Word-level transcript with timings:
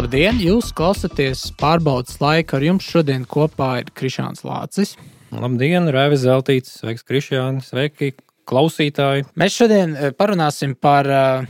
Labdien! 0.00 0.38
Jūs 0.40 0.70
klausāties 0.72 1.42
pārbaudas 1.60 2.14
laika. 2.22 2.56
Ar 2.56 2.64
jums 2.64 2.86
šodien 2.88 3.26
kopā 3.28 3.82
ir 3.82 3.90
Krišāns 3.92 4.40
Lācis. 4.48 4.94
Labdien, 5.28 5.90
Rēvis 5.92 6.22
Zeltīts, 6.22 6.78
sveiks, 6.80 7.04
Krišjāns, 7.04 7.68
sveiki, 7.68 8.14
klausītāji. 8.48 9.26
Mēs 9.36 9.58
šodien 9.60 9.92
eh, 9.92 10.14
parunāsim 10.16 10.72
par 10.72 11.10
uh, 11.12 11.44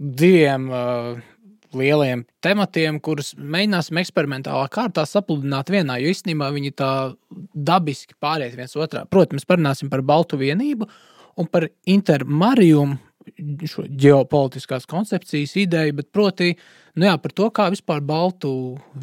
diviem 0.00 0.70
uh, 0.72 1.20
lieliem 1.76 2.24
tematiem, 2.40 3.02
kurus 3.04 3.34
mēģināsim 3.36 4.00
eksperimentālā 4.00 4.64
kārtā 4.72 5.04
sapludināt 5.04 5.68
vienā, 5.68 6.00
jo 6.00 6.16
īstenībā 6.16 6.48
viņi 6.56 6.72
tā 6.80 6.90
dabiski 7.52 8.16
pāriet 8.16 8.56
viens 8.56 8.80
otrā. 8.80 9.04
Protams, 9.12 9.44
parunāsim 9.44 9.92
par 9.92 10.00
Baltu 10.00 10.40
vienību 10.40 10.88
un 11.36 11.52
par 11.52 11.68
intermariju, 11.84 12.94
šo 13.68 13.84
ģeopolitiskās 13.92 14.88
koncepcijas 14.88 15.58
ideju, 15.68 16.00
bet 16.00 16.14
proti 16.16 16.54
nu 16.98 17.08
jā, 17.08 17.14
par 17.22 17.34
to, 17.36 17.50
kā 17.54 17.68
vispār 17.74 18.02
Baltu, 18.06 18.52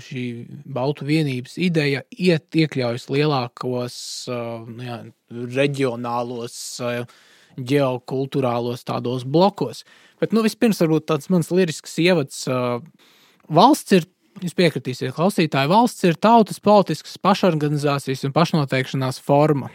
šī 0.08 0.26
Baltu 0.66 1.08
vienības 1.08 1.58
ideja 1.62 2.04
iet, 2.12 2.50
iekļaujas 2.56 3.08
lielākos 3.14 4.00
nu 4.68 4.88
jā, 4.88 5.00
reģionālos, 5.60 6.60
ģeokultūrālos 7.58 8.86
tādos 8.86 9.26
blokos. 9.26 9.84
Bet 10.22 10.36
nu, 10.36 10.44
vispirms 10.46 10.82
varbūt 10.84 11.08
tāds 11.10 11.32
mans 11.34 11.50
lirisks 11.54 11.98
ievads. 12.04 12.46
Valsts 13.48 13.98
ir 13.98 14.06
Jūs 14.38 14.54
piekritīsiet, 14.54 15.16
klausītāji, 15.18 15.70
valsts 15.72 16.06
ir 16.06 16.18
tautas 16.22 16.60
politiskas 16.62 17.18
pašorganizācijas 17.26 18.22
un 18.28 18.34
pašnoteikšanās 18.36 19.18
forma. 19.24 19.72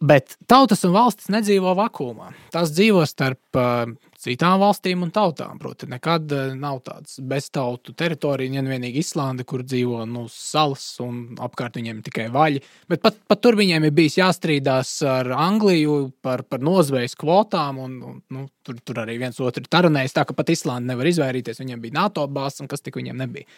Bet 0.00 0.38
tautas 0.48 0.84
un 0.88 0.94
valstis 0.94 1.28
nedzīvo 1.32 1.74
vakumā. 1.76 2.30
Tās 2.54 2.72
dzīvo 2.72 3.02
starp 3.08 3.58
uh, 3.60 3.92
citām 4.24 4.58
valstīm 4.62 5.04
un 5.04 5.12
tautām. 5.14 5.58
Proti, 5.60 5.88
nekad 5.90 6.32
uh, 6.34 6.54
nav 6.58 6.80
tādas 6.86 7.20
beztautu 7.20 7.94
teritorija, 7.96 8.54
vien 8.56 8.70
vienīgi 8.70 9.02
Islanda, 9.04 9.46
kur 9.48 9.64
dzīvo 9.66 10.02
nu, 10.10 10.24
salas 10.32 10.86
un 11.04 11.36
apkārt 11.44 11.78
viņiem 11.80 12.02
tikai 12.06 12.26
vaļi. 12.34 12.64
Bet 12.90 13.04
pat, 13.04 13.20
pat 13.28 13.44
tur 13.44 13.58
viņiem 13.60 13.88
ir 13.88 13.94
bijis 13.96 14.18
jāstrīdās 14.20 14.96
ar 15.08 15.30
Angliju 15.36 16.00
par, 16.24 16.44
par 16.48 16.64
nozvejas 16.64 17.16
kvotām, 17.20 17.80
un, 17.84 18.00
un 18.08 18.18
nu, 18.34 18.48
tur, 18.66 18.80
tur 18.80 19.04
arī 19.04 19.20
viens 19.22 19.40
otru 19.40 19.64
taranējis. 19.68 20.16
Tā 20.16 20.26
ka 20.28 20.36
pat 20.36 20.52
Islanda 20.54 20.94
nevar 20.94 21.12
izvairīties, 21.12 21.62
viņiem 21.62 21.84
bija 21.84 22.00
NATO 22.02 22.26
bāzes, 22.28 22.64
un 22.64 22.70
kas 22.72 22.84
tik 22.84 23.00
viņiem 23.00 23.24
nebija. 23.24 23.48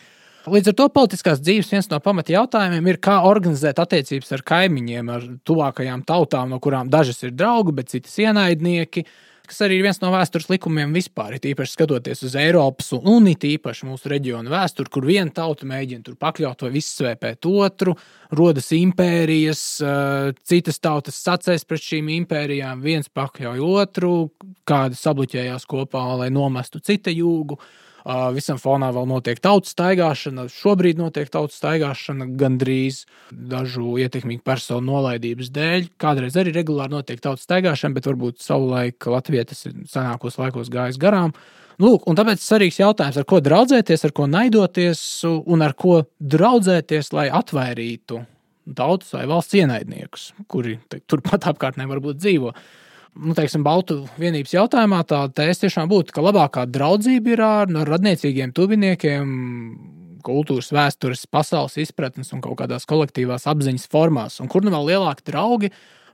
Līdz 0.47 0.71
ar 0.71 0.75
to 0.79 0.85
politiskās 0.95 1.41
dzīves 1.43 1.73
viens 1.73 1.89
no 1.91 1.99
pamata 1.99 2.31
jautājumiem 2.31 2.93
ir, 2.93 3.01
kā 3.03 3.17
organizēt 3.27 3.81
attiecības 3.83 4.29
ar 4.37 4.45
kaimiņiem, 4.47 5.09
ar 5.11 5.25
tuvākajām 5.49 6.05
tautām, 6.07 6.53
no 6.55 6.61
kurām 6.63 6.91
dažas 6.93 7.19
ir 7.27 7.33
draugi, 7.35 7.75
bet 7.75 7.91
citas 7.91 8.15
ienaidnieki. 8.23 9.03
Tas 9.47 9.63
arī 9.67 9.79
ir 9.79 9.87
viens 9.87 10.01
no 10.03 10.11
vēstures 10.13 10.49
likumiem 10.51 10.93
vispār. 10.97 11.37
Ir 11.37 11.49
īpaši 11.53 11.77
skatoties 11.77 12.25
uz 12.27 12.35
Eiropas 12.41 12.91
un, 12.97 13.07
un 13.15 13.29
it 13.31 13.47
īpaši 13.47 13.87
mūsu 13.89 14.11
reģionu 14.13 14.53
vēsturi, 14.53 14.91
kur 14.93 15.07
viena 15.07 15.33
tauta 15.35 15.69
mēģina 15.69 16.07
tur 16.07 16.19
pakļaut 16.21 16.67
vai 16.67 16.73
izsvēpēt 16.81 17.49
otru, 17.51 17.95
rodas 18.37 18.73
impērijas, 18.77 19.65
eh, 19.81 20.31
citas 20.47 20.83
tautas 20.83 21.19
sacēs 21.23 21.67
pret 21.69 21.87
šīm 21.87 22.11
impērijām, 22.21 22.83
viens 22.85 23.09
pakļauj 23.09 23.65
otru, 23.67 24.13
kādi 24.67 24.99
sabluķējās 24.99 25.69
kopā, 25.71 26.05
lai 26.23 26.31
nomestu 26.35 26.83
cita 26.83 27.15
jūgu. 27.15 27.61
Visam 28.07 28.59
fonā 28.63 28.93
vēl 28.95 29.09
notiek 29.11 29.41
tautas 29.43 29.73
staigāšana. 29.75 30.45
Šobrīd 30.53 31.01
notiek 31.01 31.31
tautas 31.33 31.59
staigāšana 31.59 32.29
gandrīz 32.39 33.01
dažu 33.35 33.97
ietekmīgu 33.99 34.45
personu 34.47 34.93
nolaidības 34.93 35.51
dēļ. 35.57 35.89
Kādreiz 35.99 36.39
arī 36.39 36.53
regulāri 36.55 36.95
notiek 36.95 37.19
tautas 37.25 37.49
staigāšana, 37.49 37.99
bet 37.99 38.07
varbūt 38.07 38.39
savulaik 38.45 39.09
Latvijā 39.11 39.49
tas 39.51 39.67
ir 39.67 39.75
senākos 39.91 40.39
laikos 40.39 40.71
gājis 40.71 41.01
garām. 41.03 41.35
Lūk, 41.83 42.07
un 42.07 42.17
tāpēc 42.17 42.41
svarīgs 42.41 42.79
jautājums, 42.79 43.19
ar 43.19 43.27
ko 43.29 43.43
draudzēties, 43.43 44.07
ar 44.07 44.15
ko 44.17 44.31
naidoties 44.31 45.03
un 45.27 45.67
ar 45.67 45.75
ko 45.77 46.05
draudzēties, 46.23 47.11
lai 47.13 47.27
atvairītu 47.35 48.23
tautas 48.79 49.13
vai 49.19 49.27
valsts 49.29 49.59
ienaidniekus, 49.59 50.31
kuri 50.47 50.79
turpat 51.11 51.51
apkārtnē 51.51 51.91
varbūt 51.91 52.23
dzīvo 52.23 52.55
nu, 53.17 53.35
teiksim, 53.37 53.65
Baltu 53.67 54.03
vienības 54.21 54.55
jautājumā 54.55 55.03
tā 55.09 55.23
tēze 55.35 55.67
tiešām 55.67 55.91
būtu, 55.91 56.15
ka 56.15 56.25
labākā 56.25 56.67
draudzība 56.71 57.33
ir 57.33 57.43
ar, 57.45 57.73
ar 57.83 57.93
radniecīgiem 57.97 58.53
tuviniekiem, 58.57 59.37
kultūras, 60.27 60.73
vēstures, 60.75 61.27
pasaules 61.31 61.79
izpratnes 61.81 62.33
un 62.35 62.43
kaut 62.45 62.59
kādās 62.61 62.89
kolektīvās 62.89 63.47
apziņas 63.51 63.87
formās. 63.93 64.41
Un 64.43 64.51
kur 64.53 64.67
nu 64.67 64.75
vēl 64.75 64.91
lielāki 64.91 65.27
draugi 65.31 65.73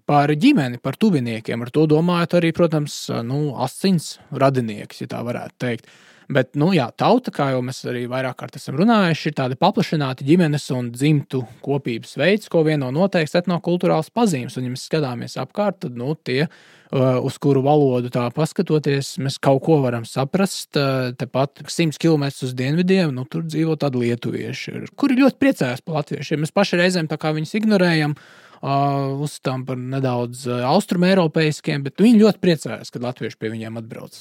par 0.08 0.32
ģimeni, 0.34 0.80
par 0.82 0.98
tuviniekiem. 1.00 1.64
Ar 1.64 1.72
to 1.72 1.86
domājot 1.90 2.38
arī, 2.40 2.52
protams, 2.56 2.96
nu, 3.26 3.52
asins 3.62 4.16
radinieks, 4.30 5.04
ja 5.04 5.10
tā 5.14 5.22
varētu 5.26 5.58
teikt. 5.62 5.88
Bet, 6.32 6.52
nu, 6.56 6.70
jā, 6.72 6.86
tauta, 6.96 7.32
kā 7.34 7.50
jau 7.52 7.60
mēs 7.64 7.82
arī 7.88 8.04
vairāk 8.10 8.38
kārt 8.40 8.56
esam 8.56 8.76
runājuši, 8.80 9.30
ir 9.30 9.34
tāda 9.36 9.56
paplašināta 9.60 10.24
ģimenes 10.24 10.64
un 10.72 10.88
dzimtu 10.94 11.42
kopības 11.64 12.14
veids, 12.20 12.48
ko 12.52 12.62
vieno 12.66 12.88
noteikts 12.94 13.36
etnokultūrāls 13.42 14.12
pazīmes. 14.14 14.56
Un, 14.56 14.68
ja 14.68 14.72
mēs 14.72 14.86
skatāmies 14.88 15.36
apkārt, 15.42 15.82
tad 15.84 15.98
nu, 15.98 16.14
tie, 16.16 16.46
uh, 16.46 17.18
uz 17.20 17.36
kuru 17.42 17.64
valodu 17.66 18.12
tā 18.14 18.28
paskatoties, 18.32 19.16
mēs 19.24 19.36
kaut 19.42 19.64
ko 19.66 19.80
varam 19.84 20.06
saprast. 20.08 20.70
Uh, 20.78 21.10
tepat 21.18 21.64
100 21.66 22.00
km 22.00 22.28
uz 22.30 22.54
dienvidiem, 22.56 23.12
nu, 23.16 23.26
tur 23.28 23.44
dzīvo 23.44 23.76
tādi 23.80 24.06
lietuvieši, 24.06 24.86
kuri 24.96 25.18
ļoti 25.20 25.40
priecājas 25.42 25.84
par 25.84 26.00
latviešiem. 26.00 26.46
Mēs 26.46 26.54
paši 26.56 26.80
reizēm 26.80 27.10
tā 27.10 27.20
kā 27.20 27.34
viņus 27.36 27.58
ignorējam 27.60 28.16
uzskatām 28.62 29.64
par 29.66 29.80
nedaudz 29.80 30.44
uh, 30.46 30.62
austrumēropeiskiem, 30.70 31.82
bet 31.86 32.02
viņi 32.02 32.22
ļoti 32.22 32.42
priecājās, 32.42 32.92
kad 32.94 33.02
latvieši 33.02 33.38
pie 33.40 33.50
viņiem 33.50 33.80
atbrauc. 33.80 34.20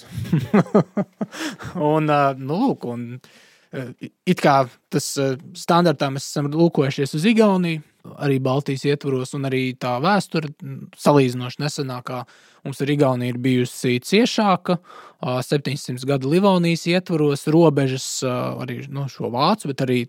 un, 1.93 2.09
uh, 2.09 2.31
nu, 2.39 2.57
lūk, 2.63 2.87
un, 2.89 3.05
uh, 3.19 3.91
it 4.25 4.41
kā 4.41 4.63
tas 4.93 5.11
uh, 5.21 5.35
standartā 5.57 6.09
mēs 6.13 6.31
esam 6.31 6.49
lūkojušies 6.55 7.13
uz 7.19 7.27
Igauniju, 7.29 7.83
arī 8.21 8.39
Baltijas 8.43 8.83
ietvaros, 8.89 9.33
un 9.37 9.45
arī 9.49 9.61
tā 9.79 9.95
vēsture 10.01 10.51
salīdzinoši 10.99 11.61
nesenākā 11.61 12.23
mums 12.65 12.81
ar 12.81 12.91
Igauniju 12.93 13.33
ir 13.33 13.39
bijusi 13.41 13.99
ciešāka. 14.05 14.77
700 15.21 16.05
gadu 16.09 16.31
Livonijas 16.31 16.87
ietvaros, 16.89 17.45
robežas 17.53 18.07
arī 18.25 18.81
no 18.89 19.05
nu, 19.05 19.09
šo 19.11 19.29
vācu, 19.33 19.69
bet 19.69 19.83
arī 19.85 19.99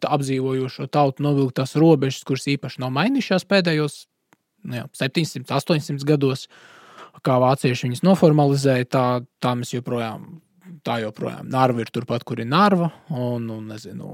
apdzīvojošo 0.00 0.88
tautu 0.92 1.26
novilktās 1.26 1.76
robežas, 1.80 2.24
kuras 2.28 2.48
īpaši 2.48 2.80
nav 2.80 2.94
mainījušās 2.96 3.44
pēdējos 3.48 4.04
nu 4.68 4.80
jā, 4.80 4.86
700, 5.04 5.48
800 5.48 6.08
gados. 6.08 6.46
Kā 7.26 7.34
vācieši 7.42 7.88
viņus 7.88 8.04
noformalizēja, 8.06 8.86
tā, 8.88 9.04
tā 9.42 9.52
mēs 9.58 9.74
joprojām 9.74 10.38
tā 10.86 11.00
joprojām. 11.04 11.48
Narva 11.50 11.84
ir 11.84 11.92
turpat, 11.92 12.24
kur 12.24 12.40
ir 12.40 12.48
Narva, 12.48 12.90
un, 13.12 13.48
un 13.52 13.68
nezinu, 13.72 14.10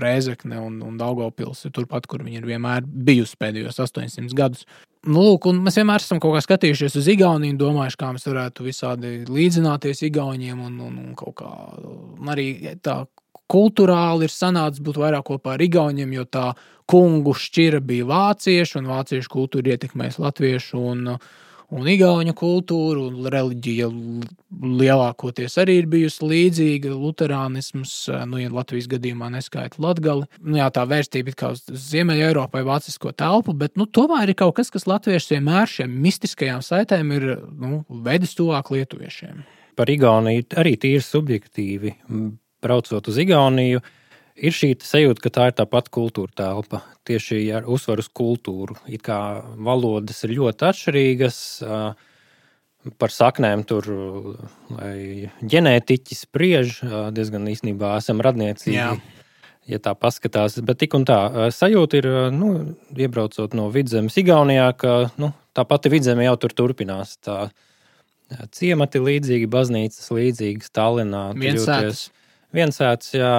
Rēzekne 0.00 0.58
un, 0.62 0.80
un 0.84 0.98
Daugopils 1.00 1.64
ir 1.66 1.74
turpat, 1.76 2.08
kur 2.10 2.24
viņi 2.24 2.40
ir 2.40 2.48
vienmēr 2.48 2.84
bijusi 2.84 3.38
pēdējos 3.40 3.80
800 3.84 4.36
gadus. 4.36 4.66
Nu, 5.04 5.20
lūk, 5.20 5.50
mēs 5.60 5.76
vienmēr 5.76 6.00
esam 6.00 6.20
kaut 6.22 6.36
kā 6.36 6.44
skatījušies 6.44 6.96
uz 7.00 7.08
Igauniju 7.12 7.54
un 7.54 7.60
domājuši, 7.60 8.00
kā 8.00 8.12
mēs 8.14 8.24
varētu 8.30 8.64
visādi 8.64 9.12
līdzināties 9.28 10.00
Igauniem 10.08 10.62
un, 10.64 10.78
un, 10.86 10.96
un 11.02 11.12
kaut 11.18 11.36
kā 11.42 11.50
arī 12.32 12.48
tā 12.84 13.02
kultūrāli 13.52 14.24
ir 14.24 14.32
sanācis 14.32 14.82
būt 14.84 14.98
vairāk 15.02 15.26
kopā 15.28 15.58
ar 15.58 15.64
Igauniem, 15.64 16.14
jo 16.16 16.24
tā 16.24 16.50
kungu 16.88 17.34
šķira 17.36 17.82
bija 17.84 18.08
vācieši 18.08 18.80
un 18.80 18.88
vāciešu 18.92 19.32
kultūra 19.32 19.74
ietekmēs 19.74 20.16
latviešu. 20.20 20.80
Un, 20.80 21.04
uh, 21.16 21.32
un 21.74 21.88
igauņu 21.90 22.34
kultūra 22.38 23.06
un 23.08 23.28
reliģija 23.32 23.88
lielākoties 24.64 25.56
arī 25.62 25.78
ir 25.80 25.88
bijusi 25.90 26.28
līdzīga. 26.30 26.92
Lutānisms, 26.94 27.94
nu, 28.30 28.40
ja 28.42 28.52
Latvijas 28.54 28.88
gadījumā 28.92 29.30
neskaita 29.34 29.82
latgali, 29.82 30.28
nu, 30.40 30.58
jā, 30.60 30.68
tā 30.74 30.86
vērstība 30.90 31.32
ir 31.32 31.38
kā 31.38 31.52
uz 31.56 31.64
Ziemeļa 31.66 32.30
Eiropai 32.30 32.64
vācisko 32.66 33.14
telpu, 33.16 33.56
bet 33.58 33.78
nu, 33.80 33.86
tomēr 33.86 34.32
ir 34.32 34.38
kaut 34.38 34.56
kas, 34.60 34.70
kas 34.74 34.88
latviešiem 34.90 35.44
vienmēr 35.44 35.70
šiem 35.70 35.98
mistiskajām 36.04 36.62
saitēm 36.64 37.10
ir 37.16 37.28
nu, 37.58 37.82
vedis 38.04 38.36
tuvāk 38.38 38.70
lietuviešiem. 38.74 39.42
Par 39.74 39.90
Igauniju 39.90 40.46
arī 40.60 40.76
tīri 40.78 41.02
subjektīvi. 41.02 41.96
Braucot 42.62 43.10
uz 43.10 43.18
Igauniju, 43.20 43.82
uh, 43.82 44.03
ir 44.34 44.54
šī 44.54 44.74
sajūta, 44.82 45.22
ka 45.24 45.32
tā 45.32 45.48
ir 45.50 45.56
tā 45.58 45.66
pati 45.70 45.92
kultūra 45.94 46.32
telpa. 46.36 46.82
Tieši 47.08 47.40
ar 47.56 47.68
uzsvaru 47.70 48.04
uz 48.04 48.10
kultūru. 48.10 48.76
It 48.90 49.04
kā 49.06 49.18
valodas 49.54 50.24
ir 50.26 50.36
ļoti 50.38 50.68
atšķirīgas. 50.70 51.40
Par 53.00 53.12
saknēm 53.14 53.62
tur 53.64 53.86
ģenētiķi 55.40 56.16
spriež 56.18 56.80
diezgan 57.16 57.48
īstenībā 57.48 57.94
esam 58.00 58.20
radniecīgi. 58.24 58.76
Jā. 58.76 58.94
Ja 59.64 59.78
tā 59.80 59.94
paskatās, 59.96 60.58
bet 60.60 60.76
tik 60.82 60.92
un 60.92 61.06
tā 61.08 61.48
sajūta 61.56 61.96
ir, 61.96 62.08
nu, 62.36 62.50
iebraucot 63.00 63.54
no 63.56 63.70
vidzemes 63.72 64.18
Igaunijā, 64.20 64.66
ka 64.76 64.96
nu, 65.16 65.30
tā 65.56 65.64
pati 65.64 65.88
vidzeme 65.88 66.26
jau 66.26 66.34
tur 66.42 66.52
turpinās. 66.52 67.14
Tā 67.24 67.46
ciemati 68.52 69.00
līdzīgi, 69.00 69.48
baznīcas 69.48 70.12
līdzīgas, 70.12 70.68
Tallinā. 70.76 71.22
Viensēts. 71.40 72.10
Viensēts, 72.54 73.14
jā, 73.16 73.32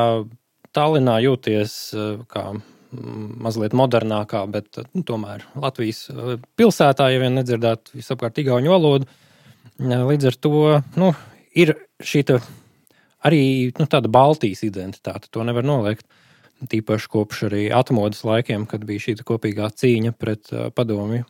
Tallinā 0.76 1.20
jūties 1.24 1.76
eh, 1.96 2.18
kā 2.32 2.50
mazliet 2.96 3.76
modernākā, 3.76 4.44
bet 4.52 4.82
nu, 4.94 5.04
tomēr 5.08 5.46
Latvijas 5.60 6.06
eh, 6.12 6.36
pilsētā, 6.60 7.10
ja 7.14 7.22
vien 7.24 7.40
nedzirdētu 7.40 7.98
visapkārt 8.00 8.44
igauņu 8.44 8.74
valodu. 8.74 9.10
Līdz 9.80 10.30
ar 10.30 10.38
to 10.40 10.60
nu, 11.00 11.10
ir 11.56 11.74
šī 12.00 12.24
arī 13.26 13.42
nu, 13.80 13.88
tāda 13.92 14.12
Baltijas 14.12 14.64
identitāte, 14.68 15.32
to 15.32 15.44
nevar 15.48 15.66
noliegt. 15.68 16.06
Tīpaši 16.72 17.10
kopš 17.12 17.42
arī 17.50 17.66
atmodas 17.76 18.24
laikiem, 18.24 18.64
kad 18.70 18.86
bija 18.88 19.04
šī 19.04 19.18
kopīgā 19.28 19.68
cīņa 19.76 20.14
pret 20.16 20.54
padomju 20.78 21.26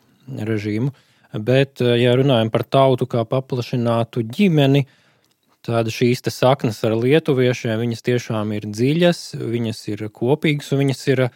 režīmu. 0.46 0.92
Bet, 1.34 1.82
ja 1.82 2.14
runājam 2.16 2.52
par 2.54 2.64
tautu 2.70 3.08
kā 3.10 3.26
paplašinātu 3.28 4.22
ģimeni, 4.30 4.86
tad 4.86 5.02
šīs 5.66 6.24
saknes 6.30 6.82
ar 6.86 6.96
lietuviešiem 7.00 7.80
viņas 7.82 8.06
tiešām 8.06 8.54
ir 8.56 8.70
dziļas, 8.70 9.22
viņas 9.42 9.84
ir 9.94 10.08
kopīgas 10.14 10.72
un 10.72 10.84
viņas 10.86 11.04
ir 11.14 11.26
uh, 11.28 11.36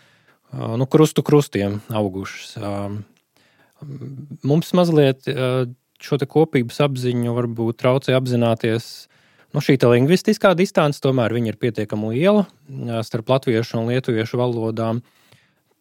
nu, 0.77 0.85
krustu 0.85 1.25
krustiem 1.25 1.81
augušas. 1.89 2.55
Um, 2.57 3.03
mums 4.43 4.73
mazliet 4.75 5.29
šo 5.99 6.17
kopības 6.27 6.81
apziņu 6.83 7.35
varbūt 7.35 7.79
traucē 7.79 8.15
apzināties 8.15 9.09
Nu, 9.49 9.61
šī 9.65 9.79
lingvistiskā 9.81 10.51
distance 10.53 11.01
tomēr 11.01 11.33
ir 11.39 11.57
pietiekami 11.57 12.13
liela 12.13 12.45
starp 13.05 13.31
latviešu 13.33 13.79
un 13.79 13.89
lietuviešu 13.89 14.37
valodām. 14.37 15.01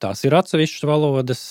Tās 0.00 0.24
ir 0.24 0.36
atsevišķas 0.38 0.86
valodas, 0.88 1.42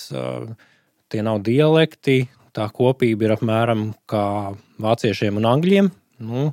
tie 1.12 1.22
nav 1.22 1.44
dialekti. 1.46 2.26
Tā 2.56 2.66
kopība 2.74 3.28
ir 3.28 3.34
apmēram 3.36 3.92
kā 4.10 4.56
vāciešiem 4.82 5.38
un 5.38 5.46
angļiem. 5.46 5.90
Nu, 6.26 6.48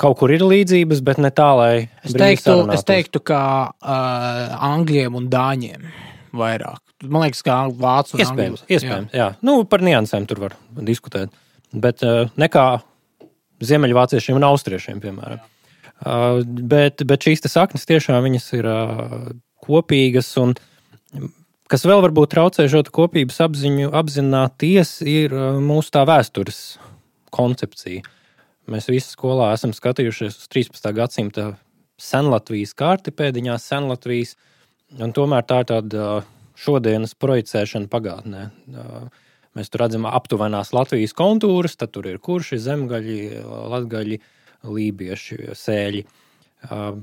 kaut 0.00 0.18
kur 0.20 0.32
ir 0.34 0.42
līdzības, 0.44 1.02
bet 1.06 1.20
ne 1.22 1.30
tā, 1.34 1.50
lai. 1.58 1.74
Es 2.06 2.16
teiktu, 2.18 2.56
es 2.74 2.84
teiktu 2.86 3.22
ka 3.24 3.42
uh, 3.70 4.56
angļiem 4.72 5.16
un 5.18 5.28
dāņiem 5.32 5.86
vairāk. 6.34 6.80
Man 7.04 7.26
liekas, 7.26 7.42
kā 7.44 7.58
vācu 7.68 8.18
iespējams. 8.22 8.64
Iespējams, 8.68 9.14
jā. 9.14 9.20
jā. 9.20 9.28
Nu, 9.44 9.60
par 9.68 9.84
niansēm 9.84 10.26
tur 10.30 10.40
var 10.46 10.58
diskutēt. 10.86 11.34
Bet 11.74 12.04
uh, 12.06 12.30
nekā 12.40 12.66
ziemeļvāciešiem 13.64 14.38
un 14.38 14.46
austriešiem, 14.48 15.00
piemēram. 15.02 15.42
Uh, 16.04 16.42
bet, 16.44 17.04
bet 17.06 17.26
šīs 17.26 17.44
saknes 17.50 17.86
tiešām 17.88 18.26
ir 18.34 18.68
uh, 18.68 19.28
kopīgas. 19.64 20.32
Un, 20.42 20.56
kas 21.70 21.86
vēl 21.86 22.02
varbūt 22.04 22.34
traucē 22.34 22.66
šo 22.70 22.82
kopības 22.94 23.40
apziņu, 23.46 23.92
apzināties, 23.94 24.98
ir 25.06 25.34
uh, 25.36 25.60
mūsu 25.62 25.94
tā 25.94 26.04
vēstures 26.08 26.64
koncepcija. 27.34 28.04
Mēs 28.70 28.88
visi 28.88 29.12
skolā 29.12 29.50
esam 29.52 29.74
skatījušies 29.76 30.38
uz 30.38 30.48
13. 30.48 30.86
gadsimta 30.96 31.50
senlatvijas 32.00 32.72
kārti 32.78 33.12
pēdiņās, 33.12 33.66
senlatvijas, 33.68 34.34
un 34.96 35.12
tomēr 35.12 35.44
tā 35.44 35.60
ir 35.62 35.68
tāda 35.68 36.06
šodienas 36.56 37.12
projicēšana 37.20 37.90
pagātnē. 37.92 38.46
Mēs 39.54 39.70
tur 39.70 39.84
redzam 39.84 40.08
aptuvenās 40.08 40.72
Latvijas 40.74 41.12
kontūrus, 41.14 41.76
tad 41.78 41.92
tur 41.94 42.08
ir 42.10 42.18
kurši, 42.24 42.58
zemgaļi, 42.64 43.18
latgaļi, 43.44 44.18
lībieši, 44.64 45.38
sēļi. 45.60 46.02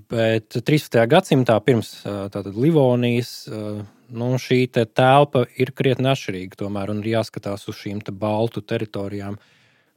Bet 0.09 0.57
13. 0.57 0.97
gadsimtā 1.13 1.59
pirms 1.61 1.93
tātad, 2.03 2.51
Livonijas 2.57 3.45
nu, 3.47 4.33
šī 4.41 4.63
te 4.73 4.87
telpa 4.89 5.45
ir 5.61 5.75
krietni 5.77 6.09
atšķirīga. 6.11 6.63
Tomēr 6.65 6.97
ir 6.97 7.13
jāskatās 7.13 7.69
uz 7.69 7.77
šīm 7.85 8.01
baltu 8.17 8.65
teritorijām, 8.65 9.37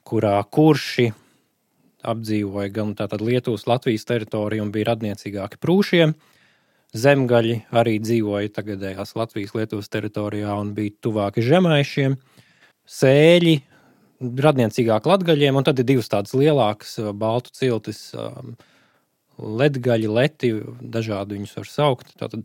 kurā 0.05 0.37
kurši 0.45 1.09
apdzīvoja 2.05 2.71
gan 2.75 2.95
Lietuvas, 3.21 3.67
Latvijas 3.71 4.07
teritoriju 4.09 4.65
un 4.67 4.73
bija 4.75 4.93
radniecīgāki 4.93 5.61
prūšiem. 5.63 6.15
Zemgaļi 6.95 7.57
arī 7.75 7.99
dzīvoja 7.99 8.53
tagadējās 8.55 9.17
Latvijas, 9.19 9.55
Lietuvas 9.57 9.91
teritorijā 9.91 10.55
un 10.61 10.75
bija 10.77 10.95
tuvāki 11.03 11.43
žemaišiem 11.43 12.15
sēļi, 12.87 13.55
radniecīgāk 14.21 15.09
latgaļiem, 15.09 15.57
un 15.59 15.67
tad 15.67 15.81
ir 15.81 15.89
divas 15.89 16.11
tādas 16.13 16.37
lielākas 16.39 16.99
baltu 17.19 17.51
ciltis, 17.57 18.07
um, 18.15 18.55
ledgaļi, 19.39 20.11
leti, 20.11 20.53
dažādi 20.81 21.39
viņus 21.39 21.57
var 21.59 21.71
saukt. 21.71 22.13
Tātad 22.21 22.45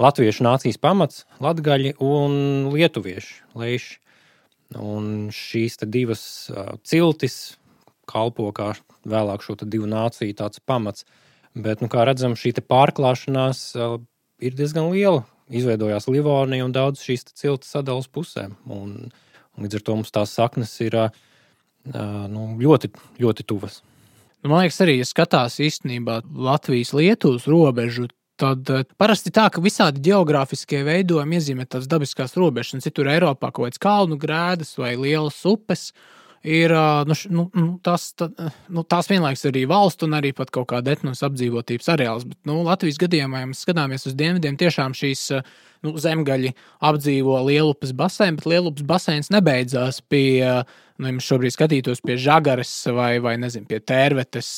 latviešu 0.00 0.46
nācijas 0.46 0.80
pamats, 0.80 1.26
latgaļi 1.44 1.96
un 2.02 2.70
lietuvieši, 2.72 3.42
leiši. 3.58 4.00
Un 4.80 5.28
šīs 5.30 5.76
divas 5.92 6.24
uh, 6.50 6.74
ciltis 6.82 7.58
kalpo 8.08 8.50
kā 8.56 8.72
vēlāk 9.08 9.44
šo 9.44 9.56
divu 9.62 9.88
nāciju 9.90 10.36
tāds 10.38 10.62
pamats. 10.64 11.06
Bet, 11.54 11.84
nu, 11.84 11.88
kā 11.88 12.02
redzam, 12.06 12.34
šī 12.34 12.54
pārklāšanās 12.66 13.60
uh, 13.78 14.00
ir 14.42 14.56
diezgan 14.58 14.90
liela. 14.90 15.22
Izveidojās 15.54 16.08
Livonija 16.08 16.64
un 16.64 16.72
daudz 16.72 17.02
šīs 17.04 17.28
ciltis 17.36 17.70
sadalas 17.74 18.08
pusēm. 18.10 18.56
Un, 18.72 18.94
uh, 19.04 19.20
Līdz 19.60 19.78
ar 19.78 19.84
to 19.86 19.96
mums 19.98 20.10
tās 20.14 20.34
saknes 20.34 20.72
ir 20.82 20.96
nu, 21.86 22.46
ļoti, 22.58 22.90
ļoti 23.22 23.46
tuvas. 23.46 23.80
Nu, 24.42 24.50
man 24.50 24.64
liekas, 24.64 24.80
arī, 24.84 24.98
ja 24.98 25.08
skatās 25.08 25.60
īstenībā 25.62 26.20
Latvijas-Lietuvas 26.26 27.46
robežu, 27.48 28.08
tad 28.40 28.68
parasti 29.00 29.30
tā, 29.34 29.46
ka 29.52 29.62
visādi 29.62 30.02
geogrāfiskie 30.04 30.82
veidojumi 30.84 31.38
iezīmē 31.38 31.68
tādas 31.68 31.88
dabiskās 31.88 32.34
robežas, 32.36 32.74
un 32.76 32.84
citur 32.84 33.08
Eiropā 33.12 33.52
kaut 33.54 33.70
kādas 33.70 33.82
kalnu 33.82 34.18
grēdas 34.20 34.74
vai 34.80 34.96
lielas 34.98 35.38
upes. 35.48 35.92
Ir 36.44 36.74
nu, 37.08 37.14
nu, 37.32 37.42
nu, 37.56 37.66
tas, 37.80 38.10
tā, 38.20 38.26
nu, 38.68 38.82
tās 38.84 39.06
vienlaikus 39.08 39.46
arī 39.48 39.62
valsts 39.70 40.04
un 40.04 40.16
arī 40.18 40.34
kaut 40.36 40.66
kāda 40.74 40.92
etnosa 40.92 41.30
apdzīvotības 41.30 41.88
areāls. 41.94 42.26
Bet 42.28 42.36
nu, 42.44 42.58
Latvijas 42.66 43.00
gadījumā, 43.00 43.40
ja 43.40 43.48
mēs 43.48 43.62
skatāmies 43.64 44.04
uz 44.10 44.16
dienvidiem, 44.18 44.58
tiešām 44.60 44.92
šīs 44.98 45.22
uh, 45.38 45.54
nu, 45.84 45.94
zemgaļi 46.00 46.52
apdzīvo 46.84 47.38
Lielupas 47.48 47.94
baseinu, 47.96 48.40
bet 48.40 48.48
Lielupas 48.50 48.86
baseins 48.88 49.30
nebeidzās 49.34 50.00
pie, 50.10 50.42
nu, 50.98 51.08
ja 51.08 51.14
mēs 51.16 51.26
šobrīd 51.26 51.54
skatītos 51.54 52.02
pie 52.04 52.16
Žagares 52.22 52.72
vai, 52.94 53.12
vai 53.22 53.34
nezinu, 53.40 53.66
pie 53.70 53.80
Tērvetes, 53.82 54.50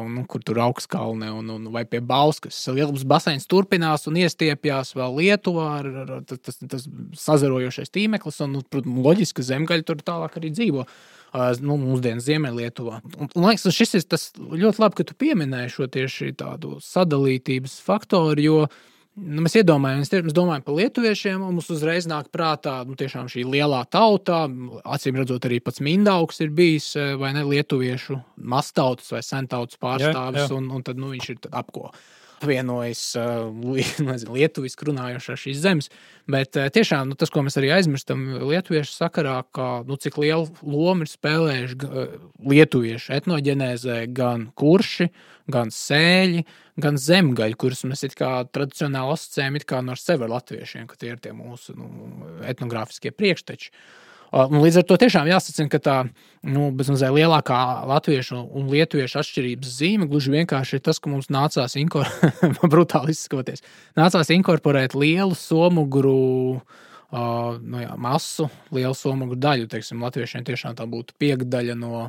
un, 0.00 0.16
nu, 0.18 0.24
kur 0.30 0.42
tur 0.46 0.58
augstskalne, 0.64 1.28
un, 1.30 1.50
un, 1.54 1.68
vai 1.74 1.84
pie 1.88 2.00
Bauskas. 2.04 2.58
Lielupas 2.74 3.06
baseins 3.08 3.46
turpinās 3.50 4.08
un 4.10 4.18
iestiepjas 4.22 4.94
vēl 4.98 5.20
Lietuvā 5.20 5.68
ar, 5.80 5.90
ar, 6.02 6.14
ar 6.18 6.24
tas, 6.26 6.58
tas 6.58 6.88
sazarojošais 7.22 7.94
tīmeklis, 7.94 8.40
un, 8.46 8.58
nu, 8.58 8.64
protams, 8.66 9.02
loģiski, 9.06 9.38
ka 9.40 9.50
zemgaļi 9.52 9.86
tur 9.86 10.02
tālāk 10.02 10.40
arī 10.40 10.50
dzīvo 10.56 10.86
nu, 11.62 11.76
mūsdienu 11.80 12.22
Ziemeļlietuvā. 12.22 13.00
Un, 13.18 13.28
un, 13.28 13.46
liekas, 13.46 13.68
šis 13.74 13.98
ir 13.98 14.04
tas 14.10 14.28
ļoti 14.36 14.82
labi, 14.82 14.98
ka 14.98 15.08
tu 15.08 15.16
pieminēji 15.18 15.74
šo 15.76 15.88
tieši 15.92 16.32
tādu 16.40 16.78
sadalītības 16.82 17.78
faktoru, 17.84 18.42
jo 18.42 18.60
Nu, 19.16 19.40
mēs 19.46 19.54
iedomājamies, 19.56 20.10
mēs 20.26 20.34
domājam 20.36 20.64
par 20.66 20.74
lietuviešiem, 20.76 21.40
un 21.40 21.56
mums 21.56 21.70
uzreiz 21.72 22.04
nāk 22.10 22.28
prātā 22.34 22.82
nu, 22.84 22.96
šī 23.00 23.46
lielā 23.48 23.80
tauta. 23.88 24.42
Acīm 24.84 25.16
redzot, 25.16 25.48
arī 25.48 25.62
pats 25.64 25.80
Mindaugs 25.80 26.42
ir 26.44 26.52
bijis 26.52 26.90
eh, 27.00 27.14
vai 27.16 27.32
ne 27.32 27.46
lietuviešu 27.48 28.18
mastautas 28.44 29.08
vai 29.14 29.22
sentautas 29.24 29.80
pārstāvis, 29.80 30.42
jā, 30.42 30.50
jā. 30.50 30.58
Un, 30.58 30.68
un 30.68 30.84
tad 30.84 31.00
nu, 31.00 31.14
viņš 31.14 31.32
ir 31.32 31.48
apko 31.48 31.88
apvienojas 32.36 33.02
uh, 33.18 33.48
lietuviski 34.36 34.88
runājošās 34.90 35.42
šīs 35.46 35.62
zemes. 35.62 35.90
Bet 36.30 36.58
uh, 36.58 36.68
tiešām 36.72 37.10
nu, 37.10 37.18
tas, 37.18 37.32
ko 37.32 37.42
mēs 37.46 37.58
arī 37.60 37.72
aizmirstam 37.76 38.22
lietuviešu 38.50 38.92
sakarā, 38.92 39.38
ka 39.56 39.82
nu, 39.88 39.98
cik 40.00 40.18
lielu 40.20 40.46
lomu 40.62 41.06
ir 41.06 41.12
spēlējuši 41.12 41.78
uh, 41.88 42.14
lietuviešu 42.52 43.16
etnoģenēzē 43.18 43.98
gan 44.16 44.48
kurši, 44.58 45.10
gan 45.52 45.70
sēļi, 45.72 46.46
gan 46.82 46.98
zemgaļi, 47.00 47.58
kurus 47.60 47.86
mēs 47.88 48.04
tradicionāli 48.16 49.14
asociējam 49.14 49.86
no 49.86 49.96
sevi 50.00 50.26
ar 50.26 50.34
latviešiem, 50.36 50.88
ka 50.90 50.98
tie 51.00 51.14
ir 51.14 51.22
tie 51.22 51.32
mūsu 51.36 51.76
nu, 51.78 51.86
etnogrāfiskie 52.44 53.14
priekšteči. 53.14 53.70
Uh, 53.70 54.02
Un 54.34 54.58
līdz 54.58 54.80
ar 54.80 54.86
to 54.88 54.96
tiešām 54.98 55.28
jāsacina, 55.30 55.70
ka 55.70 55.78
tā 55.82 55.96
nu, 56.46 56.70
bezmazliet 56.74 57.14
lielākā 57.14 57.58
latviešu 57.86 58.40
un 58.58 58.70
lietuviešu 58.72 59.20
atšķirības 59.22 59.76
zīme 59.78 60.08
gluži 60.10 60.34
vienkārši 60.34 60.78
ir 60.78 60.82
tas, 60.88 60.98
ka 61.02 61.12
mums 61.12 61.30
nācās 61.32 61.76
inkorporēt, 61.78 62.58
brutāli 62.72 63.14
izskaties, 63.14 63.62
nācās 63.98 64.32
inkorporēt 64.34 64.98
lielu 64.98 65.36
somuguru. 65.38 66.18
Uh, 67.06 67.54
nu 67.62 67.78
jā, 67.78 67.92
masu, 68.02 68.48
lielu 68.74 68.96
somu 68.98 69.28
daļu. 69.38 69.68
Teiksim, 69.70 70.00
Latviešiem 70.02 70.42
tiešām 70.44 70.74
tā 70.76 70.88
būtu 70.90 71.14
piekdaļa 71.22 71.76
no 71.78 72.08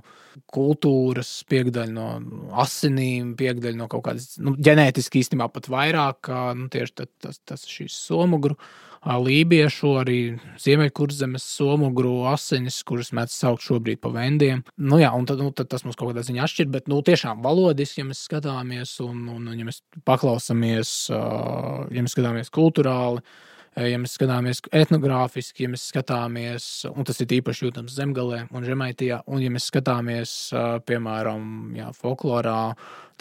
kultūras, 0.49 1.29
piekdaļa 1.47 1.93
no 1.93 2.07
asinīm, 2.63 3.35
piekdaļa 3.37 3.77
no 3.77 3.85
kaut 3.93 4.07
kādas 4.09 4.39
nu, 4.41 4.55
ģenētiski 4.57 5.21
īstenībā 5.21 5.51
pat 5.53 5.69
vairāk, 5.69 6.31
nu, 6.57 6.65
tieši 6.73 6.95
tas, 6.97 7.13
tas, 7.21 7.39
tas 7.45 7.67
šīs 7.69 7.93
somugru. 8.09 8.57
Uh, 8.57 8.86
lībiešu, 9.15 9.93
arī 10.01 10.19
ziemeļkurzemes 10.59 11.45
somugru 11.57 12.25
asinis, 12.27 12.81
kuras 12.87 13.13
mēs 13.15 13.35
sauc 13.39 13.63
šobrīd 13.63 14.01
par 14.03 14.15
vendiem. 14.17 14.63
Nu, 14.75 14.99
jā, 14.99 15.13
un 15.15 15.27
tad, 15.29 15.39
nu, 15.43 15.53
tad 15.55 15.69
tas 15.71 15.85
mums 15.87 15.95
kaut 15.95 16.11
kādā 16.11 16.25
ziņā 16.27 16.43
atšķir, 16.43 16.71
bet 16.73 16.89
nu, 16.91 16.99
tiešām 17.05 17.43
valodiski, 17.45 18.01
ja 18.01 18.09
mēs 18.09 18.25
skatāmies 18.27 18.97
un, 19.05 19.23
un, 19.31 19.51
ja 19.55 19.67
mēs 19.67 19.79
paklausāmies, 20.07 20.95
ja 21.11 22.03
mēs 22.03 22.17
skatāmies 22.17 22.51
kultūrāli. 22.53 23.23
Ja 23.77 23.99
mēs 24.01 24.15
skatāmies 24.17 24.57
etnogrāfiski, 24.73 25.67
ja 25.67 25.69
mēs 25.69 25.83
skatāmies, 25.91 26.65
un 26.89 27.05
tas 27.05 27.19
ir 27.21 27.35
īpaši 27.35 27.67
jūtams 27.67 27.93
zemgālē 27.93 28.39
un 28.49 28.65
žemaitijā, 28.65 29.19
un 29.29 29.43
ja 29.43 29.51
mēs 29.53 29.67
skatāmies, 29.69 30.31
piemēram, 30.89 31.43
jā, 31.77 31.91
folklorā, 31.93 32.71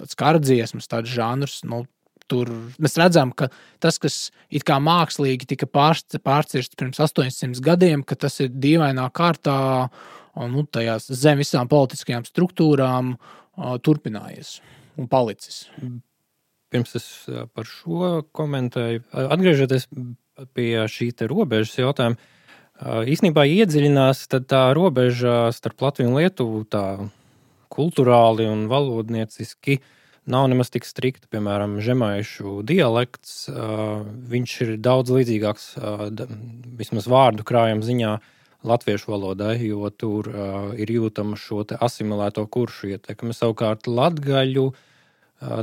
tāds 0.01 0.17
kārdziesmas, 0.17 0.89
tāds 0.89 1.13
žanrs, 1.13 1.59
nu, 1.69 1.83
tur 2.31 2.51
mēs 2.83 2.97
redzam, 3.01 3.33
ka 3.37 3.49
tas, 3.83 3.99
kas 4.03 4.31
it 4.51 4.67
kā 4.67 4.79
mākslīgi 4.83 5.49
tika 5.53 5.69
pārcirsts 5.71 6.79
pirms 6.79 7.01
800 7.03 7.63
gadiem, 7.65 8.05
ka 8.07 8.19
tas 8.27 8.41
ir 8.45 8.53
dīvainā 8.53 9.09
kārtā 9.17 9.59
un 10.37 10.53
nu, 10.53 10.67
tajās 10.69 11.09
zem 11.17 11.41
visām 11.41 11.69
politiskajām 11.71 12.27
struktūrām 12.29 13.15
turpinājies. 13.83 14.61
un 14.97 15.09
palicis. 15.09 15.67
Pirms 16.73 16.95
es 16.97 17.07
par 17.55 17.67
šo 17.69 18.23
komentēju, 18.33 19.03
atgriežoties 19.13 19.87
pie 20.57 20.87
šī 20.89 21.11
robežas 21.29 21.77
jautājuma, 21.79 22.17
īsnībā 23.13 23.45
iedziļinās, 23.49 24.27
tā 24.29 24.63
robeža 24.77 25.53
starp 25.53 25.85
Latviju 25.85 26.11
un 26.11 26.19
Lietuvu 26.21 26.65
tā 26.65 26.85
kultūrāli 27.73 28.49
un 28.49 28.67
valodnieciski 28.73 29.81
nav 30.27 30.49
nemaz 30.51 30.71
tik 30.75 30.87
strikta. 30.89 31.29
Piemēram, 31.33 31.79
žemaišu 31.85 32.61
dialekts, 32.67 33.47
viņš 34.33 34.57
ir 34.67 34.73
daudz 34.83 35.15
līdzīgāks, 35.15 35.69
vismaz 36.79 37.07
vārdu 37.11 37.47
krājuma 37.47 37.87
ziņā, 37.87 38.17
latviešu 38.67 39.13
valodai, 39.13 39.55
jo 39.63 39.87
tur 39.95 40.27
ir 40.75 40.91
jūtama 40.91 41.39
šo 41.39 41.63
asimilēto 41.79 42.43
kuršu 42.51 42.97
ietekme. 42.97 43.37
Savukārt, 43.37 43.87
latgaļu 43.87 44.73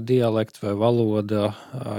dialekts 0.06 0.62
vai 0.64 0.76
valoda 0.78 1.50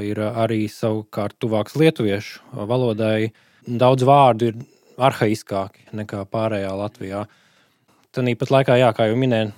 ir 0.01 0.23
arī 0.25 0.65
savukārt 0.71 1.37
tuvāks 1.43 1.75
lietuviešu 1.77 2.65
valodai. 2.71 3.35
Daudz 3.67 4.07
vārdu 4.07 4.53
ir 4.53 4.63
arhaiskāki 4.95 5.91
nekā 5.99 6.23
pārējā 6.31 6.71
Latvijā. 6.79 7.25
Tad 8.15 8.31
īpat 8.31 8.53
laikā, 8.55 8.79
jā, 8.79 8.93
kā 8.95 9.09
jau 9.11 9.17
minēju, 9.19 9.51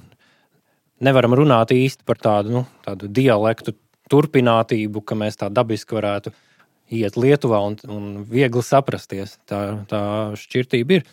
nevaram 1.03 1.37
runāt 1.37 1.75
īsti 1.75 2.07
par 2.07 2.21
tādu, 2.23 2.53
nu, 2.59 2.65
tādu 2.87 3.11
dialektu 3.13 3.77
turpinātību, 4.13 5.03
ka 5.03 5.19
mēs 5.19 5.41
tā 5.41 5.51
dabiski 5.53 5.97
varētu 5.99 6.33
iet 6.95 7.17
Lietuvā 7.19 7.61
un, 7.67 7.79
un 7.91 8.11
viegli 8.31 8.63
saprasties. 8.63 9.37
Tā, 9.49 9.63
tā 9.91 10.03
šķirtība 10.39 11.01
ir. 11.01 11.09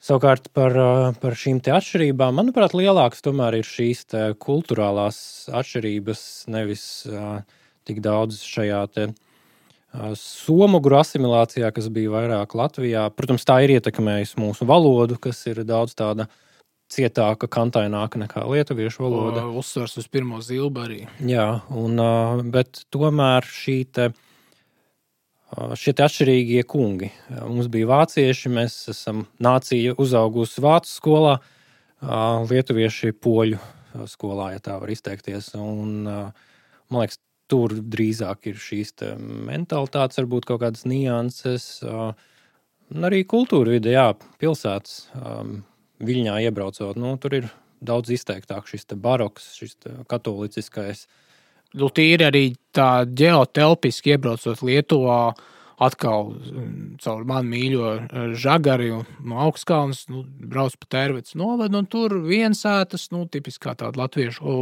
Savukārt 0.00 0.48
par, 0.56 0.76
par 1.20 1.34
šīm 1.36 1.58
atšķirībām, 1.60 2.38
manuprāt, 2.38 2.72
lielākas 2.76 3.20
tomēr 3.24 3.58
ir 3.58 3.66
šīs 3.68 4.06
kultūrālās 4.40 5.18
atšķirības, 5.52 6.22
nevis 6.48 6.84
uh, 7.10 7.42
tik 7.84 8.00
daudz 8.04 8.38
šajā 8.40 8.78
te, 8.94 9.10
uh, 9.10 10.14
somugru 10.16 10.96
asimilācijā, 11.00 11.68
kas 11.76 11.90
bija 11.92 12.14
vairāk 12.14 12.56
Latvijā. 12.56 13.10
Protams, 13.12 13.44
tā 13.44 13.58
ir 13.66 13.74
ietekmējusi 13.76 14.40
mūsu 14.40 14.68
valodu, 14.68 15.18
kas 15.20 15.42
ir 15.50 15.60
daudz 15.68 15.92
tāda 15.98 16.30
cietāka, 16.90 17.48
kantaināka 17.50 18.18
nekā 18.20 18.42
lietuviešu 18.50 19.04
valoda. 19.04 19.44
Uzsvars 19.60 19.96
uz 20.00 20.08
pirmo 20.10 20.40
zilbu 20.44 20.82
arī. 20.82 21.00
Jā, 21.22 21.62
un, 21.70 22.00
bet 22.50 22.82
tomēr 22.94 23.46
šī 23.46 23.76
te, 23.94 24.10
šie 25.78 25.94
atšķirīgie 25.94 26.64
kungi. 26.70 27.12
Mums 27.38 27.70
bija 27.72 27.90
vācieši, 27.90 28.52
mēs 28.54 28.76
esam 28.92 29.24
nācija 29.42 29.94
uzaugusi 30.02 30.62
vācu 30.64 30.92
skolā, 30.92 31.38
lietuvieši 32.50 33.14
poļu 33.22 33.60
skolā, 34.10 34.52
ja 34.56 34.62
tā 34.64 34.78
var 34.82 34.90
izteikties. 34.90 35.52
Un, 35.58 36.04
man 36.06 37.04
liekas, 37.04 37.20
tur 37.50 37.74
drīzāk 37.74 38.50
ir 38.52 38.60
šīs 38.62 38.94
mentalitātes, 39.50 40.20
varbūt 40.22 40.46
kaut 40.50 40.62
kādas 40.62 40.86
nianses. 40.86 41.80
Un 42.90 43.06
arī 43.06 43.24
kultūra 43.26 43.76
vide, 43.76 43.94
jā, 43.94 44.08
pilsētas 44.42 45.04
viļņā 46.00 46.38
iebraucot, 46.48 46.98
nu, 47.00 47.16
tur 47.20 47.38
ir 47.40 47.50
daudz 47.80 48.12
izteiktāk 48.12 48.68
šis 48.68 48.88
baroks, 49.00 49.54
šis 49.56 49.76
katoliciskais 50.08 51.06
Nu, 51.78 51.86
tīri 51.94 52.26
arī 52.26 52.44
tā 52.74 53.04
ģeotelpiski 53.06 54.16
iebraucot 54.16 54.62
Lietuvā, 54.66 55.22
atkal 55.80 56.32
mm, 56.34 56.96
caur 57.00 57.22
manu 57.24 57.48
mīļo 57.54 57.92
eh, 57.94 58.32
žagari 58.36 58.90
no 58.90 59.38
augstkalnes, 59.46 60.02
nu, 60.10 60.24
brauc 60.50 60.74
pa 60.82 60.88
tērvetes 60.96 61.36
novadu, 61.40 61.78
un 61.78 61.86
tur 61.88 62.18
viensētas, 62.26 63.06
nu, 63.14 63.22
tipiski 63.30 63.68
kā 63.68 63.76
tāda 63.78 64.02
latviešu, 64.02 64.56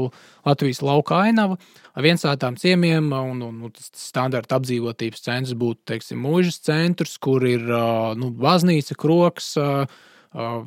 Latvijas 0.46 0.82
lauka 0.84 1.22
ainava, 1.24 1.56
ar 1.96 2.06
viensētām 2.06 2.60
ciemiem, 2.60 3.08
un, 3.16 3.40
un, 3.48 3.64
un 3.66 3.74
tas 3.74 3.88
standarta 3.98 4.60
apdzīvotības 4.60 5.24
centrs 5.24 5.56
būtu, 5.58 5.82
teiksim, 5.88 6.20
mūžas 6.22 6.60
centrs, 6.68 7.16
kur 7.24 7.48
ir, 7.48 7.64
nu, 8.20 8.30
baznīca, 8.44 8.94
kroks, 9.00 9.54
uh, 9.58 10.06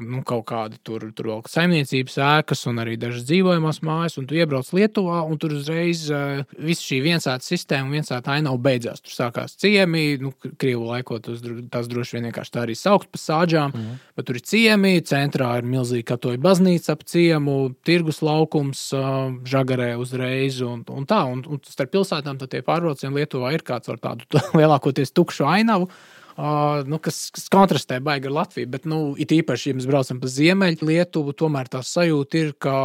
nu, 0.01 0.21
kaut 0.27 0.43
kādi 0.49 0.79
tur, 0.85 1.03
tur 1.15 1.29
vēl 1.31 1.41
saimniecības 1.49 2.17
ēkas 2.25 2.65
un 2.69 2.81
arī 2.83 2.97
dažas 2.99 3.23
dzīvojamās 3.29 3.81
mājas, 3.87 4.17
un 4.19 4.27
tu 4.27 4.35
iebrauc 4.35 4.67
Lietuvā, 4.75 5.21
un 5.27 5.39
tur 5.41 5.55
uzreiz 5.55 6.03
uh, 6.11 6.41
viss 6.59 6.83
šī 6.85 7.01
viensāta 7.05 7.45
sistēma, 7.45 7.91
viensāta 7.95 8.35
ainava 8.35 8.59
beidzās. 8.61 9.03
Tur 9.05 9.15
sākās 9.15 9.55
ciemi, 9.61 10.17
nu, 10.21 10.33
krievu 10.61 10.89
laikot, 10.89 11.29
tas 11.71 11.89
droši 11.91 12.17
vien 12.17 12.29
vienkārši 12.29 12.55
tā 12.55 12.65
arī 12.65 12.77
saukt 12.77 13.11
par 13.13 13.23
sāģām, 13.23 13.75
mm. 13.75 13.99
bet 14.19 14.29
tur 14.29 14.39
ir 14.39 14.45
ciemi, 14.51 14.93
centrā 15.07 15.53
ir 15.61 15.67
milzīga 15.71 16.11
katoļa 16.13 16.43
baznīca 16.43 16.95
ap 16.97 17.05
ciemu, 17.07 17.57
tirgus 17.87 18.21
laukums, 18.25 18.87
uh, 18.97 19.31
žagarē 19.47 19.93
uzreiz, 20.01 20.61
un, 20.65 20.83
un 20.91 21.07
tā, 21.09 21.23
un, 21.31 21.45
un 21.47 21.63
starp 21.67 21.95
pilsētām 21.95 22.41
tie 22.43 22.63
pārbraucieni 22.65 23.21
Lietuvā 23.21 23.53
ir 23.55 23.65
kāds 23.67 23.91
ar 23.91 24.01
tādu 24.03 24.27
lielākoties 24.59 25.15
tukšu 25.15 25.47
ainavu. 25.47 25.89
Uh, 26.37 26.81
nu, 26.87 26.95
kas, 27.03 27.25
kas 27.35 27.49
kontrastē 27.51 27.97
baigi 28.03 28.29
ar 28.29 28.35
Latviju. 28.39 28.69
Bet, 28.71 28.85
nu, 28.87 29.01
it 29.19 29.33
īpaši, 29.35 29.71
ja 29.71 29.77
mēs 29.77 29.87
braucam 29.89 30.21
pa 30.21 30.29
ziemeļu 30.31 30.87
Lietuvu, 30.87 31.35
tomēr 31.37 31.67
tā 31.71 31.81
sajūta 31.83 32.39
ir, 32.39 32.53
ka 32.61 32.75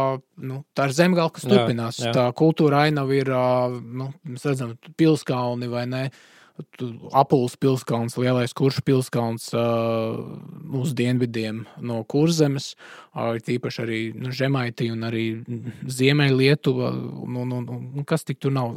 nu, 0.43 0.63
tā 0.75 0.89
ir 0.89 0.95
zemgala, 0.97 1.31
kas 1.33 1.47
turpinās. 1.47 2.01
Jā, 2.01 2.09
jā. 2.09 2.15
Tā 2.17 2.25
kultūra 2.37 2.83
ainava 2.87 3.15
ir, 3.15 3.31
uh, 3.31 3.71
nu, 3.71 4.11
mēs 4.27 4.47
redzam, 4.49 4.75
pilskalni 4.99 5.71
vai 5.71 5.85
ne. 5.87 6.09
Apulis 7.13 7.53
pilskalns, 7.61 8.15
lielais 8.17 8.55
kurš 8.57 8.79
pilskalns 8.81 9.51
uh, 9.53 10.17
uz 10.73 10.95
dienvidiem 10.97 11.59
no 11.85 11.99
kurzemes, 12.09 12.71
uh, 13.13 13.37
tīpaši 13.45 13.83
arī 13.83 13.99
nu, 14.17 14.33
Žemaitija 14.33 14.95
un 14.95 15.05
arī 15.05 15.27
Ziemeļlietuva. 15.85 16.89
Un, 17.27 17.37
un, 17.45 17.55
un, 17.61 17.87
un 17.93 18.09
kas 18.09 18.25
tik 18.25 18.41
tur 18.41 18.57
nav? 18.57 18.73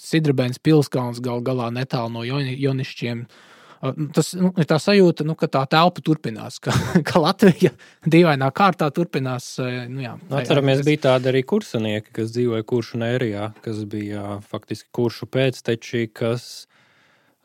Sidrabēns 0.00 0.58
pilskalns 0.64 1.20
gal 1.20 1.44
galā 1.44 1.68
netālu 1.76 2.16
no 2.16 2.24
Jonišķiem. 2.24 3.26
Uh, 3.28 3.48
Tas 3.82 4.28
nu, 4.38 4.52
ir 4.62 4.66
tā 4.70 4.76
sajūta, 4.78 5.24
nu, 5.26 5.34
ka 5.34 5.48
tā 5.50 5.64
telpa 5.66 6.02
turpinās, 6.06 6.60
ka, 6.62 6.70
ka 7.08 7.18
Latvija 7.18 7.72
dīvainā 8.06 8.52
kārtā 8.54 8.86
turpinās. 8.94 9.56
Nu, 9.90 10.04
jā, 10.04 10.12
nu, 10.20 10.36
Atceramies, 10.38 10.84
bija 10.86 11.08
tādi 11.08 11.32
arī 11.32 11.42
kursanieki, 11.50 12.12
kas 12.14 12.30
dzīvoja 12.36 12.62
kuršu 12.68 13.00
nērijā, 13.02 13.48
kas 13.64 13.82
bija 13.90 14.36
faktiski 14.52 14.86
kuršu 14.94 15.26
pēcteči, 15.34 16.06
kas 16.14 16.68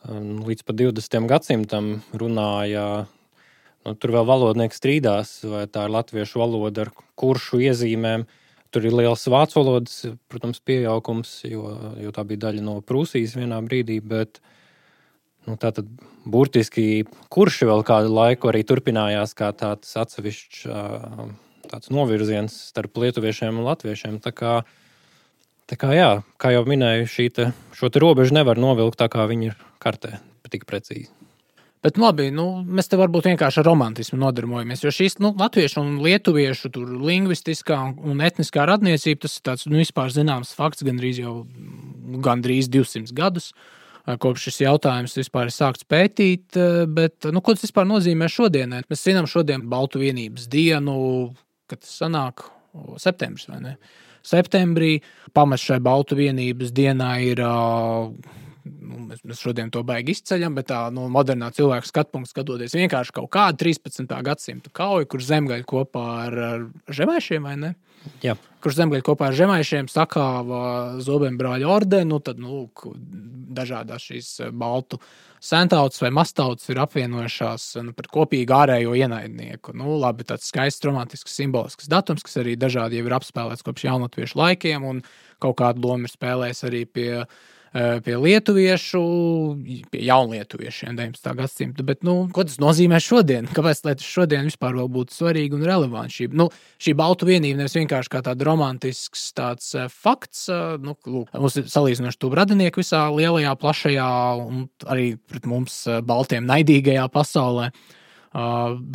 līdz 0.08 0.66
pat 0.68 0.78
20. 0.78 1.26
gadsimtam 1.32 1.92
runāja. 2.14 3.08
Nu, 3.88 3.96
tur 3.96 4.14
vēl 4.18 4.28
valodnieki 4.28 4.76
strīdās, 4.76 5.40
vai 5.48 5.64
tā 5.72 5.86
ir 5.88 5.96
latviešu 5.96 6.42
valoda 6.42 6.86
ar 6.86 6.92
kuršu 7.18 7.62
iezīmēm. 7.66 8.28
Tur 8.76 8.86
ir 8.86 8.94
liels 8.94 9.24
vācu 9.32 9.62
valodas, 9.62 10.02
protams, 10.28 10.60
pieaugums, 10.60 11.40
jo, 11.48 11.72
jo 12.04 12.12
tā 12.14 12.26
bija 12.28 12.46
daļa 12.50 12.66
no 12.66 12.78
Prūsijas 12.84 13.38
vienā 13.40 13.62
brīdī. 13.64 14.02
Bet, 14.04 14.42
Nu, 15.48 15.56
Tātad 15.56 15.88
burtiski 16.28 17.06
kurš 17.32 17.62
vēl 17.70 17.84
kādu 17.88 18.12
laiku 18.12 18.50
arī 18.52 18.66
turpinājās 18.68 19.32
kā 19.38 19.54
tāds 19.56 19.94
atsevišķs 19.96 20.66
tāds 21.68 21.92
novirziens 21.92 22.56
starp 22.72 22.98
lietuviešiem 23.00 23.60
un 23.60 23.68
latviešiem. 23.68 24.20
Tā 24.24 24.34
kā, 24.36 24.56
tā 25.70 25.78
kā, 25.80 25.92
jā, 25.96 26.10
kā 26.42 26.54
jau 26.56 26.66
minēju, 26.68 27.30
te, 27.36 27.52
šo 27.76 27.92
te 27.92 28.04
robežu 28.04 28.36
nevar 28.36 28.60
novilkt 28.60 29.00
tā, 29.00 29.10
kā 29.12 29.28
viņi 29.30 29.52
ir 29.52 29.62
kartē, 29.84 30.18
tik 30.52 30.68
precīzi. 30.68 31.12
Bet 31.86 32.00
nu, 32.00 32.08
labi, 32.08 32.28
nu, 32.34 32.48
mēs 32.66 32.90
te 32.90 32.98
varbūt 33.00 33.30
vienkārši 33.30 33.62
ar 33.62 33.68
romantismu 33.70 34.18
nodarbojamies. 34.20 34.82
Jo 34.84 34.92
šīs 34.92 35.20
nu, 35.24 35.32
latviešu 35.38 35.84
un 35.84 36.00
lietuviešu 36.04 36.72
lingvistiskā 37.06 37.78
un 37.94 38.24
etniskā 38.26 38.66
radniecība 38.68 39.28
tas 39.28 39.38
ir 39.38 39.46
tāds 39.48 39.68
nu, 39.70 39.78
vispār 39.80 40.12
zināms 40.12 40.56
fakts 40.58 40.84
gandrīz 40.88 41.22
jau 41.22 41.36
gandrīz 42.26 42.72
200 42.74 43.14
gadus. 43.16 43.52
Uh, 43.54 43.77
kopš 44.16 44.48
šis 44.48 44.62
jautājums 44.64 45.18
vispār 45.20 45.50
ir 45.50 45.56
sākts 45.56 45.88
pētīt. 45.90 46.56
Bet, 46.96 47.28
nu, 47.34 47.44
ko 47.44 47.56
tas 47.56 47.66
vispār 47.68 47.88
nozīmē 47.90 48.30
šodienai? 48.32 48.86
Mēs 48.88 49.04
zinām 49.04 49.28
šodien 49.30 49.66
Baltu 49.68 50.00
vienības 50.00 50.48
dienu, 50.52 50.98
kad 51.68 51.84
tas 51.84 51.98
sanāk 52.00 52.46
septembris 53.02 53.50
vai 53.52 53.62
ne? 53.64 53.78
Septembrī 54.28 54.98
pamats 55.36 55.64
šai 55.68 55.80
Baltu 55.84 56.18
vienības 56.20 56.74
dienai 56.76 57.30
ir 57.30 57.44
nu, 58.68 59.02
mēs, 59.10 59.24
mēs 59.28 59.42
šodien 59.44 59.72
to 59.74 59.84
baigi 59.88 60.16
izceļam, 60.16 60.56
bet 60.58 60.70
tā 60.72 60.82
no 60.94 61.08
modernā 61.14 61.50
cilvēka 61.56 61.90
skatu 61.90 62.16
punkta 62.16 62.34
skatoties, 62.34 62.76
vienkārši 62.78 63.16
kaut 63.16 63.32
kāda 63.34 63.60
13. 63.64 64.14
gadsimta 64.28 64.74
kauja, 64.76 65.10
kur 65.10 65.24
zemgaļa 65.24 65.68
kopā 65.68 66.06
ar, 66.28 66.40
ar 66.52 66.98
žemēšiem 67.00 67.50
vai 67.50 67.58
ne? 67.64 67.74
Jā. 68.24 68.36
Kurš 68.64 68.80
zemgaļa 68.80 69.06
kopā 69.06 69.30
ar 69.30 69.38
žemaišiem 69.38 69.88
sakāva 69.92 70.62
zobembrāļa 71.04 71.70
ordeni, 71.70 72.10
nu, 72.10 72.20
tad 72.24 72.40
nu, 72.42 72.66
dažādas 73.58 74.06
šīs 74.10 74.30
baltu 74.58 75.00
centauts 75.44 76.02
vai 76.02 76.10
mastauts 76.14 76.70
ir 76.72 76.82
apvienojušās 76.82 77.68
nu, 77.86 77.94
par 77.98 78.10
kopīgu 78.14 78.56
ārējo 78.58 78.96
ienaidnieku. 78.98 79.76
Nu, 79.78 79.98
labi, 80.02 80.26
tāds 80.28 80.50
skaists, 80.50 80.86
romantisks, 80.88 81.36
simbolisks 81.38 81.90
datums, 81.92 82.26
kas 82.26 82.40
arī 82.42 82.58
dažādi 82.60 83.00
jau 83.00 83.10
ir 83.10 83.18
apspēlēts 83.20 83.66
kopš 83.66 83.88
jaunatviešu 83.90 84.42
laikiem, 84.42 84.88
un 84.88 85.04
kaut 85.44 85.60
kādu 85.62 85.86
lomu 85.86 86.10
ir 86.10 86.16
spēlējis 86.16 86.66
arī 86.70 86.84
pie 86.90 87.12
pie 87.74 88.16
lietuviešu, 88.18 89.02
pie 89.92 90.02
jaunlietuviešiem 90.08 90.96
19. 90.98 91.34
gadsimta. 91.38 91.86
Bet, 91.88 92.02
nu, 92.08 92.16
ko 92.34 92.46
tas 92.48 92.60
nozīmē 92.62 93.00
šodien? 93.04 93.50
Kāpēc 93.54 93.84
tas 93.86 94.06
šodien 94.06 94.48
vispār 94.48 94.80
būtu 94.92 95.16
svarīgi 95.16 95.58
un 95.58 95.66
relevanti? 95.68 96.16
Šī, 96.18 96.30
nu, 96.38 96.48
šī 96.82 96.96
baltu 96.98 97.30
vienība 97.30 97.62
nevis 97.62 97.78
vienkārši 97.78 98.14
kā 98.14 98.24
tāds 98.26 98.48
romantisks 98.48 99.30
tāds 99.38 99.76
fakts, 99.94 100.48
nu, 100.84 100.96
lūk, 101.06 101.32
mums 101.36 101.60
ir 101.60 101.70
salīdzinoši 101.72 102.22
tuvu 102.24 102.40
radinieki 102.40 102.82
visā 102.82 103.06
lielajā, 103.14 103.54
plašajā 103.60 104.10
un 104.44 104.68
arī 104.88 105.14
pret 105.30 105.48
mums 105.50 105.84
baltiem 106.08 106.48
naidīgajā 106.50 107.08
pasaulē. 107.14 107.72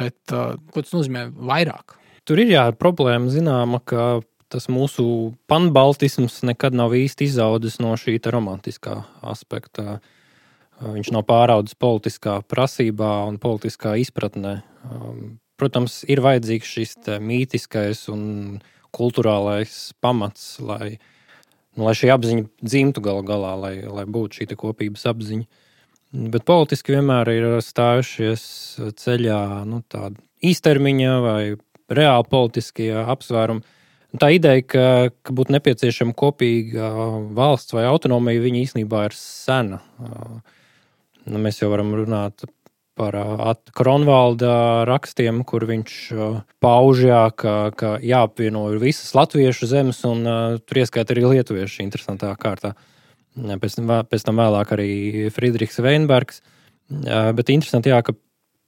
Bet 0.02 0.32
ko 0.32 0.82
tas 0.82 0.94
nozīmē 0.94 1.28
vairāk? 1.34 1.98
Tur 2.28 2.38
ir 2.38 2.52
jā, 2.52 2.68
problēma 2.78 3.32
zināma, 3.34 3.80
ka 3.82 4.20
tas 4.52 4.68
mūsu 4.68 5.04
panbaltisms 5.50 6.42
nekad 6.44 6.76
nav 6.76 6.92
īsti 6.96 7.28
izaudzis 7.30 7.78
no 7.80 7.94
šī 7.96 8.18
romantiskā 8.32 9.00
aspekta. 9.24 10.00
Viņš 10.82 11.12
nav 11.14 11.24
pāraudzis 11.28 11.78
politiskā 11.78 12.40
prasībā 12.50 13.22
un 13.28 13.38
politiskā 13.42 13.94
izpratnē. 14.02 14.60
Protams, 15.60 16.02
ir 16.10 16.22
vajadzīgs 16.24 16.70
šis 16.74 16.96
mītiskais 17.22 18.08
un 18.10 18.60
kultūrālais 18.92 19.92
pamats, 20.02 20.56
lai, 20.60 20.96
nu, 21.76 21.86
lai 21.86 21.94
šī 21.96 22.10
apziņa 22.12 22.48
dzimtu 22.60 23.04
galu 23.04 23.22
galā, 23.26 23.54
lai, 23.60 23.74
lai 23.86 24.04
būtu 24.04 24.42
šī 24.42 24.56
kopības 24.58 25.06
apziņa. 25.12 25.46
Bet 26.32 26.44
politiski 26.44 26.96
vienmēr 26.96 27.30
ir 27.32 27.46
stājušies 27.64 28.42
ceļā 29.00 29.44
nu, 29.70 29.80
tādi 29.88 30.18
īstermiņa 30.50 31.14
vai 31.24 31.54
reāli 31.92 32.28
politiskie 32.28 32.90
apsvērumi 33.00 33.62
Tā 34.20 34.28
ideja, 34.36 34.60
ka, 34.68 34.86
ka 35.24 35.32
būtu 35.32 35.54
nepieciešama 35.54 36.12
kopīga 36.16 36.90
valsts 37.32 37.72
vai 37.72 37.86
autonomija, 37.88 38.42
viņa 38.44 38.64
īstenībā 38.66 39.06
ir 39.08 39.14
sena. 39.16 39.78
Nu, 41.24 41.40
mēs 41.40 41.62
jau 41.62 41.70
varam 41.72 41.94
runāt 41.96 42.44
par 42.98 43.16
Kronvalda 43.72 44.84
rakstiem, 44.84 45.40
kur 45.48 45.64
viņš 45.68 45.94
pauž, 46.60 47.04
jā, 47.08 47.22
ka, 47.32 47.72
ka 47.72 47.94
jāapvieno 48.04 48.66
visas 48.82 49.14
latviešu 49.16 49.68
zemes, 49.70 50.02
un 50.04 50.26
tur 50.60 50.82
ieskaita 50.82 51.16
arī 51.16 51.24
lietuvieši 51.30 51.86
interesantā 51.86 52.34
kārtā. 52.40 52.74
Pēc, 53.32 53.78
pēc 54.12 54.26
tam 54.28 54.42
vēlāk 54.42 54.74
arī 54.76 54.90
Friedrichs 55.32 55.80
Veinbergs. 55.80 56.42
Bet 56.92 57.48
interesanti, 57.48 57.88
jā, 57.94 58.02
ka 58.04 58.12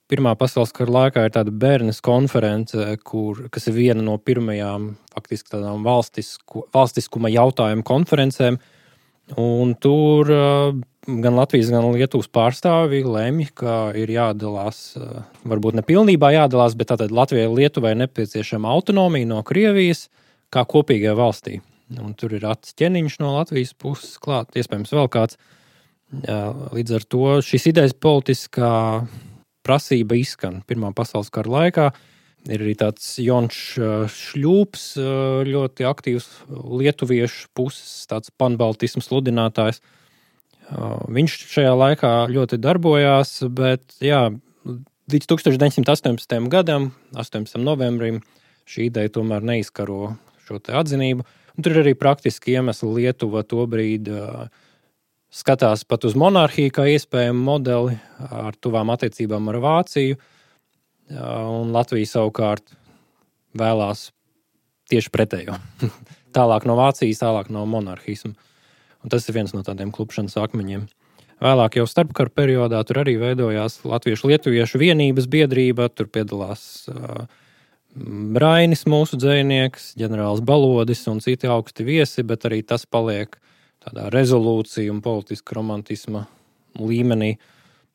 Pirmā 0.05 0.35
pasaules 0.37 0.73
kara 0.77 0.93
laikā 0.93 1.23
ir 1.25 1.33
tāda 1.33 1.53
bērnu 1.53 1.95
konference, 2.05 2.77
kur, 3.09 3.47
kas 3.49 3.71
ir 3.71 3.77
viena 3.79 4.03
no 4.05 4.19
pirmajām 4.21 4.91
faktiski 5.15 5.55
tādām 5.55 5.87
valstisku, 5.87 6.67
valstiskuma 6.75 7.31
jautājumu 7.33 7.87
konferencēm. 7.89 8.59
Un 9.41 9.73
tur 9.81 10.29
gan 11.09 11.39
Latvijas, 11.39 11.73
gan 11.73 11.89
Lietuvas 11.95 12.29
pārstāvji 12.29 13.01
lemj, 13.09 13.49
ka 13.57 13.95
ir 13.97 14.13
jādalās, 14.13 14.99
varbūt 15.49 15.81
ne 15.81 15.87
pilnībā 15.87 16.35
jādalās, 16.37 16.77
bet 16.77 16.93
tātad 16.93 17.13
Latvijai 17.15 17.49
un 17.49 17.57
Lietuvai 17.57 17.95
nepieciešama 18.05 18.69
autonomija 18.77 19.33
no 19.33 19.41
Krievijas 19.47 20.11
kā 20.53 20.67
kopīgai 20.69 21.17
valstī. 21.17 21.63
Un 21.97 22.13
tur 22.13 22.37
ir 22.37 22.45
ķeniņš 22.45 23.21
no 23.25 23.39
Latvijas 23.39 23.73
puses 23.73 24.19
klāt, 24.21 24.53
iespējams, 24.53 24.93
vēl 24.93 25.09
kāds. 25.13 25.41
Līdz 26.77 26.99
ar 26.99 27.05
to 27.09 27.39
šīs 27.45 27.73
idejas 27.73 27.97
politiskā 27.97 28.75
prasība 29.65 30.19
izskan 30.21 30.61
Pirmā 30.69 30.93
pasaules 30.97 31.33
kara 31.35 31.51
laikā. 31.59 31.89
Ir 32.45 32.61
arī 32.61 32.75
tāds 32.77 33.07
Jons 33.25 33.57
Šļūps, 34.13 34.83
ļoti 35.49 35.87
aktīvs 35.89 36.27
lietuviešu 36.53 37.49
puses, 37.57 38.03
tāds 38.11 38.29
panbaltismu 38.37 39.01
sludinātājs. 39.01 39.81
Viņš 41.09 41.37
šajā 41.55 41.73
laikā 41.73 42.11
ļoti 42.33 42.59
darbojās, 42.61 43.39
bet 43.49 43.97
jā, 44.05 44.27
līdz 45.13 45.31
1918. 45.33 46.37
gadam, 46.53 46.91
18. 47.17 47.57
novembrim, 47.65 48.21
šī 48.69 48.91
ideja 48.91 49.13
tomēr 49.17 49.45
neizkaro 49.45 50.15
šo 50.45 50.61
atzinību. 50.61 51.25
Un 51.55 51.65
tur 51.65 51.77
ir 51.77 51.85
arī 51.85 51.97
praktiski 51.97 52.59
iemesli 52.59 52.91
Lietuva 52.99 53.45
to 53.49 53.65
brīdi 53.71 54.13
skatās 55.35 55.83
pat 55.89 56.07
uz 56.07 56.15
monarhiju 56.19 56.73
kā 56.75 56.87
iespējamu 56.95 57.43
modeli 57.47 57.99
ar 58.31 58.57
tuvām 58.63 58.93
attiecībām 58.95 59.51
ar 59.51 59.61
Vāciju. 59.65 60.19
Un 61.15 61.73
Latvija 61.75 62.09
savukārt 62.15 62.77
vēlās 63.59 64.09
tieši 64.91 65.13
pretējo. 65.15 65.59
tālāk 66.37 66.67
no 66.69 66.79
Vācijas, 66.79 67.23
tālāk 67.23 67.51
no 67.53 67.65
monarhisma. 67.69 68.35
Un 69.05 69.13
tas 69.13 69.27
ir 69.29 69.37
viens 69.37 69.53
no 69.53 69.61
tādiem 69.67 69.93
klupšanas 69.93 70.39
akmeņiem. 70.41 70.87
Vēlāk, 71.45 71.77
jau 71.77 71.85
starpkara 71.91 72.31
periodā, 72.33 72.81
tur 72.87 73.03
arī 73.03 73.19
veidojās 73.21 73.83
Latviešu 73.85 74.31
lietuviešu 74.31 74.81
vienības 74.81 75.27
biedrība. 75.29 75.91
Tur 75.93 76.09
piedalās 76.15 76.87
uh, 76.89 77.27
Brainis, 77.95 78.87
mūsu 78.89 79.19
dzinieks, 79.21 79.93
ģenerālis 80.01 80.45
Balodis 80.47 81.05
un 81.11 81.21
citi 81.25 81.51
augsti 81.51 81.85
viesi, 81.85 82.25
bet 82.25 82.47
arī 82.49 82.63
tas 82.65 82.87
paliek 82.87 83.37
tādā 83.85 84.09
rezolūcija 84.13 84.93
un 84.93 85.03
politiska 85.05 85.57
romantisma 85.59 86.25
līmenī. 86.81 87.35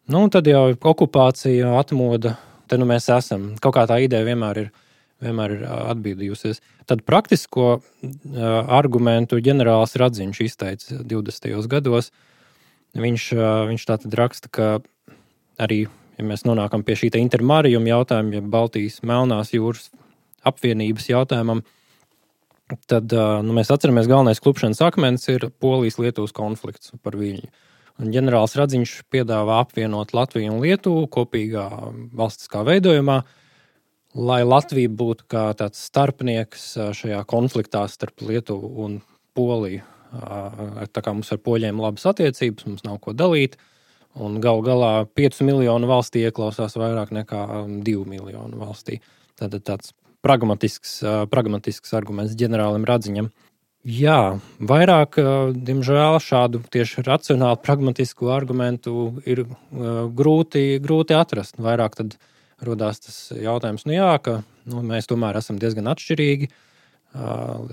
Nu, 0.10 0.25
tad 0.34 0.47
jau 0.49 0.71
okupācija, 0.73 1.73
atmoda, 1.80 2.36
te 2.69 2.78
nu 2.80 2.88
mēs 2.89 3.10
esam. 3.13 3.52
Kaut 3.62 3.75
kā 3.78 3.86
tā 3.89 3.99
ideja 4.06 4.25
vienmēr 4.25 4.63
ir, 4.63 4.71
vienmēr 5.23 5.56
ir 5.58 5.65
atbildījusies. 5.69 6.62
Tad 6.89 7.04
praktisko 7.06 7.67
uh, 7.78 7.82
argumentu 8.80 9.41
ģenerālis 9.43 9.97
Radziņš 10.02 10.41
izteica 10.45 11.02
20. 11.04 11.56
gados. 11.69 12.12
Viņš, 12.97 13.32
uh, 13.38 13.47
viņš 13.69 13.86
tā 13.86 13.99
tad 14.02 14.17
raksta, 14.17 14.49
ka 14.49 14.69
arī, 15.62 15.84
ja 16.17 16.25
mēs 16.25 16.45
nonākam 16.47 16.86
pie 16.86 16.97
šī 16.97 17.12
intermārījuma 17.19 17.93
jautājuma, 17.93 18.39
ja 18.39 18.45
Baltijas 18.58 19.04
Melnās 19.06 19.54
jūras 19.54 19.91
apvienības 20.49 21.12
jautājumam, 21.12 21.62
uh, 21.62 21.79
tad 22.89 23.13
nu, 23.45 23.55
mēs 23.58 23.71
atceramies, 23.73 24.08
ka 24.08 24.13
galvenais 24.13 24.41
klupšanas 24.43 24.82
akmens 24.86 25.25
ir 25.32 25.47
Polijas-Lietuvas 25.62 26.36
konflikts 26.36 26.93
par 27.03 27.17
viļņu. 27.19 27.49
Un 27.99 28.13
ģenerālis 28.13 28.55
Radziņš 28.55 28.91
piedāvā 29.12 29.58
apvienot 29.65 30.13
Latviju 30.15 30.53
un 30.53 30.62
Lietuvu 30.63 31.08
kopīgā 31.12 31.65
valstiskā 32.15 32.62
veidojumā, 32.67 33.17
lai 34.15 34.39
Latvija 34.47 34.91
būtu 35.01 35.27
kā 35.29 35.49
tāds 35.60 35.82
starpnieks 35.89 36.69
šajā 36.95 37.19
konfliktā 37.27 37.84
starp 37.91 38.23
Lietuvu 38.23 38.71
un 38.86 38.99
Poliju. 39.36 39.84
Tā 40.10 41.03
kā 41.03 41.12
mums 41.13 41.29
ar 41.36 41.41
poļiem 41.43 41.82
labas 41.84 42.08
attiecības, 42.10 42.65
mums 42.69 42.86
nav 42.88 43.01
ko 43.03 43.13
dalīt. 43.13 43.60
Un 44.19 44.39
gal 44.41 44.63
galā 44.65 44.93
5 45.19 45.43
miljonu 45.45 45.89
valstī 45.91 46.23
ieklausās 46.25 46.79
vairāk 46.79 47.12
nekā 47.13 47.43
2 47.86 48.08
miljonu 48.10 48.63
valstī. 48.63 48.97
Tad 49.38 49.53
tāds 49.67 49.93
pragmatisks, 50.25 50.99
pragmatisks 51.32 51.93
arguments 51.97 52.36
ģenerālim 52.39 52.88
Radziņam. 52.88 53.29
Jā, 53.88 54.39
vairāk, 54.60 55.15
diemžēl, 55.55 56.17
šādu 56.19 56.60
tieši 56.73 57.05
racionālu, 57.08 57.62
pragmatisku 57.63 58.27
argumentu 58.34 59.21
ir 59.23 59.45
grūti, 59.71 60.82
grūti 60.84 61.15
atrast. 61.15 61.55
Vairāk 61.63 61.95
tad 61.95 62.17
radās 62.60 62.99
tas 63.05 63.21
jautājums, 63.32 63.86
nu 63.88 63.95
jā, 63.95 64.12
ka 64.19 64.41
nu, 64.67 64.84
mēs 64.84 65.08
tomēr 65.08 65.39
esam 65.39 65.62
diezgan 65.62 65.88
atšķirīgi, 65.93 66.51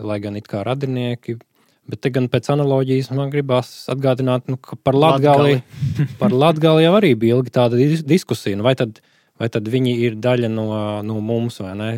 lai 0.06 0.20
gan 0.22 0.38
it 0.38 0.46
kā 0.50 0.62
radinieki. 0.66 1.40
Bet 1.86 2.02
te 2.02 2.10
gan 2.10 2.26
pēc 2.30 2.48
analoģijas 2.54 3.12
man 3.14 3.30
gribās 3.30 3.68
atgādināt, 3.90 4.48
nu, 4.50 4.58
ka 4.58 4.78
par 4.82 4.96
Latviju 4.98 5.60
par 6.20 6.34
Latgali 6.34 6.86
jau 6.86 6.96
arī 6.98 7.12
bija 7.18 7.38
ilgi 7.38 7.54
tāda 7.54 7.78
diskusija. 7.78 8.58
Nu, 8.58 8.66
vai, 8.66 8.74
tad, 8.78 8.98
vai 9.38 9.50
tad 9.52 9.70
viņi 9.70 9.94
ir 10.06 10.18
daļa 10.22 10.50
no, 10.50 10.66
no 11.06 11.18
mums 11.22 11.60
vai 11.62 11.74
ne? 11.78 11.90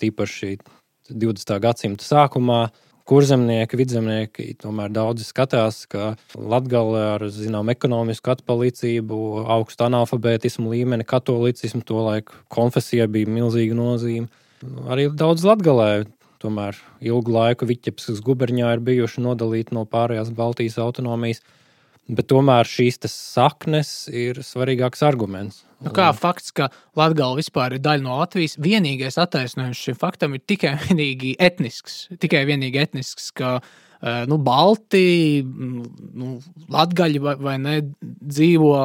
Tīpaši 0.00 0.56
20. 1.10 1.58
gadsimta 1.62 2.06
sākumā. 2.06 2.68
Kurzemnieki, 3.10 3.74
vidzemnieki 3.74 4.44
tomēr 4.60 4.92
daudzi 4.94 5.24
skatās, 5.26 5.80
ka 5.90 6.12
Latvija 6.38 7.16
ar 7.16 7.24
zināmu 7.34 7.72
ekonomisku 7.72 8.30
atpalīdzību, 8.36 9.16
augstu 9.50 9.88
analfabētismu 9.88 10.70
līmeni, 10.70 11.06
katolicismu, 11.08 11.82
to 11.82 12.04
laiku 12.06 12.36
konfesijai 12.54 13.08
bija 13.10 13.32
milzīga 13.34 13.74
nozīme. 13.74 14.30
Arī 14.86 15.08
daudz 15.10 15.42
latgalē 15.48 16.04
tomēr 16.40 16.78
ilgu 17.04 17.34
laiku 17.34 17.66
Vitebiskas 17.68 18.20
guberņā 18.24 18.76
ir 18.76 18.84
bijuši 18.84 19.24
nodalīti 19.24 19.74
no 19.74 19.86
pārējās 19.90 20.30
Baltijas 20.36 20.78
autonomijas. 20.78 21.42
Bet 22.10 22.30
tomēr 22.30 22.66
šīs 22.66 23.00
saknes 23.10 24.08
ir 24.12 24.40
svarīgāks 24.46 25.02
arguments. 25.06 25.64
Nu 25.80 25.92
kā 25.96 26.10
fakts, 26.16 26.52
ka 26.56 26.68
Latvija 26.98 27.30
vispār 27.38 27.76
ir 27.76 27.84
daļa 27.84 28.04
no 28.04 28.18
Latvijas, 28.20 28.58
vienīgais 28.60 29.16
attaisnojums 29.20 29.80
šim 29.80 29.96
faktam 30.00 30.36
ir 30.36 30.44
tikai 30.48 30.74
vienīgi 30.86 31.36
etnisks. 31.40 32.02
Tikai 32.20 32.44
vienīgi 32.48 32.82
etnisks, 32.82 33.30
ka 33.36 33.56
eh, 33.60 34.26
nu, 34.30 34.36
Balti, 34.44 35.40
nu, 35.44 36.36
Latvijas 36.68 37.24
vai, 37.24 37.36
vai 37.40 37.56
ne 37.62 37.80
dzīvo 38.04 38.76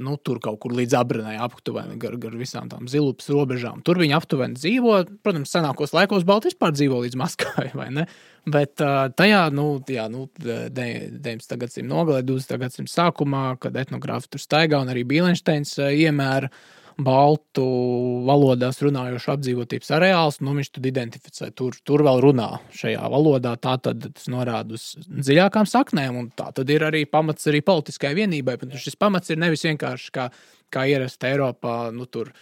nu, 0.00 0.16
tur 0.24 0.38
kaut 0.42 0.58
kur 0.62 0.72
līdz 0.76 0.94
abranai 0.96 1.34
aptuveni 1.42 1.98
gar, 2.00 2.14
gar 2.20 2.36
visām 2.38 2.70
tām 2.70 2.88
zilupas 2.88 3.28
robežām. 3.32 3.82
Tur 3.84 4.00
viņi 4.00 4.16
aptuveni 4.16 4.56
dzīvo. 4.56 4.94
Protams, 5.24 5.52
senākos 5.52 5.92
laikos 5.96 6.24
Baltijas 6.28 6.54
vispār 6.54 6.72
dzīvo 6.76 7.02
līdz 7.04 7.18
Maskavai, 7.20 7.68
vai 7.80 7.90
ne? 7.98 8.06
Bet 8.42 8.82
uh, 8.82 9.06
tajā, 9.14 9.44
nu, 9.54 9.76
jā, 9.86 10.08
nu 10.10 10.24
19. 10.42 11.56
gadsimta 11.60 11.86
nogalē, 11.86 12.24
20. 12.26 12.56
gadsimta 12.58 12.90
sākumā, 12.90 13.44
kad 13.62 13.76
etnogrāfi 13.78 14.32
tur 14.32 14.42
staigā 14.42 14.80
un 14.82 14.90
arī 14.90 15.04
Bīlensteins 15.06 15.76
uh, 15.78 15.92
iemēra 15.94 16.50
baltu 16.98 17.64
valodās 18.26 18.80
runājošu 18.82 19.30
apdzīvotības 19.36 19.92
areāls, 19.96 20.40
nu 20.44 20.56
viņš 20.56 20.72
tad 20.74 20.88
identificē, 20.90 21.50
tur, 21.56 21.76
tur 21.86 22.04
vēl 22.04 22.22
runā 22.24 22.48
šajā 22.76 23.06
valodā. 23.14 23.54
Tā 23.62 23.76
tad 23.82 24.02
tas 24.08 24.26
norāda 24.32 24.76
uz 24.76 24.90
dziļākām 25.06 25.68
saknēm, 25.68 26.18
un 26.18 26.30
tā 26.36 26.50
tad 26.56 26.70
ir 26.74 26.84
arī 26.88 27.04
pamats 27.08 27.48
arī 27.50 27.62
politiskai 27.64 28.12
vienībai. 28.18 28.58
Bet 28.60 28.74
šis 28.82 28.98
pamats 29.00 29.32
ir 29.32 29.40
nevis 29.42 29.64
vienkārši 29.68 30.12
kā, 30.14 30.28
kā 30.72 30.86
ierasta 30.90 31.30
Eiropā, 31.30 31.76
nu 31.94 32.10
tur 32.10 32.34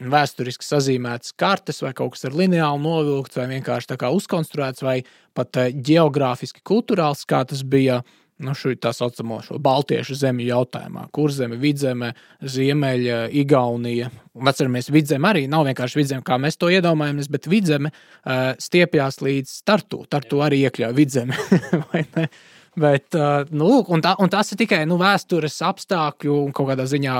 vēsturiski 0.00 0.66
sazīmētas 0.66 1.34
kartes, 1.38 1.82
vai 1.84 1.92
kaut 1.96 2.16
kas 2.16 2.26
ar 2.28 2.36
lineāli 2.36 2.82
novilkts, 2.82 3.36
vai 3.38 3.50
vienkārši 3.56 3.92
tā 3.92 3.98
kā 4.00 4.10
uzkonstruēts, 4.14 4.84
vai 4.84 5.02
pat 5.36 5.60
eh, 5.60 5.72
geogrāfiski 5.72 6.64
kultūrāls, 6.66 7.26
kā 7.28 7.44
tas 7.48 7.62
bija 7.62 8.02
nu, 8.42 8.54
šo 8.58 8.72
tā 8.80 8.90
saucamo 8.96 9.38
Baltiešu 9.62 10.16
zemju 10.18 10.48
jautājumā. 10.48 11.04
Kurzeme, 11.14 11.58
vidzeme, 11.60 12.12
ziemeļa, 12.42 13.26
Igaunija. 13.38 14.08
Un 14.34 14.50
atceramies, 14.50 14.88
vidzeme 14.90 15.28
arī 15.28 15.44
nav 15.50 15.68
vienkārši 15.68 16.00
vidzeme, 16.00 16.24
kā 16.26 16.40
mēs 16.42 16.58
to 16.58 16.72
iedomājamies, 16.72 17.28
bet 17.30 17.46
vidzeme 17.50 17.92
uh, 17.92 18.56
stiepjas 18.58 19.20
līdz 19.22 19.52
startu. 19.62 20.02
Tartu 20.10 20.42
arī 20.42 20.64
iekļauj 20.66 20.96
vidzemi. 20.96 21.38
Bet, 22.72 23.12
uh, 23.12 23.42
nu, 23.52 23.82
un, 23.92 24.00
tā, 24.00 24.14
un 24.16 24.30
tas 24.32 24.48
ir 24.54 24.56
tikai 24.62 24.78
nu, 24.88 24.96
vēstures 24.96 25.58
apstākļu 25.68 26.38
un 26.46 26.54
kaut 26.56 26.70
kādā 26.70 26.86
ziņā 26.88 27.16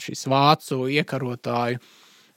šīs 0.00 0.24
vācu 0.32 0.86
iekarotāju 0.88 1.82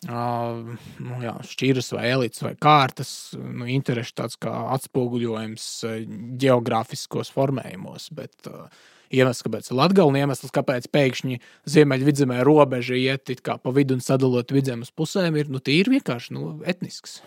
uh, 0.08 0.78
nu, 1.04 1.18
jā, 1.24 1.34
šķiras 1.44 1.92
vai 1.98 2.06
elites 2.14 2.44
vai 2.46 2.54
kārtas 2.56 3.10
nu, 3.36 3.68
interešu 3.68 4.16
tāds 4.22 4.40
kā 4.40 4.54
atspoguļojums 4.78 5.66
geogrāfiskos 6.40 7.34
formējumos. 7.36 8.08
Bet, 8.16 8.38
uh, 8.48 8.70
iemesls, 9.12 9.44
kāpēc 9.46 9.70
ir 9.70 9.80
Latvija, 9.80 10.08
un 10.08 10.18
iemesls, 10.22 10.54
kāpēc 10.56 10.88
pēkšņi 10.94 11.40
ziemeļvidzemē 11.76 12.40
robeža 12.48 12.96
iet 12.96 13.34
pa 13.44 13.76
vidu 13.76 13.98
un 13.98 14.04
sadalot 14.06 14.52
vidzemes 14.56 14.94
pusēm, 14.96 15.36
ir 15.36 15.52
nu, 15.52 15.60
tīri 15.60 15.98
vienkārši 15.98 16.36
nu, 16.38 16.62
etnisks. 16.64 17.20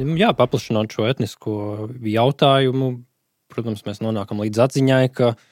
Jā, 0.00 0.30
paplašinot 0.32 0.94
šo 0.94 1.10
etnisko 1.10 1.54
jautājumu, 2.06 2.92
protams, 3.50 3.82
mēs 3.84 3.98
nonākam 4.00 4.40
līdz 4.40 4.62
atziņai, 4.64 5.06
ka 5.12 5.32
uh, 5.34 5.48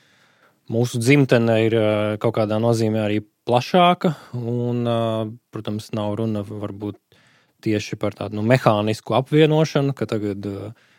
Mūsu 0.69 1.01
dzimtene 1.01 1.55
ir 1.65 1.75
kaut 2.21 2.35
kādā 2.37 2.59
nozīmē 2.61 3.07
arī 3.07 3.23
plašāka, 3.49 4.13
un, 4.37 4.85
protams, 5.55 5.89
nav 5.97 6.19
runa 6.21 6.43
varbūt 6.45 6.99
tieši 7.65 7.97
par 7.99 8.15
tādu 8.19 8.39
nu, 8.39 8.45
mehānisku 8.47 9.17
apvienošanu, 9.17 9.95
ka 9.97 10.07
tagad 10.11 10.45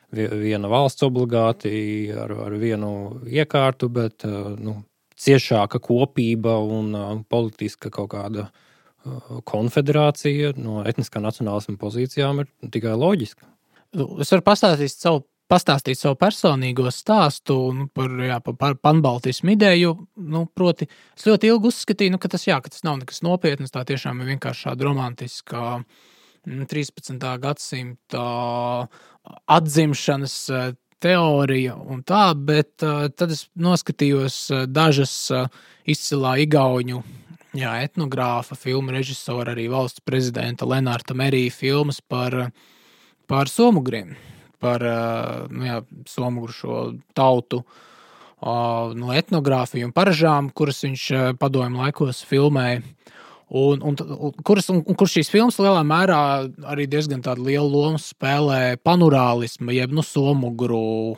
viena 0.10 0.72
valsts 0.72 1.06
obligāti 1.06 2.10
ar, 2.18 2.34
ar 2.48 2.56
vienu 2.58 3.22
iekārtu, 3.30 3.92
bet 3.94 4.26
nu, 4.26 4.80
ciešāka 5.20 5.82
kopība 5.84 6.58
un 6.64 7.24
politiska 7.30 7.92
kaut 7.94 8.14
kāda 8.16 8.50
konfederācija 9.48 10.54
no 10.60 10.82
etniskā 10.88 11.22
nacionālisma 11.24 11.78
pozīcijām 11.80 12.44
ir 12.44 12.50
tikai 12.74 12.96
loģiska. 13.00 13.46
Nu, 13.98 14.16
es 14.24 14.32
varu 14.34 14.46
pastāstīt 14.46 14.94
savu 14.94 15.24
pastāstīt 15.50 16.00
savu 16.00 16.18
personīgo 16.20 16.90
stāstu 16.94 17.56
nu, 17.76 17.88
par, 17.94 18.12
jā, 18.24 18.38
par 18.46 18.78
panbaltismu 18.82 19.56
ideju. 19.56 19.96
Nu, 20.30 20.46
proti, 20.56 20.90
es 21.18 21.26
ļoti 21.28 21.50
ilgi 21.50 21.72
uzskatīju, 21.72 22.16
nu, 22.16 22.22
ka, 22.22 22.32
tas, 22.32 22.46
jā, 22.48 22.60
ka 22.64 22.72
tas 22.72 22.86
nav 22.88 23.00
nekas 23.02 23.24
nopietns. 23.26 23.74
Tā 23.74 23.86
tiešām 23.90 24.22
ir 24.22 24.36
vienkārši 24.36 24.70
tāda 24.70 24.88
romantiska 24.88 25.64
13. 26.46 27.16
Mm, 27.16 27.24
gadsimta 27.44 28.26
atzimšanas 29.60 30.36
e, 30.50 30.62
teorija 31.04 31.76
un 31.78 32.02
tā, 32.08 32.32
bet 32.36 32.84
uh, 32.84 33.06
tad 33.16 33.32
es 33.32 33.46
noskatījos 33.56 34.38
uh, 34.52 34.64
dažas 34.68 35.14
izcilā 35.88 36.34
igauņu 36.44 37.04
jā, 37.56 37.76
etnogrāfa, 37.86 38.58
filmu 38.60 38.92
režisora, 38.96 39.54
arī 39.54 39.70
valsts 39.72 40.04
prezidenta 40.04 40.68
Lenārta 40.68 41.16
Merija 41.16 41.54
filmas 41.56 42.02
par, 42.02 42.36
par 43.32 43.52
somugriem 43.52 44.18
par 44.62 44.84
nu, 45.50 45.64
jā, 45.68 45.80
somu 46.10 46.48
šo 46.54 46.92
tautu 47.18 47.64
no 48.40 49.12
etnogrāfiju 49.12 49.90
un 49.90 49.96
paražām, 49.96 50.48
kuras 50.56 50.84
viņš 50.86 51.10
padomju 51.42 51.82
laikos 51.84 52.22
filmēja. 52.28 52.84
Un, 53.50 53.82
un, 53.82 53.96
un, 53.98 54.34
kuras, 54.46 54.68
un, 54.70 54.84
un 54.86 54.96
kur 54.96 55.10
šīs 55.10 55.32
filmas 55.34 55.58
lielā 55.58 55.82
mērā 55.82 56.20
arī 56.70 56.86
diezgan 56.86 57.24
lielu 57.42 57.66
lomu 57.66 57.98
spēlē 57.98 58.78
panorālisma, 58.86 59.74
jeb 59.74 59.96
nu, 59.98 60.06
somugru 60.06 61.18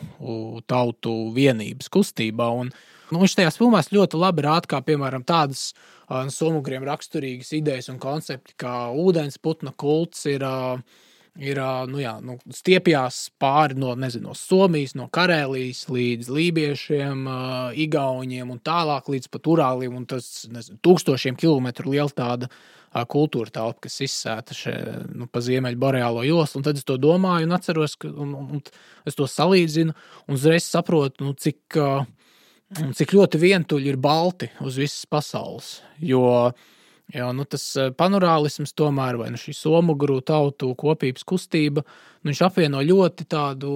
tautu 0.63 1.15
vienības 1.35 1.91
kustībā. 1.91 2.47
Un, 2.55 2.71
nu, 3.11 3.19
viņš 3.19 3.35
tajās 3.35 3.59
filmās 3.59 3.91
ļoti 3.91 4.21
labi 4.21 4.47
rāda, 4.47 4.71
kā 4.71 4.79
piemēram 4.79 5.27
tādas 5.27 5.73
uh, 5.73 6.23
somugriem 6.31 6.87
raksturīgas 6.87 7.51
idejas 7.59 7.91
un 7.91 7.99
koncepti, 7.99 8.55
kā 8.63 8.87
ūdensputna 8.95 9.75
kults 9.75 10.23
ir. 10.31 10.47
Uh, 10.47 11.07
ir 11.39 11.59
nu 11.87 12.01
jā, 12.01 12.15
nu, 12.23 12.35
stiepjās 12.51 13.29
pāri 13.39 13.77
no, 13.79 13.93
nezinu, 13.99 14.31
no 14.31 14.35
Somijas, 14.37 14.95
no 14.99 15.07
Karēlijas 15.13 15.85
līdz 15.91 16.29
Lībiešiem, 16.33 17.23
Igauniem 17.85 18.51
un 18.51 18.59
tālāk 18.59 19.07
līdz 19.13 19.31
pat 19.31 19.49
Urāliem. 19.53 19.95
Tas 20.09 20.47
nezinu, 20.51 20.79
tūkstošiem 20.83 21.39
kilometru 21.39 21.93
liela 21.93 22.11
tāda 22.15 22.51
kultūra 23.07 23.53
telpa, 23.55 23.85
kas 23.85 24.01
izsēta 24.03 24.55
šeit 24.57 25.13
nu, 25.15 25.29
pa 25.31 25.39
ziemeļu 25.43 25.79
boreālo 25.79 26.25
joslu. 26.27 26.59
Un 26.59 26.67
tad 26.67 26.81
es 26.81 26.87
to 26.87 26.97
domāju 26.99 27.47
un 27.47 27.55
atceros, 27.55 27.95
ka, 27.95 28.11
un, 28.11 28.35
un, 28.35 28.59
un 28.59 29.07
es 29.07 29.15
to 29.15 29.29
salīdzinu 29.29 29.95
un 30.27 30.35
uzreiz 30.35 30.67
saprotu, 30.67 31.23
nu, 31.29 31.37
cik, 31.39 31.79
cik 32.99 33.15
ļoti 33.15 33.39
vientuļi 33.39 33.93
ir 33.93 34.01
balti 34.01 34.51
uz 34.59 34.81
visas 34.81 35.07
pasaules. 35.07 35.77
Jo 36.03 36.25
uh, 36.49 36.69
Jo, 37.11 37.31
nu, 37.35 37.43
tas 37.49 37.63
eh, 37.75 37.91
panorālisms 37.97 38.71
tomēr, 38.77 39.17
vai 39.19 39.31
nu 39.33 39.39
šī 39.39 39.53
somuguru 39.57 40.21
tautu 40.23 40.71
kopības 40.79 41.25
kustība, 41.27 41.83
nu, 42.21 42.31
viņš 42.31 42.41
apvieno 42.47 42.83
ļoti 42.87 43.27
tādu, 43.31 43.73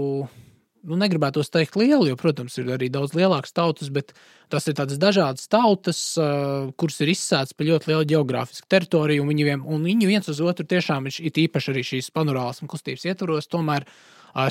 nu, 0.85 0.99
negribētu 1.01 1.43
teikt 1.51 1.75
lielu, 1.79 2.07
jo, 2.11 2.15
protams, 2.19 2.55
ir 2.61 2.71
arī 2.77 2.87
daudz 2.93 3.15
lielākas 3.17 3.55
tautas, 3.55 3.91
bet 3.91 4.13
tas 4.53 4.67
ir 4.69 4.77
tādas 4.77 5.01
dažādas 5.01 5.49
tautas, 5.51 5.99
uh, 6.21 6.71
kuras 6.79 7.01
ir 7.01 7.11
izsētas 7.11 7.57
pa 7.57 7.67
ļoti 7.67 7.91
lielu 7.91 8.07
geogrāfisku 8.13 8.69
teritoriju, 8.71 9.25
un 9.25 9.33
viņi, 9.33 9.47
vien, 9.49 9.63
un 9.65 9.87
viņi 9.89 10.11
viens 10.11 10.31
uz 10.31 10.39
otru 10.45 10.67
tiešām 10.69 11.09
ir 11.09 11.41
īpaši 11.45 11.73
arī 11.73 11.83
šīs 11.89 12.11
panorālismu 12.15 12.69
kustības 12.71 13.07
ietvaros, 13.09 13.49
tomēr 13.51 13.89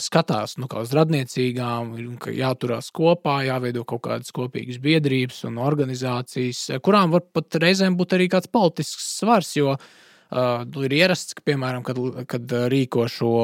skatās 0.00 0.56
nu, 0.60 0.68
uz 0.80 0.94
radniecīgām, 0.96 1.92
ka 2.22 2.32
jāturās 2.32 2.88
kopā, 2.94 3.42
jāveido 3.48 3.84
kaut 3.88 4.04
kādas 4.06 4.32
kopīgas 4.34 4.80
biedrības 4.82 5.42
un 5.48 5.60
organizācijas, 5.60 6.66
kurām 6.84 7.12
var 7.12 7.26
pat 7.34 7.60
reizēm 7.60 7.98
būt 7.98 8.16
arī 8.16 8.30
kāds 8.32 8.48
politisks 8.48 9.10
svars. 9.20 9.52
Jo 9.58 9.74
uh, 9.76 10.64
ir 10.86 10.96
ierasts, 10.96 11.36
ka, 11.36 11.44
piemēram, 11.50 11.84
kad, 11.84 12.00
kad 12.30 12.56
rīko 12.72 13.06
šo 13.12 13.34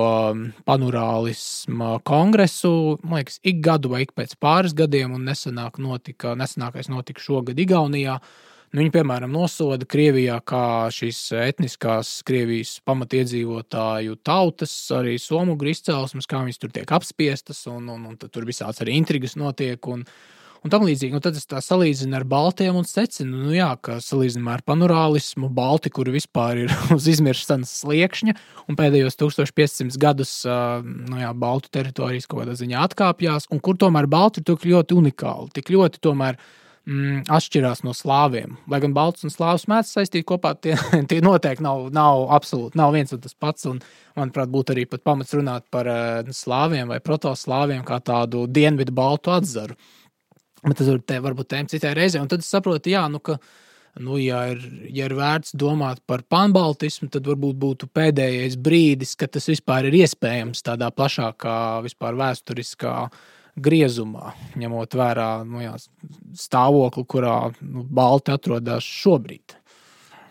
panorālismu 0.69 1.99
kongresu, 2.09 2.75
man 3.05 3.21
liekas, 3.21 3.41
ik 3.45 3.61
gadu 3.65 3.93
vai 3.93 4.07
ik 4.07 4.17
pēc 4.17 4.39
pāris 4.41 4.77
gadiem, 4.77 5.13
un 5.19 5.29
nesenāk 5.29 5.77
notika, 5.83 6.33
nesenākais 6.41 6.89
notika 6.93 7.21
šogad 7.21 7.61
Igaunijā. 7.61 8.17
Uh, 8.21 8.50
Nu, 8.71 8.85
viņi, 8.85 8.93
piemēram, 8.95 9.33
nosoda 9.35 9.83
Krievijā 9.91 10.37
kā 10.47 10.87
šīs 10.95 11.19
etniskās 11.43 12.21
Krievijas 12.27 12.77
pamatiedzīvotāju 12.87 14.15
tautas, 14.23 14.75
arī 14.95 15.17
somu 15.19 15.57
izcelsmes, 15.67 16.29
kā 16.31 16.45
viņas 16.45 16.63
tur 16.63 16.71
tiek 16.77 16.93
apspiestas, 16.95 17.65
un, 17.67 17.89
un, 17.91 18.05
un 18.13 18.21
tur 18.21 18.47
visāds 18.47 18.79
arī 18.85 18.95
intrigas 18.95 19.35
notiek. 19.35 19.89
Un, 19.91 20.05
un 20.63 20.71
tam 20.73 20.85
līdzīgi. 20.87 21.17
Un 21.17 21.25
tad 21.25 21.41
es 21.41 21.49
tā 21.51 21.59
salīdzinu 21.65 22.15
ar 22.15 22.27
Baltiem 22.31 22.79
un 22.79 22.87
secinu, 22.87 23.43
nu, 23.49 23.51
jā, 23.57 23.73
ka 23.83 23.99
salīdzinājumā 24.05 24.55
ar 24.59 24.65
panorālismu, 24.71 25.51
Balti, 25.57 25.91
kuri 25.91 26.15
vispār 26.21 26.63
ir 26.69 26.77
uz 26.97 27.11
izmiršanas 27.11 27.75
sliekšņa, 27.83 28.37
un 28.71 28.79
pēdējos 28.79 29.19
1500 29.19 29.99
gadus 29.99 30.37
nu, 30.47 31.19
jā, 31.19 31.35
Baltu 31.35 31.75
teritorijas 31.75 32.31
kaut 32.31 32.45
kādā 32.45 32.55
ziņā 32.61 32.87
atkāpjas, 32.87 33.51
un 33.51 33.59
kur 33.59 33.81
tomēr 33.81 34.07
Balti 34.11 34.45
ir 34.45 34.51
tik 34.53 34.71
ļoti 34.71 35.03
unikāli, 35.03 35.51
tik 35.59 35.75
ļoti 35.75 36.07
tomēr 36.07 36.39
mm, 36.89 37.23
atšķirās 37.31 37.83
no 37.87 37.95
slāviem. 37.97 38.57
Lai 38.71 38.81
gan 38.83 38.95
balts 38.97 39.25
un 39.27 39.33
slāvs 39.33 39.67
mēdz 39.71 39.95
saistīt 39.95 40.27
kopā, 40.29 40.55
tie, 40.63 40.77
tie 41.11 41.21
noteikti 41.25 41.65
nav, 41.67 41.89
nav 41.95 42.27
absolūti 42.37 42.81
nav 42.81 42.95
viens 42.97 43.15
un 43.17 43.23
tas 43.23 43.37
pats. 43.37 43.69
Un, 43.71 43.81
manuprāt, 44.19 44.51
būtu 44.53 44.75
arī 44.75 44.87
pamats 44.91 45.35
runāt 45.37 45.67
par 45.73 45.89
uh, 45.89 46.35
slāviem 46.35 46.91
vai 46.91 47.01
protoslāviem 47.05 47.85
kā 47.89 48.01
tādu 48.05 48.47
dienvidu 48.51 48.95
baltu 48.97 49.33
atzaru. 49.35 49.79
Bet 50.67 50.77
tas 50.77 50.91
var 50.91 51.01
te, 51.09 51.19
varbūt 51.25 51.51
tēma 51.55 51.73
citai 51.73 51.97
reizei. 51.97 52.21
Un 52.21 52.29
tad 52.29 52.45
es 52.45 52.51
saprotu, 52.53 52.91
jā, 52.93 53.07
nu, 53.09 53.23
ka, 53.25 53.39
nu, 54.05 54.19
ja, 54.21 54.43
ir, 54.53 54.61
ja 54.93 55.09
ir 55.09 55.17
vērts 55.17 55.55
domāt 55.57 56.03
par 56.11 56.27
panbaltismu, 56.29 57.09
tad 57.13 57.29
varbūt 57.31 57.57
būtu 57.63 57.89
pēdējais 57.97 58.59
brīdis, 58.61 59.15
kad 59.17 59.33
tas 59.33 59.49
vispār 59.49 59.89
ir 59.89 60.03
iespējams 60.03 60.61
tādā 60.67 60.91
plašākā, 60.93 61.57
vispār 61.87 62.19
vēsturiskā 62.21 62.97
uh, 63.07 63.23
griezumā, 63.63 64.35
ņemot 64.61 64.97
vērā 64.99 65.31
nu, 65.49 65.63
jā, 65.65 65.75
stāvokli, 66.39 67.07
kurā 67.09 67.37
nu, 67.61 67.85
Balti 67.85 68.35
atrodas 68.35 68.87
šobrīd. 68.87 69.57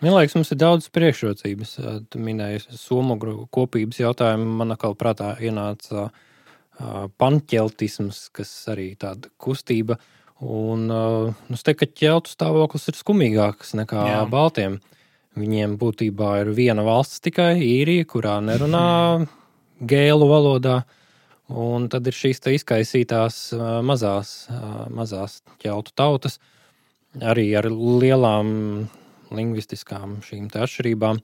Man 0.00 0.16
liekas, 0.16 0.34
mums 0.38 0.50
ir 0.54 0.60
daudz 0.62 0.88
priekšrocības. 0.96 1.74
Tu 2.08 2.20
minēji 2.24 2.62
somu 2.72 3.18
kopības 3.52 3.98
jautājumu. 4.00 4.46
Man 4.62 4.72
atkal 4.72 4.94
prātā 4.96 5.34
ienāca 5.44 6.06
panķeltisms, 7.20 8.30
kas 8.32 8.52
arī 8.72 8.94
tāda 9.00 9.28
kustība. 9.40 9.98
Un 10.40 10.86
uh, 10.88 11.34
es 11.52 11.64
teiktu, 11.66 11.84
ka 11.84 11.98
ķeltu 12.00 12.32
stāvoklis 12.32 12.88
ir 12.88 12.96
skumīgāks 12.96 13.74
nekā 13.76 14.06
Jā. 14.08 14.22
Baltiem. 14.30 14.78
Viņiem 15.36 15.76
būtībā 15.78 16.30
ir 16.40 16.54
viena 16.56 16.82
valsts 16.86 17.20
tikai 17.22 17.58
īrija, 17.60 18.06
kurā 18.08 18.38
nerunā 18.44 18.86
gēlu 19.92 20.30
valodā. 20.30 20.80
Un 21.50 21.88
tad 21.90 22.06
ir 22.06 22.14
šīs 22.14 22.42
izkaisītās 22.46 23.40
mazās, 23.82 24.46
mazās 24.94 25.40
ķeltu 25.62 25.94
tautas, 25.98 26.38
arī 27.18 27.48
ar 27.58 27.66
lielām 27.70 28.52
lingvistiskām 29.34 30.20
šīm 30.26 30.50
atšķirībām. 30.54 31.18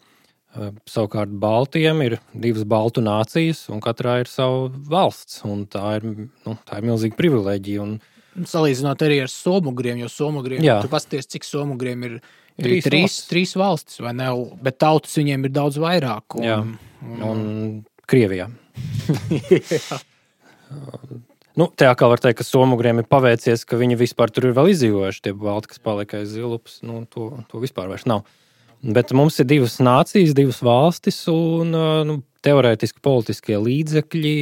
Savukārt 0.89 1.35
Baltiem 1.37 2.01
ir 2.07 2.17
divas 2.33 2.65
baltu 2.67 3.05
nācijas, 3.05 3.67
un 3.71 3.83
katrā 3.85 4.21
ir 4.23 4.31
sava 4.31 4.71
valsts. 4.89 5.43
Tā 5.71 5.85
ir, 5.99 6.09
nu, 6.47 6.57
tā 6.67 6.81
ir 6.81 6.89
milzīga 6.89 7.19
privilēģija. 7.19 7.85
Un, 7.85 7.99
Salīdzinot 8.37 9.05
arī 9.05 9.21
ar 9.25 9.31
somugriem, 9.33 10.01
jo 10.03 10.11
somugriem 10.13 10.65
tur 10.65 10.91
pasties, 10.93 11.29
cik 11.33 11.47
somugriem 11.47 12.03
ir. 12.09 12.19
Ir 12.57 12.65
trīs, 12.65 12.87
trīs, 12.87 13.03
valstis. 13.05 13.29
trīs 13.29 13.51
valstis, 13.61 13.99
vai 14.01 14.15
ne? 14.17 14.31
Bet 14.65 14.79
tautas 14.81 15.13
viņiem 15.19 15.43
ir 15.45 15.53
daudz 15.53 15.77
vairāk. 15.77 16.39
Un, 16.41 16.45
jā, 16.47 16.55
un, 17.05 17.25
un 17.29 17.41
Krievijā. 18.09 18.47
jā. 19.53 19.99
Nu, 21.57 21.71
tā 21.73 21.89
kā 21.97 22.09
var 22.11 22.21
teikt, 22.21 22.43
ka 22.43 22.45
somugriem 22.45 23.01
ir 23.01 23.07
paveicies, 23.09 23.65
ka 23.65 23.79
viņi 23.81 23.97
vispār 23.97 24.33
tur 24.33 24.51
ir 24.51 24.57
vēl 24.57 24.75
izdzīvojuši. 24.75 25.23
Tie 25.25 25.33
balti, 25.37 25.71
kas 25.73 25.81
palika 25.81 26.21
aiz 26.21 26.35
zilupas, 26.35 26.81
nu, 26.85 27.01
to, 27.09 27.31
to 27.49 27.63
vispār 27.63 27.95
nav. 28.09 28.27
Bet 28.85 29.15
mums 29.17 29.41
ir 29.41 29.49
divas 29.49 29.79
nācijas, 29.81 30.35
divas 30.37 30.61
valstis, 30.65 31.23
un 31.33 31.73
nu, 32.07 32.19
teorētiski 32.45 33.01
politiskie 33.03 33.57
līdzekļi 33.57 34.37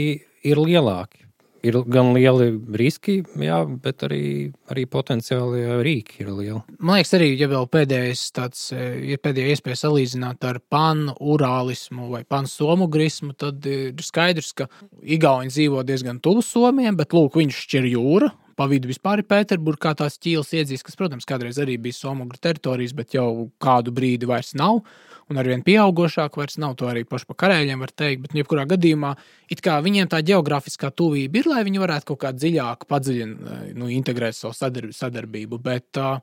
ir 0.50 0.60
lielāki 0.60 1.23
ir 1.64 1.78
gan 1.90 2.12
lieli 2.14 2.50
riski, 2.76 3.18
jā, 3.40 3.60
bet 3.84 4.04
arī, 4.06 4.52
arī 4.72 4.84
potenciāli 4.90 5.64
rīki 5.84 6.22
ir 6.24 6.30
lieli. 6.32 6.60
Man 6.78 6.98
liekas, 6.98 7.14
arī, 7.18 7.30
ja 7.40 7.48
pēdējais 7.48 8.24
tāds, 8.36 8.66
ja 8.74 9.18
pēdējā 9.22 9.54
iespēja 9.54 9.80
salīdzināt 9.84 10.44
ar 10.48 10.60
pan-urālismu 10.72 12.10
vai 12.12 12.22
pan-somugrismu, 12.28 13.34
tad 13.40 13.64
ir 13.68 14.04
skaidrs, 14.04 14.52
ka 14.56 14.68
Igauni 15.02 15.52
dzīvo 15.52 15.82
diezgan 15.86 16.20
tuvu 16.24 16.44
Somijam, 16.44 16.98
bet 17.00 17.16
lūk, 17.16 17.40
viņš 17.40 17.60
šķir 17.66 17.90
jūra. 17.94 18.32
Pa 18.56 18.68
vidu 18.70 18.90
vispār 18.90 19.22
ir 19.22 19.28
Pēterburgā, 19.30 19.82
kā 19.88 19.94
tās 20.04 20.20
ķīlas 20.22 20.52
iedzīs, 20.54 20.84
kas, 20.86 20.96
protams, 20.98 21.26
kādreiz 21.28 21.58
arī 21.62 21.74
bija 21.80 21.96
Somogru 21.96 22.38
teritorijas, 22.40 22.94
bet 22.96 23.16
jau 23.16 23.50
kādu 23.62 23.94
brīdi 23.94 24.28
vairs 24.30 24.54
nav 24.58 24.82
un 25.30 25.40
arvien 25.40 25.62
pieaugušāk 25.64 26.36
vairs 26.38 26.58
nav 26.60 26.76
to 26.80 26.88
arī 26.90 27.04
paši 27.08 27.28
pa 27.30 27.36
karēļiem, 27.44 27.80
var 27.80 27.92
teikt. 27.96 28.24
Bet, 28.24 28.34
nu, 28.34 28.42
jebkurā 28.42 28.66
gadījumā, 28.74 29.14
it 29.52 29.62
kā 29.64 29.78
viņiem 29.84 30.10
tā 30.12 30.20
geogrāfiskā 30.26 30.90
tuvība 30.96 31.40
ir, 31.40 31.50
lai 31.50 31.64
viņi 31.66 31.82
varētu 31.82 32.10
kaut 32.12 32.22
kā 32.26 32.32
dziļāk 32.36 32.86
padziļināt, 32.90 33.72
nu, 33.78 33.90
integrēt 33.94 34.36
savu 34.36 34.56
sadarbību. 34.56 35.60
Bet 35.64 35.88
tā, 35.96 36.18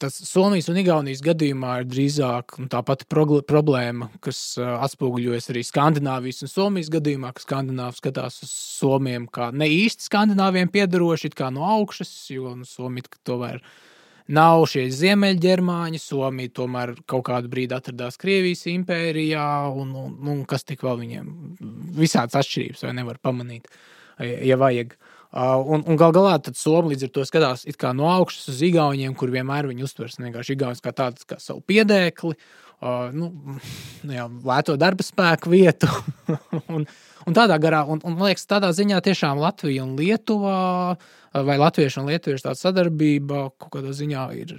tas 0.00 0.16
Somijas 0.28 0.68
un 0.72 0.78
Igaunijas 0.80 1.22
gadījumā 1.24 1.78
ir 1.80 1.88
drīzāk 1.90 2.56
tā 2.72 2.82
pati 2.86 3.06
problēma, 3.08 4.10
kas 4.24 4.56
atspoguļojas 4.58 5.50
arī 5.52 5.64
Skandināvijas 5.66 6.44
un 6.46 6.52
Somijas 6.52 6.90
gadījumā, 6.94 7.32
ka 7.34 7.44
Skandināvi 7.44 8.00
skatās 8.00 8.42
uz 8.46 8.52
Somiem 8.52 9.26
kā 9.32 9.50
ne 9.54 9.68
īsti 9.70 10.08
Skandināviem 10.08 10.70
piedaroši, 10.74 11.32
kā 11.36 11.50
no 11.54 11.66
augšas, 11.76 12.12
jo 12.34 12.54
nu, 12.58 12.68
Somija 12.68 13.10
to 13.24 13.38
vairs 13.42 13.64
nav 14.24 14.62
šie 14.72 14.86
ziemeļģermāņi. 14.94 16.00
Somija 16.00 16.52
tomēr 16.60 16.94
kaut 17.10 17.26
kādu 17.28 17.50
brīdi 17.52 17.76
atradās 17.76 18.16
Krievijas 18.20 18.64
impērijā, 18.72 19.48
un, 19.72 19.96
un, 20.00 20.14
un 20.32 20.44
kas 20.48 20.64
tik 20.64 20.84
vēl 20.86 21.02
viņiem 21.02 21.34
visādas 21.98 22.40
atšķirības 22.40 22.86
vai 22.86 22.94
nevar 23.00 23.20
pamanīt, 23.20 23.68
ja 24.20 24.60
vajag. 24.60 24.94
Uh, 24.94 25.13
un, 25.34 25.82
un 25.82 25.96
gal 25.98 26.12
galā 26.14 26.36
Somija 26.54 26.92
līdz 26.92 27.08
ar 27.08 27.14
to 27.14 27.24
skatās 27.26 27.64
no 27.94 28.10
augšas 28.10 28.52
uz 28.52 28.60
Igauniem, 28.62 29.14
kur 29.18 29.32
vienmēr 29.34 29.66
viņi 29.66 29.86
uztvers 29.86 30.20
vienkārši 30.20 30.54
Igaunus 30.54 30.84
kā 30.84 30.92
tādu 30.94 31.26
kā 31.26 31.40
savu 31.42 31.60
piedēkli, 31.66 32.36
uh, 32.36 33.10
nu, 33.10 33.32
jā, 34.06 34.28
lēto 34.46 34.76
darba 34.78 35.02
spēku 35.02 35.50
vietu. 35.50 35.90
un, 36.74 36.86
un 37.26 37.36
tādā 37.36 37.58
garā, 37.58 37.82
un, 37.88 38.02
un 38.04 38.14
man 38.14 38.30
liekas, 38.30 38.46
tādā 38.46 38.70
ziņā 38.76 39.02
tiešām 39.02 39.42
Latvija 39.42 39.82
un 39.82 39.96
Lietuva 39.98 40.96
vai 41.34 41.58
latviešu 41.58 42.04
un 42.04 42.12
lietuviešu 42.12 42.54
sadarbība 42.54 43.48
kaut 43.58 43.72
kādā 43.74 43.90
ziņā 43.96 44.28
ir, 44.38 44.54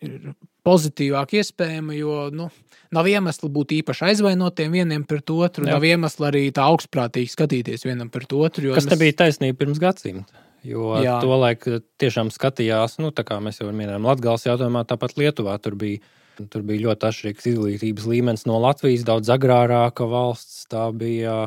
ir 0.00 0.32
pozitīvāk 0.64 1.36
iespējama, 1.40 1.96
jo 1.98 2.28
nu, 2.34 2.48
nav 2.94 3.08
iemesla 3.10 3.50
būt 3.52 3.76
īpaši 3.80 4.08
aizvainotiem 4.10 4.74
vienam 4.74 5.04
pret 5.08 5.30
otru. 5.34 5.66
Jā. 5.66 5.76
Nav 5.76 5.86
iemesla 5.88 6.30
arī 6.30 6.46
tā 6.54 6.66
augstprātīgi 6.70 7.32
skatīties 7.32 7.86
vienam 7.86 8.10
pret 8.12 8.32
otru. 8.32 8.72
Kas 8.74 8.88
mēs... 8.88 8.94
nebija 8.94 9.18
taisnība 9.24 9.60
pirms 9.64 9.82
gadsimta? 9.82 10.42
Jo 10.64 10.94
Jā. 11.04 11.18
to 11.20 11.36
laiku 11.36 11.78
tiešām 12.00 12.30
skatījās, 12.32 12.96
nu, 13.02 13.10
tā 13.12 13.20
kā 13.28 13.36
mēs 13.44 13.60
jau 13.60 13.68
minējām, 13.68 14.06
Latvijas 14.08 14.46
jautājumā, 14.48 14.86
tāpat 14.88 15.18
Lietuvā 15.20 15.58
tur 15.60 15.76
bija. 15.80 16.00
Tur 16.34 16.64
bija 16.66 16.88
ļoti 16.88 17.06
atšķirīgs 17.06 17.44
izglītības 17.46 18.06
līmenis 18.10 18.42
no 18.50 18.56
Latvijas, 18.58 19.04
daudz 19.06 19.28
agrārāka 19.30 20.02
valsts. 20.10 20.64
Tā 20.66 20.88
bija 20.90 21.44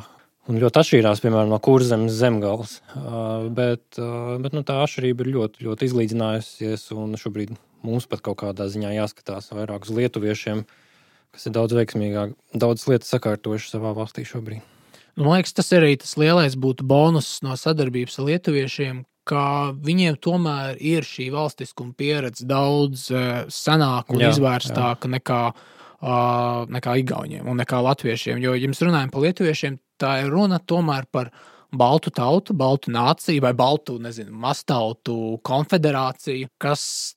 un 0.48 0.62
ļoti 0.62 0.80
atšķīrās 0.80 1.20
piemēram, 1.26 1.52
no 1.52 1.60
kurzemes 1.60 2.16
zemgales. 2.16 2.78
Uh, 2.96 3.50
bet 3.52 4.00
uh, 4.00 4.38
bet 4.40 4.56
nu, 4.56 4.64
tā 4.64 4.80
atšķirība 4.86 5.26
ir 5.26 5.34
ļoti, 5.34 5.66
ļoti 5.68 5.90
izlīdzinājusies. 5.90 6.88
Šobrīd 7.20 7.58
mums 7.86 8.08
pat 8.10 8.24
kaut 8.26 8.40
kādā 8.42 8.70
ziņā 8.72 8.94
jāskatās 8.96 9.52
vairāk 9.54 9.88
uz 9.88 9.94
lietuviešiem, 9.98 10.64
kas 11.36 11.50
ir 11.50 11.56
daudz 11.58 11.76
veiksmīgāk, 11.78 12.34
daudz 12.56 12.88
lietas 12.90 13.12
sakārtojuši 13.14 13.76
savā 13.76 13.94
valstī 13.98 14.26
šobrīd. 14.28 14.64
Nu, 15.18 15.26
man 15.26 15.40
liekas, 15.40 15.56
tas 15.58 15.72
arī 15.74 15.96
tas 15.98 16.14
lielais 16.20 16.58
būtu 16.58 16.86
bonus 16.86 17.40
no 17.46 17.56
sadarbības 17.58 18.20
ar 18.22 18.28
lietuviešiem, 18.30 19.02
ka 19.28 19.74
viņiem 19.84 20.20
tomēr 20.24 20.78
ir 20.80 21.04
šī 21.04 21.32
valstiskuma 21.34 21.96
pieredze 21.98 22.46
daudz 22.48 23.10
senāka 23.52 24.16
un 24.16 24.24
jā, 24.24 24.32
izvērstāka 24.32 25.10
jā. 25.10 25.18
nekā 25.18 25.42
nekā 25.98 26.96
Igauniem 27.02 27.48
un 27.50 27.58
nekā 27.58 27.82
Latviešiem. 27.82 28.38
Jo, 28.38 28.54
ja 28.54 28.68
mēs 28.70 28.82
runājam 28.86 29.10
par 29.10 29.24
Lietuviešiem, 29.26 29.80
tā 29.98 30.22
ir 30.22 30.30
runa 30.30 30.60
tomēr 30.60 31.08
par 31.10 31.32
Baltu 31.74 32.12
tautu, 32.12 32.54
Baltu 32.54 32.92
nāciju 32.92 33.42
vai 33.42 33.54
Baltu, 33.54 33.98
nezinu, 34.00 34.32
mastautu 34.32 35.40
konfederāciju, 35.44 36.48
kas 36.62 37.17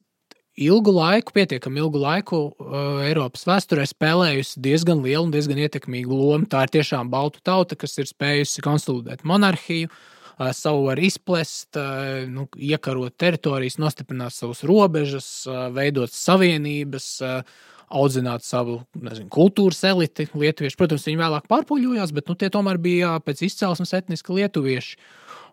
ilgu 0.61 0.93
laiku, 0.95 1.35
pietiekami 1.37 1.81
ilgu 1.83 2.01
laiku 2.03 2.41
uh, 2.51 3.01
Eiropas 3.07 3.47
vēsturē 3.49 3.87
spēlējusi 3.89 4.61
diezgan 4.63 5.03
lielu 5.05 5.27
un 5.27 5.35
diezgan 5.35 5.61
ietekmīgu 5.65 6.17
lomu. 6.17 6.49
Tā 6.51 6.67
ir 6.67 6.75
tiešām 6.79 7.11
Baltu 7.13 7.43
tauta, 7.47 7.79
kas 7.79 7.99
ir 8.01 8.09
spējusi 8.11 8.65
konsolidēt 8.65 9.25
monarhiju, 9.29 9.91
uh, 9.91 10.51
savu 10.57 10.87
var 10.91 11.01
izplest, 11.03 11.73
uh, 11.81 12.23
nu, 12.31 12.47
iekarot 12.57 13.17
teritorijas, 13.21 13.81
nostiprināt 13.83 14.37
savus 14.37 14.63
robežas, 14.69 15.33
uh, 15.49 15.69
veidot 15.75 16.13
savienības. 16.15 17.11
Uh, 17.25 17.67
audzināt 17.91 18.45
savu 18.47 18.77
nezinu, 19.03 19.27
kultūras 19.35 19.81
eliti. 19.89 20.29
Lietuvieši, 20.39 20.77
protams, 20.79 21.09
viņi 21.09 21.19
vēlāk 21.19 21.49
pārpuļojās, 21.51 22.13
bet 22.15 22.31
nu, 22.31 22.37
tie 22.39 22.47
tomēr 22.55 22.79
bija 22.79 23.17
pēc 23.27 23.43
izcelsmes 23.49 23.91
etniski 23.99 24.37
lietuvieši. 24.37 24.95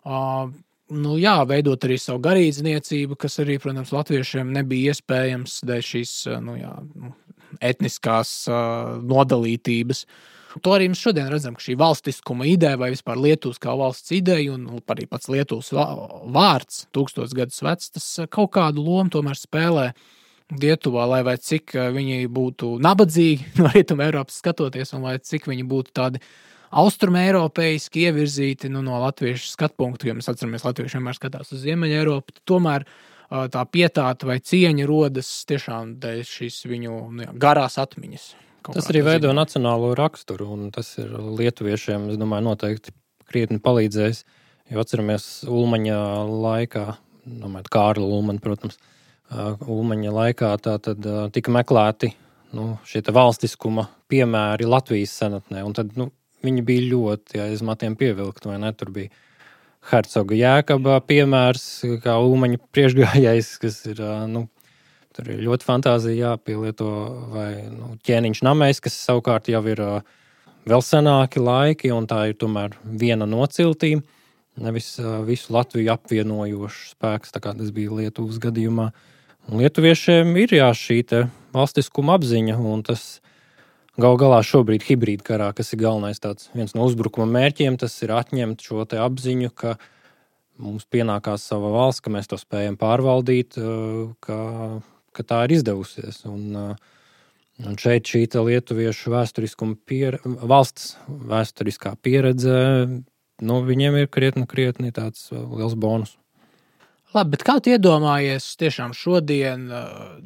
Uh, 0.06 0.52
nu, 0.94 1.16
jā, 1.20 1.36
veidot 1.48 1.84
arī 1.86 1.98
savu 2.00 2.22
garīdzniecību, 2.24 3.18
kas 3.20 3.38
arī, 3.42 3.58
protams, 3.62 3.92
latviešiem 3.94 4.50
nebija 4.56 4.94
iespējams 4.94 5.60
dēļ 5.68 5.86
šīs 5.90 6.16
nu, 6.44 6.56
jā, 6.60 6.74
nu, 6.98 7.14
etniskās 7.64 8.32
uh, 8.50 8.98
nodalītības. 9.04 10.04
To 10.64 10.72
arī 10.74 10.88
mēs 10.90 11.00
šodien 11.04 11.28
redzam, 11.30 11.54
ka 11.54 11.62
šī 11.62 11.76
valstiskuma 11.78 12.46
ideja 12.48 12.78
vai 12.80 12.90
vispār 12.94 13.20
Lietuvas 13.20 13.60
kā 13.62 13.74
valsts 13.78 14.14
ideja, 14.16 14.54
un 14.56 14.64
nu, 14.66 14.82
arī 14.94 15.04
pats 15.10 15.28
Lietuvas 15.30 15.70
vārds, 15.72 16.86
tūkstoš 16.96 17.34
gadus 17.36 17.60
vecs, 17.62 17.92
tas 17.94 18.08
kaut 18.32 18.54
kādu 18.56 18.82
lomu 18.82 19.12
tomēr 19.12 19.38
spēlē 19.38 19.90
uh, 19.92 20.06
Lietuvā, 20.48 21.04
lai 21.04 21.20
vai 21.26 21.36
cik 21.36 21.74
eh, 21.76 21.90
viņi 21.92 22.28
būtu 22.32 22.78
nabadzīgi 22.80 23.50
no 23.60 23.68
rietuma 23.74 24.06
Eiropas 24.08 24.40
skatoties, 24.40 24.94
un 24.96 25.04
lai 25.04 25.18
cik 25.20 25.48
viņi 25.50 25.66
būtu 25.68 25.92
tādi 25.92 26.22
austrumēropeiski 26.70 28.08
ievirzīti 28.08 28.70
nu, 28.72 28.82
no 28.84 28.98
latviešu 29.02 29.52
skatu 29.52 29.78
punktu, 29.84 30.08
jo 30.08 30.16
mēs 30.18 30.28
atceramies, 30.30 30.64
ka 30.64 30.72
latvieši 30.72 30.98
vienmēr 30.98 31.16
skatās 31.16 31.54
uz 31.54 31.62
Ziemeļa 31.64 32.02
Eiropu. 32.02 32.36
Tomēr 32.48 32.84
tā 33.28 33.62
pietāta 33.68 34.28
vai 34.28 34.38
cieņa 34.40 34.88
rodas 34.88 35.30
tiešām 35.48 35.96
dēļ 36.02 36.20
šīs 36.28 36.60
viņu 36.68 36.98
nu, 37.12 37.24
jā, 37.26 37.32
garās 37.40 37.78
atmiņas. 37.80 38.28
Tas 38.68 38.88
arī 38.90 39.00
veido 39.06 39.32
nacionālo 39.36 39.94
raksturu, 39.96 40.50
un 40.52 40.68
tas 40.74 40.90
ir 41.00 41.12
lietuviešiem, 41.38 42.10
es 42.12 42.20
domāju, 42.20 42.50
noteikti 42.50 42.92
krietni 43.28 43.60
palīdzējis. 43.64 44.24
Jo 44.68 44.82
atceramies 44.82 45.26
Ulmaņa 45.48 45.98
laikā, 46.28 46.84
domāju, 47.24 47.70
Kārla 47.72 48.08
Ulmaņa, 48.18 48.42
protams, 48.44 48.80
Ulmaņa 49.64 50.12
laikā 50.12 50.50
tad, 50.64 50.88
tika 51.32 51.52
meklēti 51.54 52.12
nu, 52.56 52.74
šie 52.88 53.00
valstiskuma 53.12 53.86
piemēri 54.08 54.68
Latvijas 54.68 55.16
senatnē. 55.20 55.64
Tad, 55.76 55.96
nu, 56.00 56.10
viņi 56.44 56.64
bija 56.66 56.90
ļoti 56.92 57.42
aiz 57.42 57.64
matiem 57.66 57.96
pievilkti. 57.98 58.52
Tur 58.78 58.92
bija 58.94 59.10
Hercoga 59.88 60.36
jēkabā 60.36 60.98
piemērs, 61.08 61.64
kā 62.04 62.18
Umaņa 62.20 62.60
priekšgājējs, 62.74 63.50
kas 63.62 63.80
ir, 63.88 64.02
nu, 64.28 64.44
tur 65.16 65.30
ir 65.32 65.42
ļoti 65.46 65.68
fantāzija 65.68 66.32
jāpielieto, 66.34 66.90
vai 67.32 67.50
nu, 67.72 67.94
ķēniņš 68.04 68.42
namēs, 68.44 68.82
kas 68.84 68.98
savukārt 69.06 69.48
jau 69.52 69.62
ir 69.70 69.82
vēl 70.68 70.84
senāki 70.84 71.40
laiki, 71.40 71.92
un 71.94 72.08
tā 72.10 72.26
ir 72.30 72.38
tomēr 72.38 72.76
viena 72.84 73.26
no 73.28 73.46
ciltīm, 73.48 74.02
nevis 74.58 74.96
visu 75.28 75.54
Latviju 75.54 75.94
apvienojošs 75.94 76.92
spēks, 76.96 77.32
kā 77.38 77.54
tas 77.54 77.72
bija 77.74 78.02
Lietuvas 78.02 78.40
gadījumā. 78.42 78.90
Un 79.48 79.62
lietuviešiem 79.62 80.34
ir 80.42 80.52
jā, 80.58 80.68
šī 80.76 81.00
valstiskuma 81.54 82.18
apziņa, 82.18 82.58
un 82.60 82.82
tas 82.84 83.22
gal 84.00 84.18
galā 84.20 84.40
šobrīd 84.46 84.86
hibrīd 84.88 85.24
karā, 85.26 85.50
kas 85.56 85.72
ir 85.74 85.82
galvenais 85.82 86.22
tāds 86.22 86.50
viens 86.56 86.74
no 86.76 86.86
uzbrukuma 86.88 87.28
mērķiem, 87.34 87.78
tas 87.80 87.96
ir 88.04 88.14
atņemt 88.16 88.64
šo 88.64 88.86
apziņu, 88.86 89.50
ka 89.54 89.76
mums 90.58 90.86
pienākās 90.90 91.46
sava 91.46 91.70
valsts, 91.74 92.02
ka 92.02 92.12
mēs 92.14 92.30
to 92.30 92.38
spējam 92.40 92.78
pārvaldīt, 92.80 93.58
ka, 94.24 94.38
ka 95.14 95.26
tā 95.26 95.42
ir 95.46 95.58
izdevusies. 95.58 96.24
Un, 96.30 96.76
Un 97.66 97.74
šeit 97.74 98.06
šī 98.06 98.20
lietuviešu 98.30 99.10
pier, 99.74 100.20
valsts 100.22 100.92
vēsturiskā 101.08 101.96
pieredze, 102.06 102.52
nu, 103.42 103.56
viņiem 103.66 103.96
ir 103.98 104.06
krietni, 104.14 104.46
krietni 104.46 104.92
tāds 104.94 105.24
liels 105.32 105.74
bonus. 105.74 106.14
Labi, 107.14 107.32
bet 107.32 107.42
kā 107.46 107.54
tu 107.64 107.72
iedomājies 107.72 108.50
tiešām 108.60 108.92
šodien, 108.92 109.62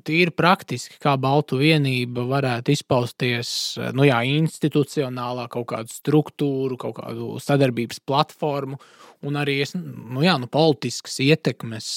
tīri 0.02 0.32
praktiski, 0.34 0.96
kā 1.02 1.14
Baltu 1.20 1.60
vienība 1.60 2.24
varētu 2.26 2.74
izpausties 2.74 3.52
nu 3.94 4.08
jā, 4.08 4.18
institucionālā, 4.26 5.44
kaut 5.52 5.68
kādu 5.70 5.94
struktūru, 5.94 6.78
kaut 6.82 6.96
kādu 6.98 7.36
sadarbības 7.42 8.02
platformu 8.02 8.80
un 9.22 9.38
arī 9.38 9.60
nu 9.76 10.24
jā, 10.26 10.34
nu, 10.42 10.50
politiskas 10.50 11.20
ietekmes 11.22 11.92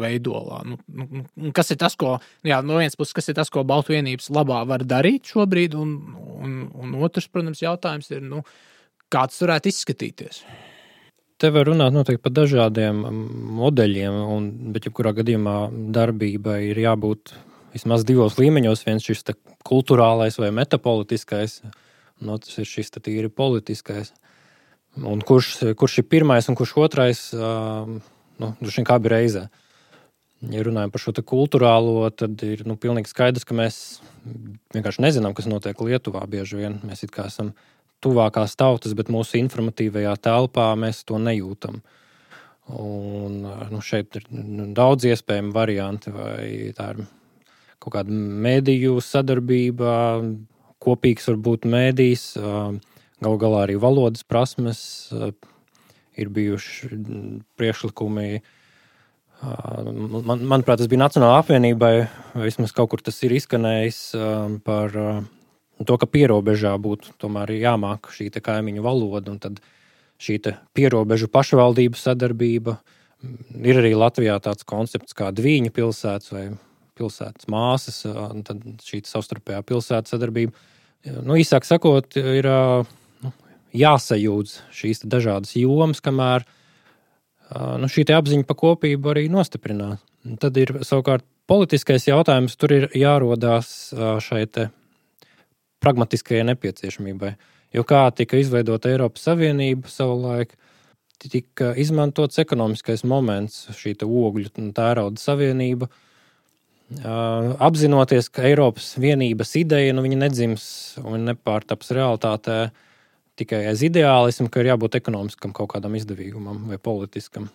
veidolā. 0.00 0.62
Nu, 0.64 0.80
nu, 0.88 1.26
nu, 1.28 1.52
kas 1.56 1.74
ir 1.74 1.80
tas, 1.84 1.98
ko, 2.00 2.16
jā, 2.46 2.62
no 2.64 2.80
vienas 2.80 2.96
puses, 2.96 3.12
kas 3.16 3.28
ir 3.28 3.36
tas, 3.36 3.52
ko 3.52 3.66
Baltu 3.68 3.92
vienības 3.92 4.30
labā 4.32 4.62
var 4.68 4.86
darīt 4.88 5.28
šobrīd, 5.34 5.76
un, 5.76 5.94
un, 6.40 6.58
un 6.72 6.98
otrs, 7.04 7.28
protams, 7.28 7.60
jautājums 7.64 8.08
ir, 8.14 8.24
nu, 8.24 8.40
kā 9.12 9.28
tas 9.28 9.44
varētu 9.44 9.74
izskatīties. 9.74 10.44
Te 11.40 11.48
var 11.48 11.64
runāt 11.70 11.94
noteikti 11.94 12.20
par 12.20 12.34
dažādiem 12.36 12.98
modeļiem, 13.56 14.16
un, 14.28 14.48
bet 14.74 14.84
jebkurā 14.84 15.14
gadījumā 15.16 15.54
darbībai 15.96 16.58
ir 16.68 16.80
jābūt 16.82 17.32
vismaz 17.72 18.04
divos 18.04 18.36
līmeņos. 18.36 18.82
Viens 18.84 19.06
šis 19.06 19.24
kultūrālais 19.64 20.36
vai 20.40 20.50
metapolitiskais, 20.52 21.62
un 22.20 22.34
otrs 22.34 22.60
ir 22.60 22.68
šis 22.68 22.92
tīri 22.98 23.32
politiskais. 23.32 24.12
Un 25.00 25.22
kurš, 25.24 25.54
kurš 25.80 26.02
ir 26.02 26.08
pirmais 26.12 26.50
un 26.50 26.58
kurš 26.58 26.76
otrais, 26.82 27.24
nu, 27.32 28.52
droši 28.60 28.82
vien 28.82 28.88
kā 28.90 28.98
bija 29.00 29.16
reizē. 29.16 29.48
Ja 30.50 30.64
runājam 30.64 30.92
par 30.92 31.02
šo 31.04 31.12
kultūrālo, 31.24 32.04
tad 32.16 32.40
ir 32.44 32.66
nu, 32.68 32.76
pilnīgi 32.80 33.12
skaidrs, 33.12 33.48
ka 33.48 33.56
mēs 33.56 34.00
vienkārši 34.74 35.04
nezinām, 35.04 35.32
kas 35.36 35.48
notiek 35.48 35.80
Lietuvā. 35.84 36.26
Bieži 36.28 36.60
vien 36.60 36.80
mēs 36.84 37.04
esam 37.04 37.54
tuvākās 38.04 38.56
tautas, 38.58 38.94
bet 38.96 39.12
mūsu 39.12 39.38
informatīvajā 39.40 40.14
telpā 40.24 40.72
mēs 40.80 41.02
to 41.08 41.20
nejūtam. 41.20 41.80
Un, 42.70 43.40
nu, 43.72 43.80
šeit 43.82 44.14
ir 44.20 44.28
nu, 44.30 44.68
daudz 44.76 45.08
iespējamu 45.10 45.50
variantu, 45.54 46.12
vai 46.14 46.70
tā 46.76 46.92
ir 46.94 47.02
kaut 47.80 47.96
kāda 47.96 48.12
mediju 48.14 49.00
sadarbība, 49.02 49.94
kopīgs 50.80 51.26
varbūt 51.32 51.66
mēdījis, 51.70 52.24
galu 53.20 53.40
galā 53.40 53.64
arī 53.66 53.76
valodas 53.80 54.24
prasmes. 54.26 54.82
Ir 56.20 56.28
bijuši 56.34 56.88
priekšlikumi, 57.56 58.40
man, 59.40 60.42
manuprāt, 60.44 60.82
tas 60.82 60.90
bija 60.90 61.00
Nacionālajai 61.00 61.44
apvienībai, 61.44 61.92
vismaz 62.42 62.74
kaut 62.76 62.90
kur 62.92 63.02
tas 63.04 63.22
ir 63.24 63.32
izskanējis 63.38 64.00
par 64.66 64.98
to, 65.86 65.96
ka 66.00 66.08
pierobežā 66.08 66.72
būtu 66.80 67.14
tomēr 67.20 67.54
jāmāk 67.56 68.10
šī 68.14 68.30
kaimiņu 68.36 68.84
valoda, 68.84 69.32
un 69.34 69.60
šī 70.20 70.40
pierobežu 70.76 71.30
pašvaldību 71.32 71.98
sadarbība. 71.98 72.78
Ir 73.60 73.80
arī 73.80 73.92
Latvijā 73.96 74.38
tāds 74.40 74.64
koncepts 74.68 75.16
kā 75.16 75.28
Dvīņa 75.32 75.72
pilsētas 75.76 76.32
vai 76.32 76.44
pilsētas 77.00 77.48
māsas, 77.52 78.02
un 78.08 78.44
šī 78.84 79.02
savstarpējā 79.08 79.60
pilsētas 79.68 80.14
sadarbība. 80.14 80.52
Nu, 81.24 81.36
īsāk 81.40 81.64
sakot, 81.64 82.16
ir 82.16 82.48
nu, 83.24 83.32
jāsajūdz 83.76 84.56
šīs 84.76 85.04
dažādas 85.08 85.54
jomas, 85.56 86.02
kamēr 86.04 86.44
nu, 87.80 87.88
šī 87.88 88.04
apziņa 88.16 88.48
par 88.48 88.60
kopību 88.60 89.14
arī 89.14 89.28
nostiprinās. 89.32 90.04
Tad 90.40 90.56
ir 90.60 90.74
savukārt 90.84 91.24
politiskais 91.48 92.04
jautājums, 92.08 92.56
tur 92.60 92.76
ir 92.76 92.90
jārodās 92.96 93.92
šai 93.96 94.44
pragmatiskajai 95.80 96.46
nepieciešamībai. 96.52 97.34
Jo 97.76 97.84
kā 97.86 98.02
tika 98.16 98.38
izveidota 98.40 98.90
Eiropas 98.90 99.28
Savienība 99.28 99.90
savulaik, 99.90 100.56
tika 101.20 101.74
izmantots 101.78 102.40
ekonomiskais 102.40 103.04
moments, 103.04 103.66
šī 103.76 103.94
ogļu 104.06 104.50
un 104.58 104.70
tērauda 104.76 105.20
savienība. 105.20 105.90
Apzinoties, 107.62 108.30
ka 108.34 108.42
Eiropas 108.48 108.96
vienības 108.98 109.54
ideja 109.60 109.94
nu, 109.94 110.02
nedzims 110.02 110.64
un 111.04 111.28
nepārtaps 111.28 111.92
realitātē 111.94 112.70
tikai 113.38 113.62
aiz 113.70 113.84
ideālismu, 113.86 114.48
ka 114.50 114.60
ir 114.60 114.72
jābūt 114.72 114.98
ekonomiskam 114.98 115.54
kaut 115.56 115.70
kādam 115.74 115.94
izdevīgumam 115.96 116.66
vai 116.72 116.80
politiskam. 116.82 117.48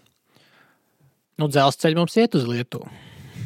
Nu, 1.36 1.50
dzelzceļš 1.52 1.98
mums 2.00 2.16
iet 2.16 2.38
uz 2.38 2.46
Lietuvu. 2.48 2.88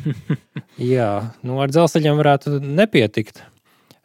Jā, 0.93 1.33
nu 1.43 1.57
ar 1.63 1.73
dzelzceļiem 1.73 2.19
varētu 2.19 2.59
nepietikt. 2.61 3.41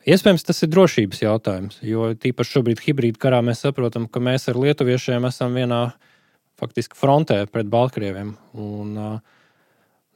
Iespējams, 0.05 0.45
tas 0.45 0.61
ir 0.61 0.69
drošības 0.69 1.23
jautājums, 1.23 1.79
jo 1.81 2.11
tīpaši 2.21 2.59
šobrīd 2.59 2.83
hibrīd 2.85 3.17
karā 3.21 3.39
mēs 3.45 3.63
saprotam, 3.65 4.05
ka 4.05 4.21
mēs 4.21 4.51
ar 4.53 4.59
lietuviešiem 4.61 5.25
esam 5.31 5.57
vienā 5.57 5.81
faktiski 6.61 6.99
frontē 6.99 7.39
pret 7.49 7.71
Baltkrieviem. 7.73 8.35
Un, 8.61 8.93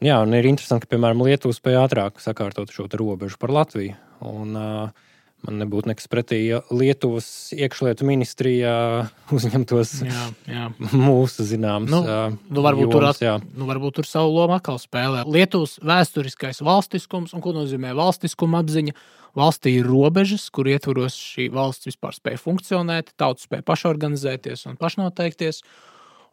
jā, 0.04 0.18
un 0.20 0.36
ir 0.36 0.48
interesanti, 0.50 0.84
ka, 0.84 0.92
piemēram, 0.92 1.24
Lietuva 1.24 1.56
spēja 1.56 1.86
ātrāk 1.86 2.20
sakārtot 2.20 2.74
šo 2.74 2.84
robežu 3.00 3.40
par 3.40 3.54
Latviju. 3.56 3.96
Un, 4.28 4.52
uh, 4.58 5.07
man 5.46 5.60
nebūtu 5.62 5.90
nekas 5.90 6.08
pretī, 6.10 6.40
ja 6.48 6.60
Lietuvas 6.74 7.28
iekšlietu 7.54 8.06
ministrijā 8.08 8.74
uzņemtos 9.36 9.94
jā, 10.06 10.24
jā. 10.50 10.64
mūsu 10.92 11.46
zināmas. 11.46 11.92
Nu, 11.92 12.02
nu, 12.48 12.64
varbūt, 12.64 12.88
jomas, 12.88 13.20
tur, 13.20 13.36
at, 13.36 13.46
nu, 13.54 13.68
varbūt 13.70 14.00
tur 14.00 14.08
savu 14.08 14.34
lomu 14.34 14.56
atkal 14.58 14.80
spēlē. 14.82 15.24
Lietuvas 15.28 15.78
vēsturiskais 15.84 16.62
valstiskums 16.66 17.36
un 17.36 17.44
ko 17.44 17.54
nozīmē 17.56 17.94
valstiskuma 17.98 18.62
apziņa. 18.64 18.96
Valstī 19.38 19.76
ir 19.78 19.86
robežas, 19.86 20.48
kur 20.50 20.66
ietvaros 20.66 21.14
šī 21.14 21.50
valsts 21.54 21.86
vispār 21.86 22.16
spēja 22.16 22.40
funkcionēt, 22.42 23.12
tauta 23.20 23.44
spēja 23.44 23.66
pašorganizēties 23.68 24.64
un 24.70 24.78
pašnoteikties. 24.80 25.60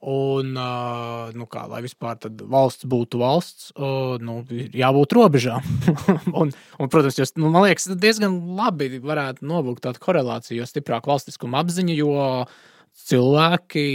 Un, 0.05 0.51
nu 1.33 1.45
kā, 1.49 1.63
lai 1.65 1.79
vispār 1.81 2.19
valsts 2.45 2.85
būtu 2.89 3.17
valsts, 3.17 3.71
nu, 4.21 4.35
jābūt 4.77 5.15
robežām. 5.17 5.65
un, 6.41 6.51
un, 6.53 6.91
protams, 6.93 7.17
jūs, 7.17 7.33
nu, 7.41 7.49
man 7.49 7.65
liekas, 7.65 7.87
diezgan 7.97 8.35
labi 8.53 8.99
varētu 9.01 9.47
novilkt 9.49 9.81
tādu 9.87 10.03
korelāciju, 10.03 10.59
jo 10.59 10.67
stiprāk 10.69 11.09
valstiskuma 11.09 11.63
apziņa, 11.63 11.95
jo 11.97 12.27
cilvēki 13.07 13.87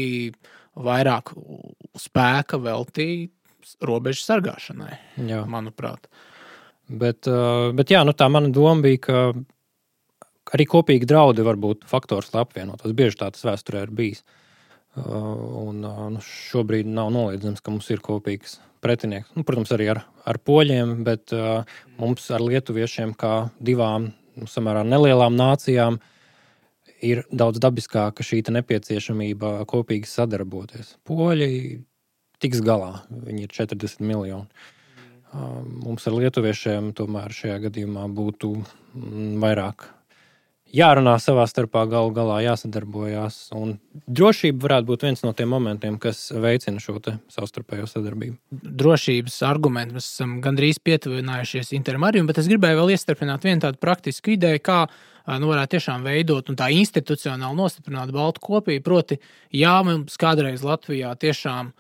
vairāk 0.82 1.30
spēka 2.02 2.58
veltīja 2.58 3.30
robežu 3.86 4.26
sargāšanai, 4.26 4.98
Jā. 5.30 5.44
manuprāt. 5.46 6.10
Bet, 6.90 7.30
bet 7.78 7.94
jā, 7.94 8.02
nu, 8.02 8.16
tā 8.18 8.26
mana 8.34 8.50
doma 8.50 8.82
bija, 8.82 9.04
ka 9.06 9.22
arī 10.58 10.66
kopīgi 10.74 11.06
draudi 11.06 11.46
var 11.46 11.54
būt 11.60 11.86
faktors, 11.86 12.34
lai 12.34 12.42
apvienotos. 12.42 12.98
Bieži 12.98 13.22
tā 13.22 13.30
tas 13.30 13.46
vēsturē 13.46 13.86
ir 13.86 13.94
bijis. 13.94 14.24
Uh, 14.26 14.39
Un, 14.98 15.84
nu, 15.84 16.20
šobrīd 16.24 16.88
nav 16.90 17.12
noliedzams, 17.14 17.62
ka 17.62 17.70
mums 17.70 17.90
ir 17.94 18.00
kopīgs 18.02 18.58
pretinieks. 18.82 19.30
Nu, 19.36 19.44
protams, 19.46 19.70
arī 19.76 19.90
ar, 19.92 20.02
ar 20.26 20.40
poļiem, 20.42 20.96
bet 21.06 21.34
uh, 21.36 21.62
mums 22.00 22.26
ar 22.34 22.42
lietuviešiem, 22.42 23.12
kā 23.18 23.50
divām 23.62 24.10
nu, 24.34 24.48
samērā 24.50 24.82
nelielām 24.88 25.36
nācijām, 25.38 26.00
ir 27.06 27.22
daudz 27.30 27.62
dabiskāka 27.62 28.26
šī 28.26 28.42
nepieciešamība 28.50 29.60
kopīgi 29.70 30.10
sadarboties. 30.10 30.96
Poļi 31.06 31.80
tiks 32.42 32.60
galā, 32.64 33.04
viņi 33.12 33.46
ir 33.46 33.54
40 33.54 34.02
miljoni. 34.02 34.66
Uh, 35.30 35.62
mums 35.62 36.08
ar 36.10 36.18
lietuviešiem 36.18 36.90
tomēr 36.98 37.30
šajā 37.30 37.60
gadījumā 37.68 38.08
būtu 38.10 38.56
vairāk 39.38 39.86
jārunā 40.74 41.16
savā 41.22 41.44
starpā, 41.50 41.84
galu 41.90 42.12
galā 42.14 42.40
jāsadarbojās. 42.44 43.38
Un 43.56 43.76
drošība 44.06 44.66
varētu 44.66 44.88
būt 44.90 45.04
viens 45.06 45.22
no 45.24 45.32
tiem 45.36 45.50
momentiem, 45.52 45.98
kas 46.02 46.28
veicina 46.32 46.82
šo 46.82 46.98
savstarpējo 47.32 47.88
sadarbību. 47.90 48.36
Drošības 48.50 49.40
argumentu 49.48 49.98
mēs 49.98 50.10
esam 50.14 50.38
gandrīz 50.44 50.80
pietuvinājušies 50.84 51.72
intermarijam, 51.78 52.28
bet 52.30 52.42
es 52.42 52.50
gribēju 52.50 52.82
vēl 52.82 52.94
iestarpināt 52.96 53.46
vienu 53.46 53.64
tādu 53.66 53.80
praktisku 53.82 54.36
ideju, 54.36 54.62
kā 54.64 54.80
nu, 55.38 55.50
varētu 55.50 55.76
tiešām 55.76 56.04
veidot 56.06 56.50
un 56.50 56.58
tā 56.58 56.70
institucionāli 56.74 57.58
nostiprināt 57.58 58.12
Baltu 58.14 58.42
kopību. 58.44 58.84
Proti, 58.86 59.20
jā, 59.54 59.76
mums 59.86 60.18
kādreiz 60.20 60.64
Latvijā 60.66 61.12
tiešām 61.20 61.72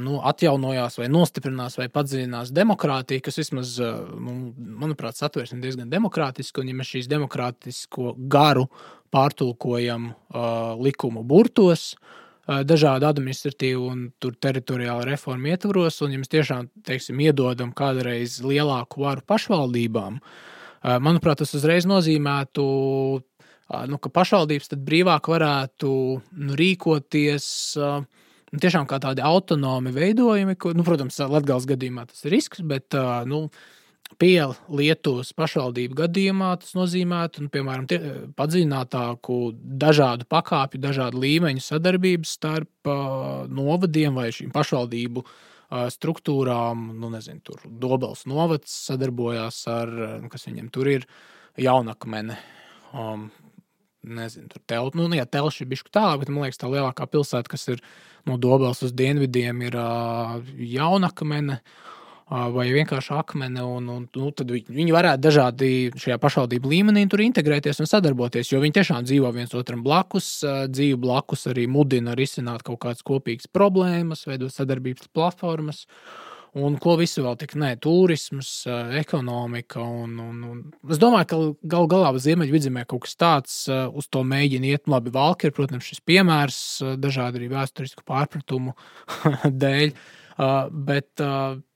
nu, 0.00 0.20
atjaunojās, 0.24 0.96
vai 1.00 1.08
nostiprinās, 1.12 1.76
vai 1.76 1.90
padziļinās 1.92 2.52
demokrātija, 2.56 3.20
kas 3.26 3.40
vismaz, 3.42 3.74
nu, 3.80 4.36
manuprāt, 4.56 5.18
satversme 5.18 5.60
diezgan 5.60 5.90
demokrātiska. 5.92 6.62
Un, 6.62 6.70
ja 6.72 6.78
mēs 6.78 6.94
šīs 6.94 7.10
demokrātisko 7.10 8.14
garu 8.32 8.68
pārtulkojam 9.12 10.12
uh, 10.12 10.78
likumu 10.80 11.24
burtos, 11.26 11.92
uh, 11.92 12.62
dažādu 12.64 13.08
administratīvu 13.10 13.88
un 13.90 14.06
teritoriālu 14.20 15.04
reformu 15.10 15.50
ietvaros, 15.52 16.00
un 16.06 16.14
ja 16.14 16.22
mēs 16.22 16.32
tiešām 16.32 16.70
teiksim, 16.86 17.20
iedodam 17.20 17.74
kādreiz 17.76 18.38
lielāku 18.44 19.04
varu 19.04 19.26
pašvaldībām, 19.28 20.20
uh, 20.22 20.96
manuprāt, 21.02 21.42
tas 21.42 21.52
uzreiz 21.58 21.88
nozīmētu 21.90 22.64
nu, 23.90 24.00
ka 24.02 24.10
pašvaldības 24.10 24.72
brīvāk 24.88 25.28
varētu 25.30 25.90
nu, 26.22 26.56
rīkoties 26.58 27.50
uh, 27.78 28.00
tiešām 28.56 28.88
kā 28.90 28.98
tādi 29.02 29.22
autonomi 29.24 29.92
veidojumi. 29.94 30.56
Ko, 30.60 30.72
nu, 30.76 30.86
protams, 30.86 31.20
Latvijas 31.20 31.68
gadījumā 31.70 32.06
tas 32.10 32.24
ir 32.24 32.34
risks, 32.34 32.64
bet 32.66 32.96
nu, 33.30 33.44
pie 34.18 34.40
Lietuvas 34.74 35.30
pašvaldību 35.36 35.98
gadījumā 36.02 36.50
tas 36.62 36.74
nozīmētu, 36.78 37.44
nu, 37.44 37.52
piemēram, 37.52 37.86
tie, 37.90 38.00
padziļinātāku 38.38 39.38
dažādu 39.84 40.26
pakāpju, 40.30 40.82
dažādu 40.82 41.22
līmeņu 41.22 41.62
sadarbību 41.64 42.28
starp 42.28 42.90
uh, 42.90 43.46
novadiem 43.50 44.18
vai 44.18 44.30
šīm 44.34 44.50
pašvaldību 44.54 45.24
uh, 45.24 45.86
struktūrām. 45.94 46.90
Nu, 46.98 47.12
nezinu, 47.12 47.42
tur 47.46 47.62
Dobels 47.64 48.26
novads 48.30 48.74
sadarbojās 48.90 49.62
ar, 49.70 49.94
nu, 50.24 50.32
kas 50.32 50.48
viņiem 50.48 50.72
tur 50.74 50.90
ir, 50.98 51.06
jaunakmeni. 51.60 52.38
Um, 52.90 53.28
nezinu, 54.02 54.48
tur 54.52 54.62
telpa, 54.68 54.98
nu, 54.98 55.08
jā, 55.16 55.26
telša 55.28 55.64
ir 55.64 55.70
bijusi 55.70 55.92
tālāk, 55.92 56.22
bet 56.22 56.32
man 56.32 56.46
liekas, 56.46 56.60
tā 56.60 56.70
lielākā 56.72 57.06
pilsēta, 57.10 57.50
kas 57.50 57.68
ir 57.72 57.84
no 58.28 58.38
Dobels 58.40 58.82
uz 58.86 58.94
dienvidiem, 58.96 59.62
ir 59.68 59.78
uh, 59.80 60.40
Jaunakmene. 60.56 61.60
Uh, 62.30 62.46
vai 62.54 62.68
vienkārši 62.70 63.10
akmeni, 63.18 63.58
un, 63.58 63.88
un 63.90 64.04
nu, 64.06 64.28
tad 64.38 64.52
viņi 64.54 64.92
varētu 64.94 65.18
dažādi 65.24 65.70
šajā 65.98 66.14
pašvaldību 66.22 66.70
līmenī 66.70 67.02
tur 67.10 67.24
integrēties 67.24 67.82
un 67.82 67.90
sadarboties. 67.90 68.52
Jo 68.52 68.60
viņi 68.62 68.76
tiešām 68.76 69.02
dzīvo 69.02 69.32
viens 69.34 69.56
otram 69.58 69.82
blakus, 69.82 70.28
uh, 70.46 70.62
dzīvo 70.70 71.00
blakus 71.02 71.48
arī 71.50 71.66
mudina 71.66 72.14
risināt 72.14 72.62
kaut 72.62 72.84
kādas 72.86 73.02
kopīgas 73.02 73.50
problēmas, 73.50 74.28
veidot 74.30 74.54
sadarbības 74.54 75.10
platformas. 75.10 75.88
Uh, 75.90 76.29
un 76.58 76.76
ko 76.82 76.96
visu 77.00 77.24
vēl 77.24 77.38
tik 77.40 77.54
nē, 77.60 77.74
turisms, 77.82 78.50
ekonomika. 79.00 79.82
Un, 79.84 80.16
un, 80.24 80.42
un. 80.50 80.60
Es 80.90 81.00
domāju, 81.02 81.28
ka 81.30 81.40
gal 81.76 81.88
galā 81.90 82.12
Ziemeļvidzemē 82.18 82.86
kaut 82.90 83.06
kas 83.06 83.18
tāds 83.20 83.56
uz 83.70 84.10
to 84.10 84.24
mēģina 84.26 84.74
iet. 84.74 84.90
Labi, 84.90 85.12
Valka 85.14 85.48
ir, 85.48 85.54
protams, 85.56 85.86
šis 85.86 86.02
piemērs 86.06 86.60
dažādu 87.00 87.40
arī 87.40 87.50
vēsturisku 87.54 88.06
pārpratumu 88.08 88.76
dēļ. 89.64 89.92
Bet 90.90 91.26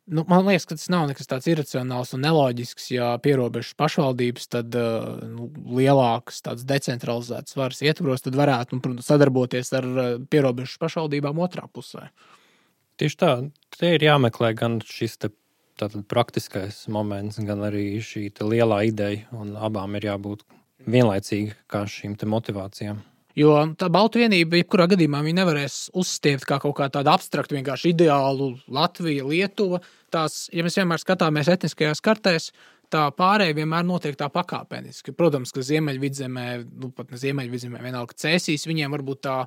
Nu, 0.06 0.20
man 0.28 0.44
liekas, 0.44 0.66
ka 0.68 0.76
tas 0.76 0.90
nav 0.92 1.06
nekas 1.08 1.28
tāds 1.30 1.46
iracionāls 1.48 2.10
un 2.12 2.20
neloģisks. 2.26 2.90
Ja 2.92 3.14
pierobežas 3.24 3.72
pašvaldības, 3.80 4.50
tad 4.52 4.76
nu, 4.76 5.48
lielākas, 5.78 6.42
tādas 6.44 6.66
decentralizētas 6.68 7.56
varas 7.56 7.80
ietvaros, 7.84 8.24
tad 8.26 8.36
varētu 8.36 8.76
nu, 8.76 8.84
protams, 8.84 9.08
sadarboties 9.08 9.72
ar 9.78 9.88
pierobežas 10.28 10.76
pašvaldībām 10.82 11.40
otrā 11.46 11.64
pusē. 11.72 12.10
Tieši 13.00 13.16
tā, 13.18 13.30
te 13.74 13.94
ir 13.96 14.04
jāmeklē 14.06 14.52
gan 14.58 14.78
šis 14.86 15.18
te, 15.22 15.30
praktiskais 16.10 16.84
moments, 16.92 17.40
gan 17.42 17.64
arī 17.66 17.98
šī 18.04 18.28
lielā 18.44 18.84
ideja, 18.90 19.24
un 19.34 19.56
abām 19.58 19.96
ir 19.98 20.06
jābūt 20.12 20.44
vienlaicīgi 20.86 21.56
kā 21.70 21.82
šīm 21.90 22.14
motivācijām. 22.30 23.02
Jo 23.34 23.56
tā 23.74 23.88
Baltu 23.90 24.20
vienība, 24.22 24.60
jebkurā 24.60 24.86
gadījumā, 24.92 25.24
nevarēs 25.34 25.88
uzstiept 25.98 26.46
kā 26.46 26.60
kaut 26.62 26.76
kā 26.78 26.86
tādu 26.94 27.10
abstraktu, 27.10 27.56
vienkārši 27.58 27.90
ideālu 27.90 28.52
Latviju, 28.70 29.26
Lietuvu. 29.32 29.80
Tās, 30.14 30.44
ja 30.54 30.62
mēs 30.62 30.78
vienmēr 30.78 31.02
skatāmies 31.02 31.50
etniskajās 31.50 32.02
kartēs, 32.04 32.52
tā 32.94 33.04
pārējai 33.18 33.56
vienmēr 33.58 33.84
notiek 33.86 34.16
tā 34.18 34.28
pakāpeniski. 34.32 35.14
Protams, 35.18 35.52
ka 35.54 35.64
Ziemeļvidzemē, 35.66 36.48
nu 36.82 36.90
pat 36.94 37.10
ne 37.12 37.20
Ziemeļvidzemē, 37.20 37.82
vienalga 37.82 38.16
cēsīs, 38.24 38.66
viņiem 38.70 38.94
varbūt 38.94 39.24
tā, 39.26 39.38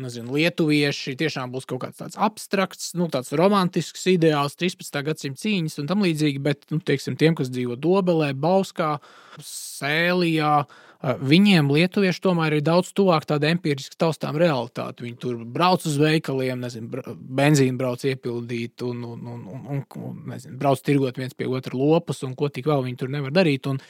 nezinu, 0.00 0.34
lietuvieši 0.34 1.14
tiešām 1.20 1.52
būs 1.54 1.68
kaut 1.70 1.84
kāds 1.84 2.00
tāds 2.00 2.18
abstrakts, 2.18 2.92
nu 2.98 3.06
tāds 3.12 3.30
romantisks 3.36 4.08
ideāls, 4.10 4.56
13. 4.58 5.02
gadsimta 5.06 5.44
cīņas 5.44 5.78
un 5.82 5.90
tam 5.90 6.02
līdzīgi, 6.06 6.42
bet, 6.42 6.66
nu, 6.72 6.80
teiksim, 6.82 7.18
tiem, 7.20 7.36
kas 7.38 7.52
dzīvo 7.52 7.76
Dobelē, 7.78 8.32
Bauskā, 8.34 8.96
Sēlijā, 9.44 10.56
Viņiem 11.04 11.68
lietuvieši 11.68 12.22
tomēr 12.24 12.56
ir 12.56 12.62
daudz 12.64 12.94
tuvāk 12.96 13.26
tādai 13.28 13.50
empiriski 13.54 13.98
taustām 14.00 14.38
realitātei. 14.40 15.04
Viņi 15.08 15.18
tur 15.20 15.42
brauc 15.44 15.84
uz 15.84 15.98
veikaliem, 16.00 16.62
nezinu, 16.64 17.02
benzīnu 17.40 17.76
brauc 17.80 18.04
iepildīt 18.08 18.84
un, 18.86 19.02
un, 19.12 19.20
un, 19.34 19.42
un, 19.52 19.84
un, 20.00 20.16
nezinu, 20.32 20.56
brauc 20.60 20.80
tirgot 20.80 21.20
viens 21.20 21.36
pie 21.36 21.50
otra 21.50 21.76
lopus 21.76 22.24
un 22.24 22.32
ko 22.38 22.48
tik 22.48 22.70
vēl 22.70 22.86
viņi 22.86 23.00
tur 23.02 23.12
nevar 23.12 23.34
darīt. 23.36 23.68
Un, 23.70 23.82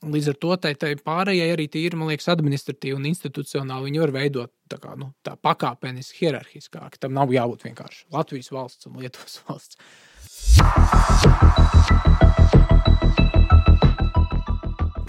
Līdz 0.00 0.28
ar 0.30 0.36
to 0.40 0.54
tai, 0.56 0.70
tai 0.80 0.94
pārējai 0.96 1.50
arī 1.52 1.66
ir, 1.76 1.92
man 2.00 2.08
liekas, 2.08 2.30
administratīvi 2.32 2.96
un 2.96 3.04
institucionāli. 3.10 3.90
Viņi 3.90 4.00
var 4.00 4.12
veidot 4.14 4.50
tā, 4.72 4.78
kā, 4.80 4.94
nu, 4.96 5.10
tā 5.20 5.36
pakāpeniski, 5.36 6.16
hierarhiskāk. 6.24 6.96
Tam 6.96 7.12
nav 7.12 7.28
jābūt 7.34 7.68
vienkārši 7.68 8.08
Latvijas 8.16 8.48
valsts 8.56 8.88
un 8.88 8.96
Lietuvas 9.02 9.42
valsts. 9.50 9.76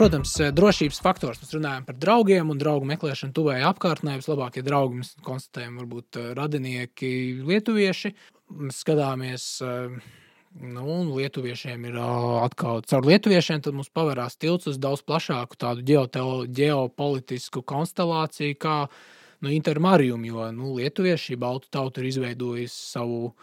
Protams, 0.03 0.33
eh, 0.43 0.49
drošības 0.51 0.97
faktors. 0.99 1.37
Mēs 1.39 1.53
runājam 1.55 1.85
par 1.87 1.95
draugiem 1.95 2.49
un 2.51 2.57
draugu 2.59 2.83
meklēšanu 2.89 3.31
tuvējā 3.37 3.69
apkārtnē. 3.69 4.17
Vislabākie 4.19 4.59
draugi 4.59 4.97
mēs 4.99 5.13
konstatējam, 5.23 5.77
varbūt 5.79 6.17
eh, 6.19 6.25
radinieki, 6.35 7.11
lietuvieši. 7.47 8.11
Mēs 8.65 8.81
skatāmies, 8.83 9.45
eh, 9.63 9.95
nu, 10.59 10.97
lietuviešiem 11.07 11.87
ir 11.87 11.95
atkal 12.03 12.83
caur 12.83 13.07
lietuviešiem, 13.07 13.63
tad 13.63 13.79
mums 13.79 13.87
pavērās 13.95 14.35
tilts 14.35 14.67
uz 14.73 14.75
daudz 14.75 15.05
plašāku 15.07 15.55
tādu 15.63 15.87
ģeopolitisku 15.87 17.63
konstelāciju, 17.63 18.59
kā 18.59 18.77
nu, 19.39 19.55
intermarium, 19.55 20.27
jo 20.27 20.51
nu, 20.51 20.75
lietuvieši, 20.81 21.39
baltu 21.39 21.71
tauta 21.71 22.03
ir 22.03 22.11
izveidojusi 22.11 22.75
savu 22.75 23.37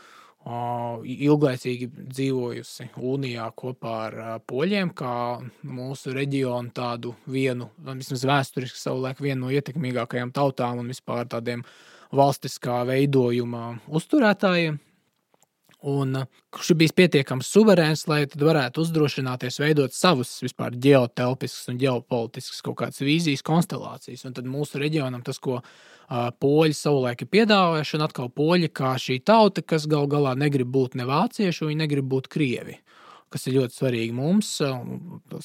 ilglaicīgi 0.49 1.91
dzīvojusi 2.11 2.89
Unijā 2.97 3.51
kopā 3.57 3.95
ar 4.07 4.19
poļiem, 4.49 4.93
kā 4.97 5.41
mūsu 5.63 6.15
reģionu 6.17 6.73
tādu 6.75 7.15
vienu, 7.29 7.69
vismaz 7.85 8.25
vēsturiski 8.25 8.81
savulaik 8.81 9.21
vienu 9.21 9.47
no 9.47 9.53
ietekmīgākajām 9.53 10.33
tautām 10.33 10.81
un 10.81 10.89
vispār 10.89 11.29
tādiem 11.29 11.65
valstiskā 12.17 12.83
veidojuma 12.89 13.77
uzturētājiem. 13.87 14.81
Un 15.89 16.13
kurš 16.53 16.75
ir 16.75 16.77
bijis 16.83 16.93
pietiekami 16.93 17.45
suverēns, 17.45 18.03
lai 18.11 18.27
varētu 18.29 18.83
uzdrošināties 18.83 19.57
veidot 19.63 19.95
savus 19.97 20.35
vispār 20.45 20.75
ģeotelpiskas 20.77 21.71
un 21.73 21.79
ģeopolitiskas 21.81 22.61
kaut 22.67 22.77
kādas 22.83 23.01
vīzijas, 23.01 23.45
konstelācijas. 23.47 24.27
Un 24.29 24.37
tad 24.37 24.51
mūsu 24.51 24.83
reģionam 24.83 25.25
tas, 25.25 25.41
ko 25.41 25.63
poļi 26.11 26.77
savulaik 26.77 27.25
ir 27.25 27.33
piedāvājuši, 27.33 27.97
un 27.97 28.05
atkal 28.05 28.29
poļi 28.29 28.69
kā 28.77 28.93
šī 29.01 29.23
tauta, 29.25 29.65
kas 29.65 29.89
gal 29.89 30.05
galā 30.11 30.37
negrib 30.37 30.69
būt 30.69 31.01
ne 31.01 31.09
vācieši, 31.09 31.71
viņi 31.71 31.83
negrib 31.87 32.13
būt 32.13 32.29
krievi. 32.29 32.77
Kas 33.33 33.47
ir 33.47 33.61
ļoti 33.61 33.79
svarīgi 33.79 34.13
mums, 34.13 34.57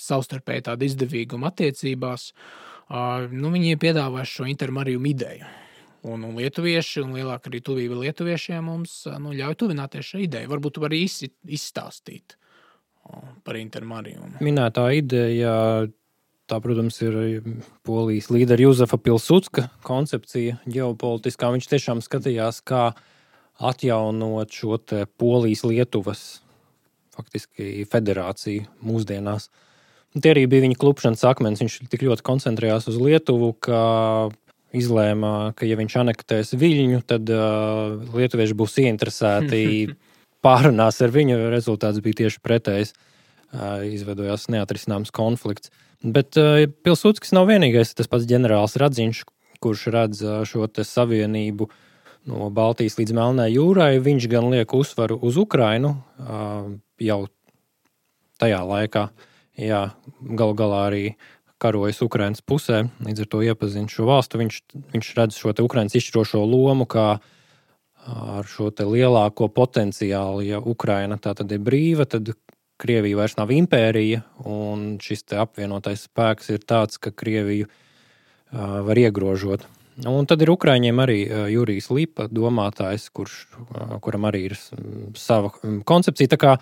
savstarpēji 0.01 0.67
tāda 0.67 0.87
izdevīguma 0.89 1.53
attiecībās. 1.53 2.31
Nu, 3.31 3.53
viņi 3.53 3.77
ir 3.77 3.85
piedāvājuši 3.85 4.41
šo 4.41 4.49
intermariju 4.51 5.05
ideju. 5.15 5.53
Un, 6.05 6.21
un 6.27 6.35
lietuvieši, 6.37 7.01
un 7.01 7.15
lielāka 7.17 7.49
arī 7.49 7.63
tuvība 7.65 7.97
lietuviešiem 8.03 8.67
mums 8.69 8.99
nu, 9.17 9.33
ļauj 9.33 9.55
tuvināties 9.63 10.11
šai 10.13 10.25
idejai. 10.27 10.49
Varbūt 10.51 10.77
arī 10.85 11.01
izstāstīt 11.05 12.37
par 13.45 13.57
intermariju. 13.57 14.35
Minētā 14.45 14.89
ideja 14.97 15.55
Tā, 16.45 16.59
protams, 16.61 16.99
ir 17.01 17.15
polijas 17.85 18.27
līdera 18.29 18.61
Juzefa 18.67 18.99
Pilsudska 19.01 19.63
koncepcija 19.85 20.59
ģeopolitiskā. 20.69 21.49
Viņš 21.55 21.67
tiešām 21.71 22.03
skatījās, 22.05 22.59
kā 22.61 22.91
atjaunot 23.57 24.53
šo 24.53 24.77
polijas-Lietuvas 25.17 26.21
faktiski 27.15 27.87
federāciju 27.89 28.67
mūsdienās. 28.85 29.49
Tie 30.13 30.35
arī 30.35 30.45
bija 30.51 30.67
viņa 30.67 30.77
klupšanas 30.77 31.25
akmens. 31.25 31.63
Viņš 31.63 31.79
tik 31.89 32.05
ļoti 32.05 32.27
koncentrējās 32.29 32.91
uz 32.93 33.01
Lietuvu, 33.01 33.55
ka 33.65 33.81
izlēma, 34.77 35.53
ka, 35.57 35.67
ja 35.67 35.77
viņš 35.79 35.97
anektēs 36.01 36.53
Viļņu, 36.59 37.01
tad 37.09 37.29
uh, 37.33 37.95
lietuvieši 38.15 38.57
būs 38.57 38.77
ieinteresēti 38.83 39.61
pārunās 40.45 41.01
ar 41.01 41.13
viņu. 41.15 41.39
Rezultāts 41.53 42.03
bija 42.05 42.25
tieši 42.25 42.41
pretējs. 42.45 42.95
Uh, 43.55 43.85
izveidojās 43.87 44.49
neatrisināms 44.51 45.13
konflikts. 45.15 45.71
Bet 46.03 46.35
uh, 46.41 46.65
Pilsudskis 46.83 47.31
nav 47.35 47.47
vienīgais. 47.49 47.93
Tas 47.95 48.09
pats 48.11 48.27
ģenerālis 48.27 48.75
Radziņš, 48.81 49.21
kurš 49.63 49.87
redz 49.95 50.23
uh, 50.25 50.41
šo 50.47 50.67
savienību 50.67 51.69
no 52.29 52.49
Baltijas 52.53 52.97
līdz 52.99 53.13
Melnai 53.15 53.51
jūrai, 53.53 54.01
viņš 54.03 54.27
gan 54.31 54.49
liek 54.51 54.73
uzsvaru 54.73 55.19
uz 55.21 55.37
Ukrainu 55.37 55.93
uh, 55.95 56.73
jau 57.01 57.19
tajā 58.41 58.61
laikā. 58.65 59.07
Jā, 59.55 59.81
galu 60.19 60.55
galā 60.57 60.81
arī 60.89 61.03
karojas 61.65 62.03
Ukraiņas 62.05 62.45
pusē, 62.45 62.85
līdz 63.05 63.25
ar 63.25 63.31
to 63.31 63.41
iepazīstina 63.45 63.91
šo 63.91 64.05
valstu. 64.09 64.39
Viņš, 64.43 64.61
viņš 64.93 65.13
redz 65.17 65.39
šo 65.41 65.53
Ukraiņas 65.65 65.97
izšķirošo 65.97 66.43
lomu 66.45 66.85
kā 66.85 67.07
ar 68.05 68.45
šo 68.45 68.69
lielāko 68.69 69.49
potenciālu. 69.49 70.45
Ja 70.45 70.61
Ukraina 70.61 71.17
tā 71.17 71.33
tad 71.37 71.51
ir 71.51 71.63
brīva, 71.65 72.05
tad 72.05 72.35
Krievija 72.77 73.21
vairs 73.21 73.37
nav 73.39 73.53
impērija, 73.55 74.21
un 74.51 74.97
šis 74.99 75.23
apvienotais 75.39 76.09
spēks 76.09 76.51
ir 76.51 76.65
tāds, 76.67 76.99
ka 76.99 77.13
Krieviju 77.15 77.69
uh, 77.69 78.81
var 78.83 78.99
iegrožot. 78.99 79.63
Un 80.03 80.27
tad 80.27 80.41
ir 80.43 80.51
Ukrāņiem 80.51 80.97
arī 80.99 81.19
Jurijs 81.53 81.87
Lipa, 81.87 82.27
domātājs, 82.27 83.07
kurš, 83.15 83.45
kuram 84.03 84.27
arī 84.27 84.49
ir 84.49 84.57
sava 85.15 85.53
koncepcija. 85.87 86.33
Tā 86.33 86.39
kā 86.41 86.55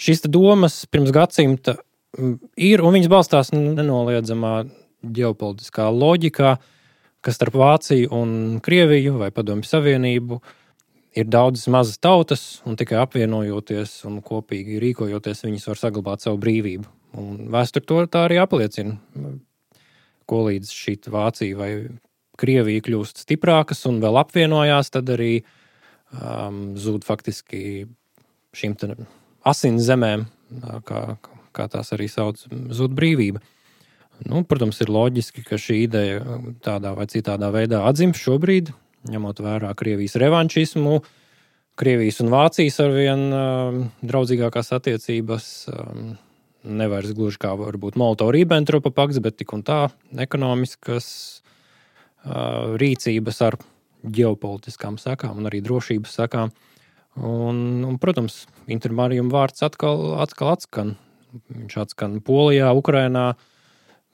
šīs 0.00 0.24
domas 0.32 0.78
pirms 0.88 1.12
gadsimta 1.12 1.76
ir, 2.16 2.82
un 2.82 2.94
viņas 2.96 3.10
balstās 3.12 3.52
nenoliedzamā 3.54 4.54
ģeopolitiskā 5.04 5.88
loģikā, 5.92 6.56
ka 7.24 7.32
starp 7.32 7.56
Vāciju 7.56 8.10
un 8.14 8.60
Krieviju 8.64 9.18
vai 9.20 9.30
Padomju 9.34 9.66
Savienību 9.68 10.40
ir 11.14 11.28
daudzas 11.30 11.68
mazas 11.72 12.00
tautas, 12.02 12.44
un 12.66 12.76
tikai 12.76 12.98
apvienojoties 13.00 14.00
un 14.08 14.20
kopīgi 14.24 14.80
rīkojoties, 14.82 15.44
viņas 15.46 15.68
var 15.70 15.80
saglabāt 15.80 16.24
savu 16.24 16.40
brīvību. 16.42 16.88
Un 17.20 17.44
vēsture 17.54 17.86
to 17.86 18.00
tā 18.10 18.24
arī 18.26 18.40
apliecina. 18.42 18.96
Ko 20.26 20.40
līdz 20.48 20.72
šī 20.72 20.96
Vācija 21.14 21.58
vai 21.58 21.70
Krievija 22.40 22.82
kļūst 22.82 23.22
stiprākas 23.22 23.84
un 23.86 24.00
vēl 24.02 24.18
apvienojās, 24.18 24.90
tad 24.90 25.12
arī 25.14 25.36
um, 26.18 26.74
zūd 26.80 27.06
faktiski 27.06 27.84
šīm 28.54 28.74
asins 29.46 29.86
zemēm, 29.86 30.26
kā, 30.88 31.04
kā 31.54 31.68
tās 31.72 31.92
arī 31.96 32.08
sauc, 32.10 32.40
zūd 32.50 32.94
brīvība. 32.96 33.42
Nu, 34.28 34.44
protams, 34.46 34.78
ir 34.84 34.92
loģiski, 34.94 35.42
ka 35.46 35.58
šī 35.58 35.80
ideja 35.88 36.38
tādā 36.62 36.94
vai 36.94 37.08
citādā 37.10 37.50
veidā 37.54 37.82
atzīst 37.88 38.20
šobrīd, 38.22 38.70
ņemot 39.10 39.42
vērā 39.42 39.72
Krievijas 39.78 40.14
revanšismu, 40.22 41.00
Krievijas 41.74 42.20
un 42.22 42.30
Vācijas 42.30 42.78
arvien 42.84 43.24
uh, 43.34 43.80
draudzīgākās 44.06 44.70
attiecības. 44.76 45.48
Um, 45.72 46.14
Nevis 46.64 47.10
gluži 47.12 47.36
kā 47.42 47.50
varbūt 47.60 47.98
Molotov-Ribbentropa 48.00 48.88
pakts, 48.96 49.18
bet 49.20 49.34
tik 49.36 49.50
un 49.52 49.60
tā 49.66 49.82
ekonomiskas 50.16 51.08
rīcības 52.24 53.40
ar 53.44 53.58
ģeopolitiskām 54.04 54.96
sekām 55.00 55.40
un 55.40 55.48
arī 55.48 55.60
drošības 55.64 56.16
sekām. 56.20 56.52
Un, 57.14 57.84
un, 57.86 57.98
protams, 58.02 58.44
intermārījuma 58.66 59.30
vārds 59.30 59.62
atkal, 59.62 60.16
atkal 60.24 60.54
atskan. 60.54 60.94
Viņš 61.54 61.76
atskan 61.84 62.18
Polijā, 62.24 62.70
Ukrajinā, 62.76 63.34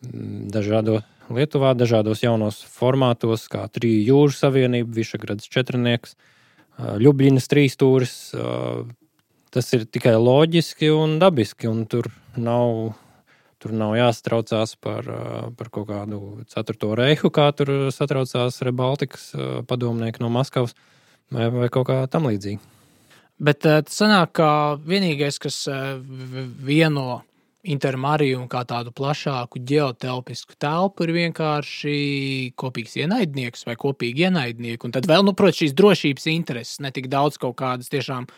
dažādo 0.00 1.00
Lietuvā, 1.30 1.74
dažādos 1.78 2.24
jaunos 2.24 2.58
formātos, 2.66 3.46
kā 3.52 3.66
Triju 3.70 4.00
jūru 4.08 4.34
savienība, 4.34 4.90
Višagrads 4.96 5.46
četrnieks, 5.52 6.16
Ljubļinas 6.80 7.46
trīstūris. 7.52 8.16
Tas 9.50 9.70
ir 9.76 9.86
tikai 9.86 10.16
loģiski 10.16 10.90
un 10.94 11.18
dabiski, 11.22 11.70
un 11.70 11.86
tur 11.90 12.10
nav 12.38 12.96
Tur 13.60 13.74
nav 13.76 13.92
jāsatraucās 13.92 14.70
par, 14.80 15.04
par 15.52 15.68
kaut 15.68 15.90
kādu 15.90 16.20
ceturto 16.48 16.94
reihu, 16.96 17.28
kā 17.28 17.50
tur 17.52 17.90
satraucās 17.92 18.56
Rebaltikas 18.64 19.26
padomnieki 19.68 20.22
no 20.24 20.30
Maskavas 20.32 20.72
vai, 21.28 21.50
vai 21.52 21.68
kaut 21.68 21.90
kā 21.90 21.98
tam 22.08 22.30
līdzīga. 22.30 22.79
Bet 23.40 23.62
tas 23.64 23.96
sanāk, 23.96 24.34
ka 24.36 24.50
vienīgais, 24.84 25.38
kas 25.40 25.64
vieno 26.60 27.22
intermariju 27.60 28.38
un 28.40 28.48
kā 28.48 28.62
tādu 28.68 28.92
plašāku 28.96 29.60
ģeotelpisku 29.68 30.56
telpu 30.60 31.04
ir 31.04 31.12
vienkārši 31.16 31.96
kopīgs 32.60 32.96
ienaidnieks 33.02 33.66
vai 33.68 33.76
kopīgi 33.80 34.26
ienaidnieki. 34.28 34.86
Un 34.88 34.94
tad 34.96 35.08
vēl, 35.08 35.24
nu, 35.26 35.34
protams, 35.36 35.60
šīs 35.60 35.76
drošības 35.76 36.28
intereses, 36.32 36.80
ne 36.80 36.92
tik 36.94 37.10
daudz 37.12 37.36
kaut 37.40 37.58
kādas 37.60 37.92
tiešām 37.92 38.28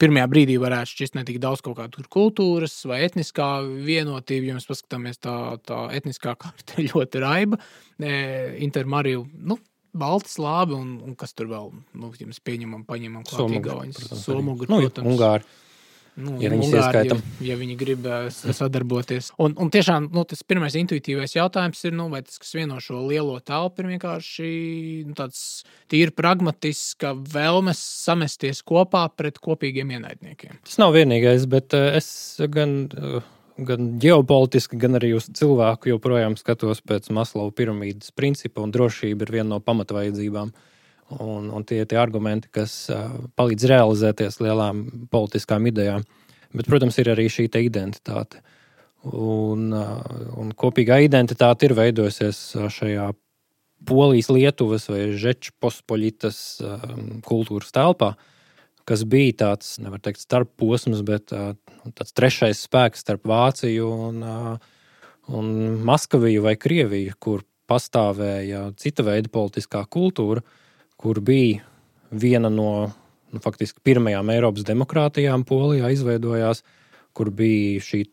pirmajā 0.00 0.26
brīdī 0.32 0.56
varētu 0.58 0.92
šķist 0.94 1.18
ne 1.18 1.24
tik 1.28 1.38
daudz 1.42 1.62
kaut 1.62 1.76
kāda 1.78 2.06
kultūras 2.10 2.74
vai 2.88 3.04
etniskā 3.06 3.50
vienotība. 3.86 4.50
Ja 4.50 4.56
mēs 4.56 4.68
paskatāmies, 4.68 5.20
tā, 5.22 5.36
tā 5.68 5.86
etniskā 5.94 6.34
ir 6.80 6.90
ļoti 6.90 7.22
raiba. 7.22 7.60
Intermariju, 8.66 9.26
nu, 9.52 9.60
Balti, 9.98 10.32
Slāvi 10.36 10.76
un, 10.76 10.96
un 11.04 11.14
kas 11.18 11.36
tur 11.36 11.50
vēl, 11.52 11.70
nu, 11.98 12.10
mēs 12.12 12.42
pieņemam, 12.44 12.86
paņemam 12.88 13.26
klāt 13.28 13.54
Igauņus, 13.60 14.10
Somugri, 14.22 14.68
protams. 14.70 15.06
Nu, 15.06 15.14
Ungāri. 15.14 15.48
Nu, 16.16 16.38
ja, 16.40 16.48
viņi 16.48 16.70
Ungāri, 16.70 17.00
ja, 17.10 17.16
ja 17.44 17.56
viņi 17.60 17.74
grib 17.76 18.06
sadarboties. 18.32 19.28
Un, 19.42 19.52
un 19.60 19.68
tiešām 19.72 20.08
nu, 20.16 20.24
tas 20.28 20.40
pirmais 20.48 20.72
intuitīvais 20.80 21.36
jautājums 21.36 21.82
ir, 21.84 21.92
nu, 21.98 22.08
vai 22.12 22.22
tas, 22.24 22.38
kas 22.40 22.54
vieno 22.56 22.78
šo 22.80 23.02
lielo 23.04 23.36
telpu, 23.44 23.84
ir 23.84 23.90
vienkārši 23.92 24.48
nu, 25.10 25.16
tāds 25.18 25.42
tīri 25.92 26.14
pragmatisks 26.16 27.12
vēlmes 27.36 27.84
samesties 28.06 28.64
kopā 28.64 29.04
pret 29.12 29.42
kopīgiem 29.44 29.92
ienaidniekiem. 29.98 30.56
Tas 30.64 30.80
nav 30.80 30.96
vienīgais, 30.96 31.44
bet 31.52 31.76
es 31.76 32.08
gan. 32.48 32.86
Gan 33.56 33.94
ģeopolitiski, 34.02 34.76
gan 34.76 34.98
arī 34.98 35.14
uz 35.16 35.30
cilvēku 35.32 35.88
joprojām 35.94 36.34
skatos 36.36 36.82
pēc 36.84 37.08
Maslova 37.16 37.54
piramīdas 37.56 38.12
principa, 38.12 38.60
un 38.60 38.74
drošība 38.74 39.24
ir 39.24 39.32
viena 39.38 39.54
no 39.54 39.60
pamatvajadzībām. 39.64 40.50
Uh, 40.52 40.72
un, 41.08 41.50
un 41.50 41.64
tie 41.64 41.82
ir 41.84 41.98
argumenti, 42.00 42.50
kas 42.52 42.74
uh, 42.90 43.10
palīdz 43.38 43.68
realizēties 43.70 44.40
lielām 44.42 44.84
politiskām 45.12 45.68
idejām. 45.70 46.06
Bet, 46.56 46.68
protams, 46.70 46.98
ir 46.98 47.10
arī 47.12 47.28
šī 47.30 47.48
identitāte. 47.62 48.42
Un, 49.06 49.70
uh, 49.74 50.02
un 50.40 50.50
kopīgā 50.56 50.98
identitāte 51.04 51.68
ir 51.68 51.76
veidojusies 51.78 52.40
šajā 52.78 53.12
Polijas, 53.86 54.30
Lietuvas 54.32 54.88
vai 54.88 55.12
Žečpospoļitas 55.20 56.38
uh, 56.64 56.86
kultūras 57.26 57.74
telpā, 57.76 58.14
kas 58.86 59.02
bija 59.08 59.34
tāds, 59.42 59.76
nevar 59.82 60.00
teikt, 60.02 60.22
starpposms, 60.22 61.02
bet 61.06 61.30
tāds 61.30 62.14
trešais 62.16 62.62
spēks 62.66 63.02
starp 63.04 63.26
Vāciju 63.26 63.88
un, 64.08 64.22
un 65.34 65.50
Maskaviju 65.86 66.44
vai 66.46 66.54
Krieviju, 66.60 67.16
kur 67.18 67.42
pastāvēja 67.66 68.70
cita 68.78 69.04
veida 69.06 69.32
politiskā 69.32 69.82
kultūra. 69.90 70.44
Kur 70.96 71.20
bija 71.20 71.66
viena 72.14 72.48
no 72.48 72.70
nu, 73.34 73.42
faktiski 73.42 73.82
pirmajām 73.84 74.30
Eiropas 74.32 74.64
demokrātijām, 74.68 75.44
Polijā 75.44 75.90
izveidojās, 75.92 76.62
kur 77.16 77.32
bija 77.34 77.82
šī 77.82 78.04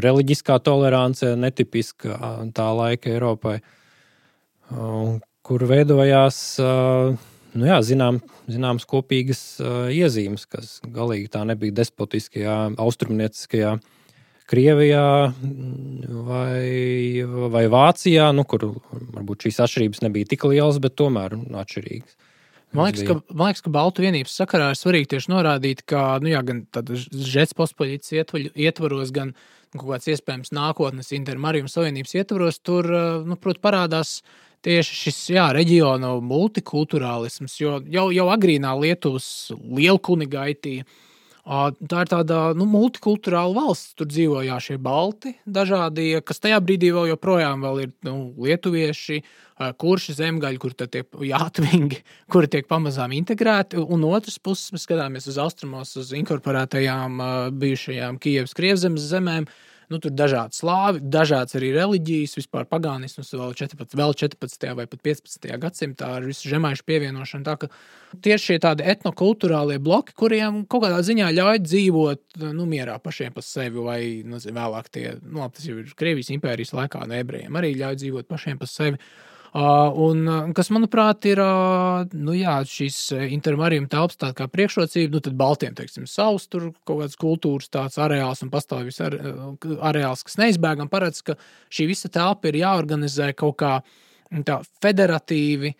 reliģiskā 0.00 0.58
tolerance, 0.64 1.34
netipiska 1.36 2.16
tā 2.54 2.68
laika 2.76 3.12
Eiropai, 3.12 3.58
kur 5.42 5.64
veidojās 5.68 6.38
uh, 6.62 7.16
nu 7.58 7.68
jā, 7.68 7.78
zinām, 7.86 8.20
zināmas 8.50 8.86
kopīgas 8.88 9.42
uh, 9.62 9.88
iezīmes, 9.92 10.46
kas 10.50 10.76
galīgi 10.84 11.30
tā 11.32 11.44
nebija 11.48 11.74
despotiskajā, 11.82 12.56
austrumnieciskajā. 12.82 13.76
Krievijā 14.52 15.04
vai, 16.26 17.22
vai 17.54 17.62
Vācijā, 17.72 18.26
nu, 18.36 18.42
kur 18.44 18.66
varbūt 18.90 19.46
šīs 19.46 19.62
atšķirības 19.64 20.02
nebija 20.04 20.28
tik 20.28 20.44
lielas, 20.50 20.80
bet 20.82 20.98
tomēr 20.98 21.38
atšķirīgas. 21.62 22.18
Man 22.72 22.88
liekas, 22.88 23.04
ka, 23.04 23.16
man 23.36 23.50
liekas, 23.50 23.64
ka 23.64 23.72
Baltu 23.72 24.04
vienības 24.04 24.34
sakarā 24.40 24.70
ir 24.72 24.78
svarīgi 24.80 25.10
tieši 25.12 25.32
norādīt, 25.32 25.82
ka 25.88 26.18
nu, 26.24 26.30
jā, 26.32 26.40
gan 26.48 26.62
Žets 26.72 27.56
pospoļītas 27.56 28.14
ietvaros, 28.16 29.12
gan 29.12 29.34
nu, 29.34 29.76
kaut 29.76 29.90
kāds 29.90 30.08
iespējams 30.12 30.54
nākotnes 30.56 31.12
intermarījuma 31.16 31.72
savienības 31.72 32.16
ietvaros, 32.16 32.60
tur 32.64 32.88
nu, 33.28 33.36
prot, 33.40 33.60
parādās 33.64 34.20
tieši 34.64 34.98
šis 35.04 35.22
jā, 35.36 35.46
reģiona 35.56 36.14
multikulturālisms, 36.22 37.56
jo 37.60 37.78
jau, 37.92 38.10
jau 38.14 38.28
agrīnā 38.34 38.74
Lietuvas 38.80 39.26
lielkunigaitija 39.52 40.86
Tā 41.42 42.04
ir 42.04 42.10
tāda 42.10 42.36
nu, 42.54 42.68
multikulturāla 42.70 43.56
valsts. 43.56 43.96
Tur 43.98 44.06
dzīvo 44.06 44.44
jā, 44.46 44.60
šie 44.62 44.76
balti, 44.78 45.32
dažādi, 45.42 46.20
kas 46.22 46.38
tajā 46.38 46.60
brīdī 46.62 46.92
vēl 46.94 47.08
joprojām 47.10 47.64
vēl 47.66 47.80
ir 47.82 47.90
nu, 48.06 48.30
lietuvieši, 48.44 49.18
kurši 49.82 50.14
zemgaļi, 50.20 50.60
kur 50.62 50.76
tiek 50.78 51.18
jāatvingi, 51.32 51.98
kuri 52.32 52.52
tiek 52.52 52.70
pamazām 52.70 53.14
integrēti. 53.18 53.82
Un 53.82 54.06
otrs 54.06 54.38
puses 54.38 54.70
mēs 54.74 54.86
skatāmies 54.86 55.26
uz 55.34 55.42
austrumos, 55.42 55.96
uz 55.98 56.14
inkorporētajām 56.22 57.18
bijušajām 57.58 58.22
Kievas 58.22 58.54
krievzemes 58.58 59.10
zemēm. 59.10 59.50
Uh, 59.50 59.71
Nu, 59.92 59.98
tur 60.00 60.14
dažādi 60.16 60.56
slāvi, 60.56 61.02
dažādas 61.12 61.56
arī 61.58 61.72
reliģijas, 61.74 62.36
vispār 62.38 62.64
pagānisms 62.70 63.32
vēl 63.36 63.52
14, 63.58 63.96
vēl 63.98 64.14
14. 64.22 64.68
vai 64.78 64.86
pat 64.88 65.02
15. 65.04 65.48
gadsimtā 65.60 66.08
ar 66.16 66.24
visu 66.24 66.48
žemaišu 66.48 66.86
pievienošanu. 66.88 67.44
Tā, 67.44 67.68
tieši 68.24 68.52
šie 68.52 68.58
tādi 68.64 68.86
etnokulturālie 68.88 69.76
bloki, 69.82 70.16
kuriem 70.16 70.62
kaut 70.64 70.86
kādā 70.86 71.02
ziņā 71.04 71.28
ļauj 71.36 71.60
dzīvot 71.66 72.40
nu, 72.56 72.68
mierā 72.70 72.96
pašiem 73.04 73.34
par 73.36 73.44
sevi, 73.44 73.84
vai 73.84 74.00
nu, 74.24 74.40
vēlāk 74.40 74.88
tie, 74.94 75.10
nu, 75.26 75.44
tas 75.52 75.68
jau 75.68 75.76
ir 75.82 75.92
Krievijas 75.98 76.32
impērijas 76.32 76.72
laikā, 76.78 77.04
no 77.08 77.18
ebrejiem 77.18 77.60
arī 77.60 77.74
ļauj 77.82 78.00
dzīvot 78.04 78.32
pašiem 78.32 78.62
par 78.62 78.72
sevi. 78.72 79.02
Un, 79.52 80.24
kas, 80.56 80.70
manuprāt, 80.72 81.26
ir 81.28 81.40
nu, 82.16 82.32
jā, 82.32 82.54
šīs 82.64 82.98
intermarījuma 83.36 83.90
telpas 83.92 84.16
tā 84.16 84.30
kā 84.36 84.46
priekšrocība, 84.48 85.12
nu, 85.12 85.20
tad 85.20 85.36
Baltiem, 85.36 85.74
teiksim, 85.76 86.06
savs 86.08 86.46
tur 86.48 86.70
kaut 86.88 87.02
kāds 87.02 87.18
kultūras 87.20 87.68
tāds 87.68 87.98
areāls 88.00 88.40
un 88.46 88.52
pastāvīgs 88.54 89.02
areāls, 89.04 90.24
kas 90.24 90.38
neizbēgam 90.40 90.88
paredz, 90.88 91.20
ka 91.26 91.36
šī 91.68 91.90
visa 91.90 92.08
telpa 92.08 92.48
ir 92.48 92.62
jāorganizē 92.62 93.34
kaut 93.36 93.58
kā 93.60 93.74
tā 94.48 94.62
federatīvi, 94.80 95.74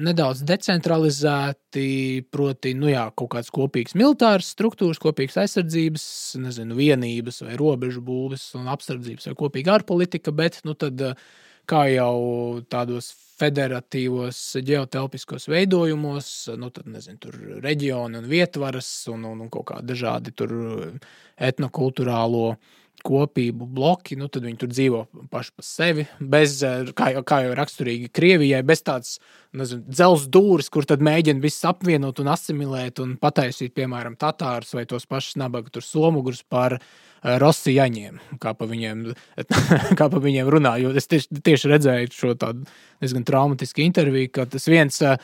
nedaudz 0.00 0.40
decentralizēti, 0.48 2.24
proti, 2.32 2.72
nu 2.76 2.88
jā, 2.88 3.04
kaut 3.16 3.34
kādas 3.36 3.52
kopīgas 3.54 3.94
militāras 4.00 4.48
struktūras, 4.56 5.00
kopīgas 5.00 5.38
aizsardzības, 5.44 6.08
nezinu, 6.40 6.80
vienības 6.80 7.44
vai 7.44 7.60
robežu 7.60 8.00
būves 8.04 8.48
un 8.56 8.72
apsardzības 8.72 9.30
vai 9.30 9.36
kopīga 9.44 9.76
ārpolitika, 9.76 10.32
bet, 10.36 10.62
nu 10.64 10.72
tad, 10.72 11.04
kā 11.70 11.86
jau 11.92 12.60
tādos 12.70 13.12
federatīvos 13.40 14.40
geotelpiskos 14.66 15.48
veidojumos, 15.50 16.28
nu, 16.60 16.68
tad, 16.74 16.90
nezinu, 16.92 17.20
tur 17.22 17.38
reģioni 17.64 18.20
un 18.20 18.28
vietvaras 18.28 18.90
un, 19.12 19.24
un, 19.30 19.46
un 19.46 19.52
kaut 19.52 19.70
kādi 19.72 19.92
dažādi 19.94 20.34
tur 20.36 20.52
etnokulturālo 21.40 22.52
kopību 23.00 23.64
bloki, 23.64 24.18
nu, 24.20 24.26
tad 24.28 24.44
viņi 24.44 24.58
tur 24.60 24.68
dzīvo 24.68 24.98
paši 25.32 25.54
par 25.56 25.64
sevi, 25.64 26.02
bez, 26.20 26.58
kā 26.96 27.14
jau, 27.14 27.22
kā 27.24 27.38
jau 27.46 27.54
raksturīgi 27.56 28.10
Krievijai, 28.12 28.60
bez 28.66 28.84
tādas 28.84 29.14
dzelzceļa 29.56 30.28
dūris, 30.36 30.68
kur 30.68 30.84
tad 30.88 31.00
mēģina 31.06 31.40
visus 31.40 31.64
apvienot 31.70 32.20
un 32.20 32.28
asimilēt 32.34 33.00
un 33.00 33.16
pataisīt, 33.22 33.72
piemēram, 33.78 34.20
tatārus 34.20 34.76
vai 34.76 34.84
tos 34.90 35.08
pašus 35.08 35.40
nabaga 35.40 35.80
somugrus 35.80 36.44
par 36.44 36.76
uh, 36.76 36.92
Rosijaņiem, 37.20 38.20
kā 38.40 38.54
pa 38.56 38.68
viņiem, 38.68 39.02
kā 39.98 40.06
pa 40.12 40.20
viņiem 40.22 40.50
runā. 40.52 40.76
Jo 40.80 40.92
es 40.96 41.10
tieši, 41.10 41.42
tieši 41.44 41.72
redzēju 41.74 42.12
šo 42.16 42.36
tādu 42.40 42.64
diezgan 43.02 43.26
traumatisku 43.28 43.84
interviju, 43.84 44.30
ka 44.34 44.46
tas 44.48 44.68
viens, 44.70 45.02
uh, 45.04 45.18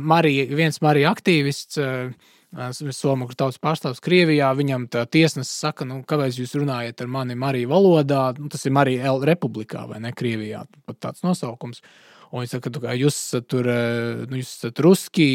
Marija, 0.00 0.46
viens 0.56 0.80
Marija 0.84 1.12
aktīvists, 1.14 1.80
uh, 1.82 2.32
Somāļu 2.54 3.34
tautas 3.34 3.58
pārstāvs 3.58 3.98
Krievijā. 3.98 4.52
Viņam 4.54 4.84
tā 4.86 5.00
tiesnesis 5.10 5.56
saka, 5.58 5.82
nu, 5.90 6.04
kāpēc 6.06 6.36
jūs 6.38 6.52
runājat 6.54 7.02
ar 7.02 7.08
mani 7.10 7.34
Mariju 7.34 7.72
valodā? 7.72 8.28
Nu, 8.38 8.46
tas 8.46 8.62
ir 8.62 8.76
Marija 8.76 9.08
L. 9.10 9.24
Republikā 9.26 9.82
vai 9.90 9.98
ne 10.04 10.12
Krievijā, 10.14 10.62
pat 10.86 11.00
tāds 11.02 11.26
nosaukums. 11.26 11.82
Uh, 11.82 12.13
Un 12.34 12.42
viņš 12.42 12.50
saka, 12.56 12.70
ka 12.82 12.94
jūs 12.98 13.14
esat 13.14 13.44
tur, 13.46 13.68
eh, 13.70 14.24
nu, 14.26 14.40
jūs 14.40 14.56
esat 14.56 14.80
ruski, 14.82 15.26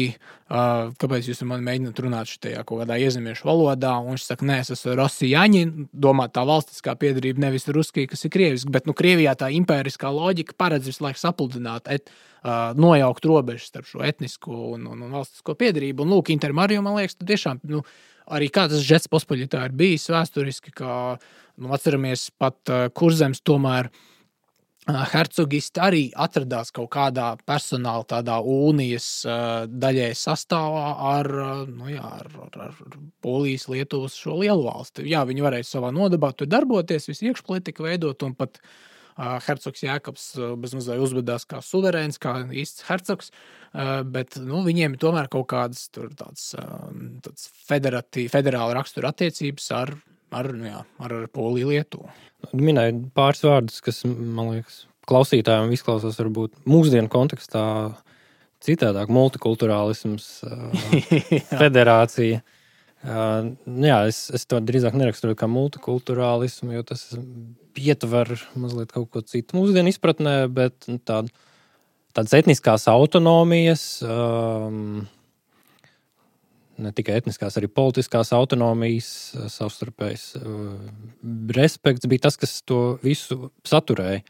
kāpēc 0.50 1.28
jūs 1.30 1.38
man 1.48 1.62
mēģināt 1.64 2.00
runāt 2.02 2.28
šajā 2.28 2.60
kaut 2.68 2.82
kādā 2.82 2.98
iezemiešu 3.00 3.46
valodā? 3.48 3.94
Un 4.02 4.12
viņš 4.12 4.26
saka, 4.26 4.44
nē, 4.44 4.58
es 4.60 4.72
esmu 4.74 4.98
rosijāņi, 4.98 5.62
domā 5.96 6.26
tā 6.28 6.44
valstiskā 6.44 6.92
piedarība 7.00 7.46
nevis 7.46 7.64
ruski, 7.72 8.04
kas 8.10 8.26
ir 8.26 8.34
krieviski, 8.34 8.72
bet 8.74 8.90
nu, 8.90 8.92
Krievijā 8.92 9.32
tā 9.38 9.48
impēriskā 9.56 10.10
loģika 10.12 10.58
paredz 10.60 10.90
visu 10.90 11.06
laiku 11.06 11.22
sapludināt, 11.22 11.88
et, 11.88 12.12
nojaukt 12.76 13.24
robežas 13.28 13.70
starp 13.70 13.88
šo 13.88 14.04
etnisko 14.04 14.52
un, 14.74 14.84
un, 14.90 15.00
un 15.06 15.16
valstisko 15.16 15.54
piedarību. 15.60 16.04
Un, 16.04 16.14
lūk, 16.16 16.34
Intermariju, 16.34 16.84
man 16.84 16.96
liekas, 16.98 17.16
tiešām. 17.16 17.60
Nu, 17.68 17.84
arī 18.28 18.48
kā 18.52 18.66
tas 18.68 18.84
žets 18.84 19.08
pospaļitā 19.12 19.64
ir 19.68 19.76
bijis 19.76 20.08
vēsturiski, 20.12 20.72
kā 20.76 21.16
nu, 21.60 21.72
atceramies 21.76 22.30
pat 22.40 22.72
kurzems 22.96 23.44
tomēr 23.44 23.88
uh, 23.88 24.06
Hercogisti 24.88 25.80
arī 25.84 26.02
atradās 26.16 26.72
kaut 26.72 26.88
kādā 26.94 27.34
personāla, 27.46 28.06
tādā 28.08 28.38
unijas 28.40 29.26
daļai 29.68 30.10
sastāvā 30.16 30.86
ar, 31.10 31.28
nu 31.68 31.90
jā, 31.92 32.00
ar, 32.00 32.30
ar, 32.46 32.70
ar 32.70 32.96
Polijas, 33.22 33.68
Lietuvas 33.68 34.16
šo 34.16 34.38
lielu 34.40 34.64
valsti. 34.64 35.04
Jā, 35.10 35.26
viņi 35.28 35.44
varēja 35.44 35.68
savā 35.68 35.92
nodabā 35.92 36.32
tur 36.32 36.48
darboties, 36.50 37.10
visu 37.10 37.28
iekšpolitiku 37.28 37.86
veidot, 37.86 38.24
un 38.24 38.34
pat 38.38 38.58
Hercogs 39.20 39.84
Jēkabs 39.84 40.26
bezmazliet 40.62 41.02
uzvedās 41.04 41.44
kā 41.44 41.60
suverēns, 41.64 42.16
kā 42.22 42.38
īsts 42.48 42.86
hercogs, 42.88 43.34
bet 44.08 44.38
nu, 44.40 44.62
viņiem 44.64 44.96
tomēr 45.02 45.28
kaut 45.28 45.50
kādas 45.52 45.90
tāds 45.92 46.54
federāla 47.68 48.78
rakstura 48.80 49.12
attiecības 49.12 49.68
ar 49.76 49.92
ar, 50.30 50.50
nu 50.56 50.68
jā, 50.68 50.84
ar, 51.02 51.16
ar 51.22 51.26
Poliju 51.34 51.72
Lietuvu. 51.72 52.10
Minēju 52.56 53.10
pāris 53.16 53.42
vārdus, 53.44 53.80
kas 53.84 54.02
man 54.06 54.54
liekas, 54.54 54.84
klausītājiem 55.10 55.74
izklausās 55.74 56.18
varbūt 56.20 56.62
mūsdienu 56.70 57.10
kontekstā 57.12 57.64
citādāk. 58.64 59.10
Multikulturālisms, 59.12 60.30
federācija. 61.62 62.40
Jā, 63.00 64.00
es, 64.10 64.26
es 64.36 64.44
to 64.48 64.60
drīzāk 64.60 64.96
neraksturoju 65.00 65.38
kā 65.40 65.48
multikulturālismu, 65.48 66.74
jo 66.76 66.84
tas 66.90 67.06
ietver 67.80 68.34
mazliet 68.60 68.92
kaut 68.92 69.08
ko 69.14 69.22
citu 69.24 69.56
mūsdienu 69.56 69.92
izpratnē, 69.92 70.34
bet 70.52 70.90
nu, 70.90 70.98
tād, 71.08 71.30
tādas 72.16 72.36
etniskās 72.36 72.84
autonomijas. 72.92 73.86
Um, 74.04 75.06
ne 76.80 76.92
tikai 76.96 77.18
etniskās, 77.20 77.56
arī 77.58 77.70
politiskās 77.72 78.32
autonomijas, 78.36 79.10
eh, 79.34 79.48
savstarpējs 79.52 80.26
eh, 80.40 80.44
respekts 81.56 82.08
bija 82.10 82.28
tas, 82.28 82.38
kas 82.40 82.60
to 82.66 82.98
visu 83.04 83.50
saturēja. 83.68 84.22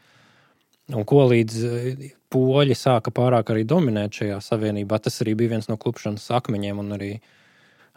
Un 0.91 1.05
ko 1.07 1.23
līdz 1.31 1.59
eh, 1.67 2.07
poļi 2.31 2.77
sāka 2.77 3.13
pārāk 3.15 3.53
arī 3.53 3.65
dominēt 3.67 4.21
šajā 4.21 4.39
savienībā, 4.43 4.99
tas 4.99 5.21
arī 5.23 5.37
bija 5.39 5.55
viens 5.55 5.69
no 5.71 5.77
klupšanas 5.79 6.27
akmeņiem. 6.39 6.79
Arī, 6.95 7.11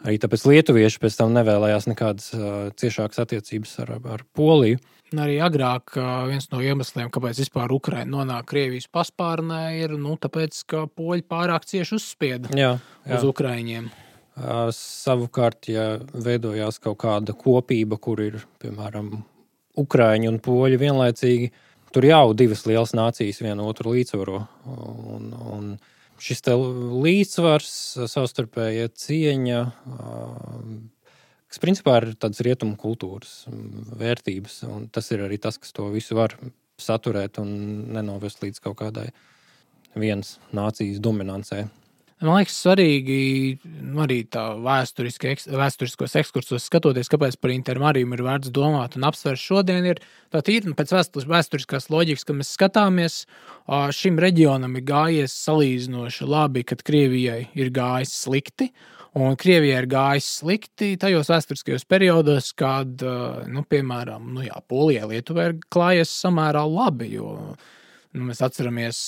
arī 0.05 0.17
tāpēc 0.21 0.47
lietuvieši 0.47 1.01
pēc 1.03 1.19
tam 1.19 1.31
nevēlējās 1.35 1.87
nekādas 1.87 2.33
uh, 2.35 2.49
ciešākas 2.75 3.21
attiecības 3.23 3.77
ar, 3.85 3.93
ar 4.17 4.25
Poliju. 4.35 4.81
Arī 5.15 5.37
agrāk 5.39 5.93
viens 6.27 6.49
no 6.51 6.59
iemesliem, 6.59 7.07
kāpēc 7.13 7.39
vispār 7.39 7.71
Ukraiņa 7.71 8.09
nonāk 8.09 8.49
Krievijas 8.51 8.89
paspārnē, 8.91 9.61
ir 9.79 9.95
nu, 9.95 10.17
tāpēc, 10.19 10.57
ka 10.67 10.87
poļi 10.91 11.23
pārāk 11.29 11.67
cieši 11.69 11.95
uzspieda 11.95 12.51
jā, 12.51 12.73
jā. 13.05 13.15
uz 13.15 13.23
Ukraiņiem. 13.29 13.87
Savukārt, 14.35 15.69
ja 15.71 15.95
veidojās 16.11 16.81
kaut 16.83 16.97
kāda 17.05 17.35
kopība, 17.39 17.95
kur 18.01 18.19
ir 18.19 18.41
piemēram 18.59 19.13
ukrāņi 19.79 20.27
un 20.27 20.39
poļi 20.43 20.79
vienlaicīgi, 20.81 21.51
tur 21.95 22.07
jau 22.07 22.33
divas 22.35 22.65
lielas 22.67 22.91
nācijas 22.97 23.39
vienu 23.43 23.67
otru 23.69 23.93
līdzsvaro. 23.95 24.41
Un, 25.15 25.29
un 25.55 25.69
šis 26.19 26.43
līdzsvars, 26.51 27.71
savstarpējā 28.11 28.89
cieņa, 29.05 29.61
kas 31.47 31.63
principā 31.63 32.01
ir 32.01 32.11
tādas 32.19 32.43
rietumu 32.43 32.75
kultūras 32.79 33.45
vērtības, 33.47 34.61
un 34.67 34.89
tas 34.91 35.11
ir 35.15 35.23
arī 35.27 35.39
tas, 35.39 35.59
kas 35.61 35.75
to 35.75 35.87
visu 35.95 36.19
var 36.19 36.35
saturēt 36.81 37.39
un 37.39 37.55
nenovest 37.95 38.43
līdz 38.43 38.59
kaut 38.67 38.79
kādai 38.83 39.09
vienas 39.95 40.35
nācijas 40.55 40.99
dominancei. 40.99 41.69
Man 42.23 42.37
liekas, 42.39 42.55
svarīgi 42.63 43.15
nu, 43.65 43.97
arī 44.05 44.21
vēsturiskos 44.31 46.13
ekskursos 46.15 46.63
skatoties, 46.69 47.09
kāpēc 47.11 47.35
par 47.43 47.51
intermariju 47.51 48.07
ir 48.15 48.23
vērts 48.23 48.53
domāt 48.55 48.95
un 48.95 49.03
apsvērt 49.09 49.41
šodien. 49.41 49.83
Ir 49.91 49.99
tā 50.31 50.39
tīri 50.47 50.71
pēc 50.79 50.93
vēsturiskās 51.27 51.89
loģikas, 51.91 52.23
ka 52.23 52.37
mēs 52.37 52.53
skatāmies, 52.55 53.19
šim 53.99 54.21
reģionam 54.23 54.79
ir 54.79 54.87
gājies 54.87 55.35
salīdzinoši 55.43 56.31
labi, 56.31 56.63
kad 56.63 56.87
Krievijai 56.87 57.49
ir 57.51 57.75
gājis 57.75 58.15
slikti. 58.23 58.71
Un 59.15 59.35
Krievijai 59.39 59.83
ir 59.83 59.91
gājis 59.91 60.31
slikti 60.39 60.93
tajos 60.99 61.27
vēsturiskajos 61.31 61.83
periodos, 61.87 62.53
kad, 62.55 63.03
nu, 63.51 63.67
piemēram, 63.67 64.31
nu, 64.37 64.47
jā, 64.47 64.55
Polijai, 64.71 65.11
Lietuvai 65.11 65.51
ir 65.51 65.63
klājies 65.67 66.15
samērā 66.23 66.63
labi. 66.63 67.11
Jo, 67.19 67.35
uh, 67.43 67.74
Nu, 68.15 68.29
mēs 68.29 68.39
atceramies, 68.45 68.99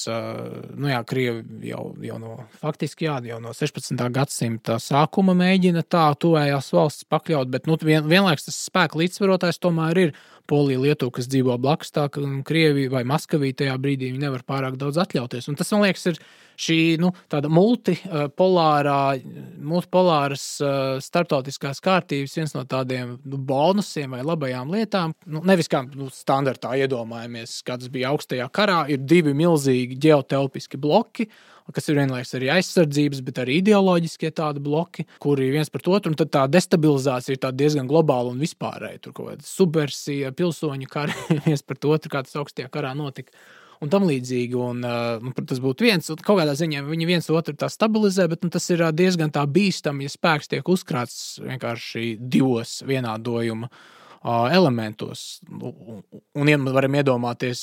nu 0.75 0.89
jā, 0.89 0.99
Krievi 1.07 1.69
jau, 1.69 1.83
jau 2.03 2.17
no, 2.19 2.33
faktiski, 2.59 3.07
jā, 3.07 3.17
jau 3.29 3.37
no 3.43 3.53
16. 3.55 3.95
gadsimta 4.13 4.75
sākuma 4.83 5.35
mēģina 5.37 5.85
tā 5.87 6.09
tuvējās 6.19 6.67
valsts 6.75 7.07
pakļaut, 7.07 7.51
bet 7.53 7.69
nu, 7.69 7.77
vien, 7.87 8.03
vienlaikus 8.07 8.49
tas 8.49 8.57
spēka 8.67 8.99
līdzsvarotājs 8.99 9.61
tomēr 9.63 10.01
ir 10.01 10.13
Polija, 10.47 10.81
Lietuva, 10.81 11.13
kas 11.17 11.29
dzīvo 11.31 11.57
blakus 11.61 11.93
tā, 11.95 12.07
ka 12.11 12.23
Krievija 12.47 12.91
vai 12.93 13.03
Maskavija 13.07 13.61
tajā 13.63 13.77
brīdī 13.81 14.11
nevar 14.17 14.45
pārāk 14.47 14.77
daudz 14.79 14.99
atļauties. 15.03 15.49
Un 15.51 15.57
tas, 15.59 15.71
man 15.75 15.85
liekas, 15.85 16.05
ir 16.11 16.19
šī 16.57 16.77
nu, 17.01 17.11
multipolārā, 17.53 19.01
multipolāras 19.71 20.45
starptautiskās 21.05 21.83
kārtības 21.85 22.37
viens 22.39 22.55
no 22.55 22.63
tādiem 22.69 23.17
nu, 23.21 23.37
bonusiem 23.37 24.15
vai 24.17 24.23
labajām 24.25 24.73
lietām. 24.73 25.13
Nu, 25.29 25.43
nevis 25.47 25.69
kā 25.71 25.83
nu, 25.91 26.09
standartā 26.13 26.73
iedomājamies, 26.81 27.59
kāds 27.67 27.91
bija 27.93 28.13
augstajā 28.15 28.49
karā, 28.53 28.81
ir 28.91 29.05
divi 29.05 29.35
milzīgi 29.37 29.99
geotelpiski 30.07 30.81
bloki 30.81 31.29
kas 31.75 31.89
ir 31.89 31.99
vienlaikus 31.99 32.33
arī 32.37 32.49
aizsardzības, 32.55 33.21
bet 33.27 33.41
arī 33.43 33.59
ideoloģiskie 33.61 34.31
tādi 34.35 34.63
bloki, 34.63 35.07
kuri 35.23 35.49
viens 35.51 35.71
pret 35.73 35.89
otru, 35.91 36.13
un 36.13 36.19
tad 36.19 36.31
tā 36.33 36.45
destabilizācija 36.51 37.35
ir 37.35 37.53
diezgan 37.59 37.89
globāla 37.89 38.31
un 38.31 38.41
vispārēja. 38.41 39.01
Tur 39.03 39.15
kaut 39.17 39.31
kāda 39.33 39.47
subversija, 39.47 40.33
pilsoņu 40.37 40.91
kari 40.91 41.15
viens 41.47 41.65
pret 41.65 41.87
otru, 41.89 42.13
kā 42.13 42.23
tas 42.27 42.39
augstajā 42.39 42.71
karā 42.73 42.93
notika 42.97 43.35
un 43.83 43.91
tam 43.93 44.07
līdzīgi. 44.09 44.57
Un, 44.57 44.81
uh, 44.87 45.43
tas 45.43 45.61
būtu 45.63 45.87
viens, 45.87 46.09
un 46.13 46.23
kaut 46.23 46.41
kādā 46.41 46.55
ziņā 46.57 46.85
viņi 46.87 47.09
viens 47.09 47.29
otru 47.33 47.55
tā 47.57 47.69
stabilizē, 47.71 48.29
bet 48.31 48.45
nu, 48.45 48.51
tas 48.53 48.67
ir 48.73 48.85
diezgan 48.95 49.33
bīstami, 49.33 50.07
ja 50.07 50.13
spēks 50.13 50.51
tiek 50.53 50.73
uzkrāts 50.73 51.37
vienkārši 51.43 52.17
divos 52.19 52.81
vienādojuma 52.87 53.69
elementos. 54.51 55.39
Un 56.37 56.49
ja 56.49 56.57
varam 56.75 56.95
iedomāties, 56.99 57.61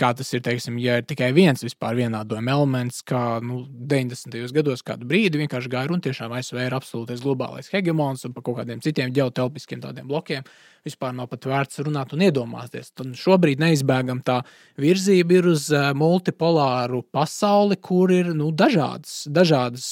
kā 0.00 0.12
tas 0.16 0.30
ir, 0.34 0.42
teiksim, 0.44 0.78
ja 0.82 0.98
ir 1.00 1.06
tikai 1.08 1.30
viens 1.36 1.64
vispār 1.64 1.96
vienādojuma 1.98 2.54
elements, 2.54 3.02
kā 3.06 3.40
nu, 3.44 3.62
90. 3.92 4.36
gados 4.56 4.84
kādu 4.86 5.08
brīdi 5.08 5.40
vienkārši 5.42 5.72
gāja 5.72 5.90
runa, 5.90 6.04
tiešām 6.04 6.34
ASV 6.38 6.60
ir 6.64 6.76
absolūtais 6.76 7.24
globālais 7.24 7.70
hegemons 7.72 8.24
un 8.24 8.36
par 8.36 8.46
kaut 8.46 8.60
kādiem 8.62 8.82
citiem 8.84 9.12
ģeotelpiskiem 9.14 9.82
tādiem 9.84 10.08
blokiem 10.10 10.46
vispār 10.84 11.14
nav 11.16 11.30
pat 11.32 11.46
vērts 11.48 11.80
runāt 11.86 12.12
un 12.12 12.24
iedomāties. 12.26 12.92
Tad 12.96 13.14
šobrīd 13.16 13.62
neizbēgam 13.62 14.20
tā 14.24 14.42
virzība 14.80 15.38
ir 15.38 15.48
uz 15.54 15.70
multipolāru 15.96 17.00
pasauli, 17.14 17.80
kur 17.80 18.12
ir 18.12 18.34
nu, 18.36 18.50
dažādas, 18.52 19.22
dažādas, 19.32 19.88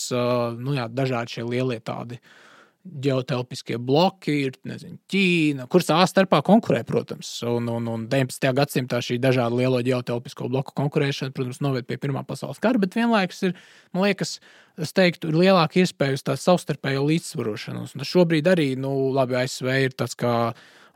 nu, 0.60 0.76
jā, 0.76 0.88
dažādi 0.92 1.38
šie 1.38 1.46
lielie 1.48 1.80
tādi 1.80 2.20
uh, 2.20 2.40
ģeotelpiskie 2.82 3.76
bloki, 3.78 4.34
ir 4.48 4.56
nezinu, 4.66 4.96
Ķīna, 5.10 5.68
kur 5.70 5.84
savā 5.84 6.02
starpā 6.10 6.40
konkurē, 6.46 6.82
protams. 6.86 7.30
Un, 7.46 7.68
un, 7.70 7.86
un 7.92 8.08
19. 8.10 8.48
gadsimtā 8.58 8.98
šī 9.04 9.20
dažādu 9.22 9.60
lielo 9.60 9.78
ģeotelpisko 9.86 10.48
bloku 10.50 10.74
konkurēšana, 10.78 11.34
protams, 11.36 11.62
noved 11.62 11.86
pie 11.86 12.00
Pirmā 12.02 12.24
pasaules 12.26 12.60
kara, 12.62 12.82
bet 12.82 12.98
vienlaikus 12.98 13.44
ir, 13.48 13.56
man 13.94 14.08
liekas, 14.08 14.36
es 14.82 14.94
teiktu, 14.96 15.30
ir 15.30 15.40
lielāka 15.44 15.82
iespēja 15.82 16.18
uz 16.18 16.26
tādu 16.26 16.42
savstarpēju 16.42 17.06
līdzsvarošanos. 17.12 17.94
Un 17.94 18.02
tas 18.02 18.10
šobrīd 18.10 18.50
arī, 18.50 18.72
nu, 18.80 18.92
labi, 19.14 19.38
ASV 19.44 19.70
ir 19.86 19.94
tāds 19.94 20.18
kā 20.18 20.34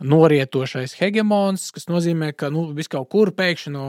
norietošais 0.05 0.95
hegemons, 0.99 1.71
kas 1.73 1.89
nozīmē, 1.89 2.33
ka 2.37 2.51
nu, 2.53 2.67
vis 2.77 2.91
kaut 2.93 3.09
kur 3.13 3.33
pēkšņi 3.37 3.73
no 3.73 3.87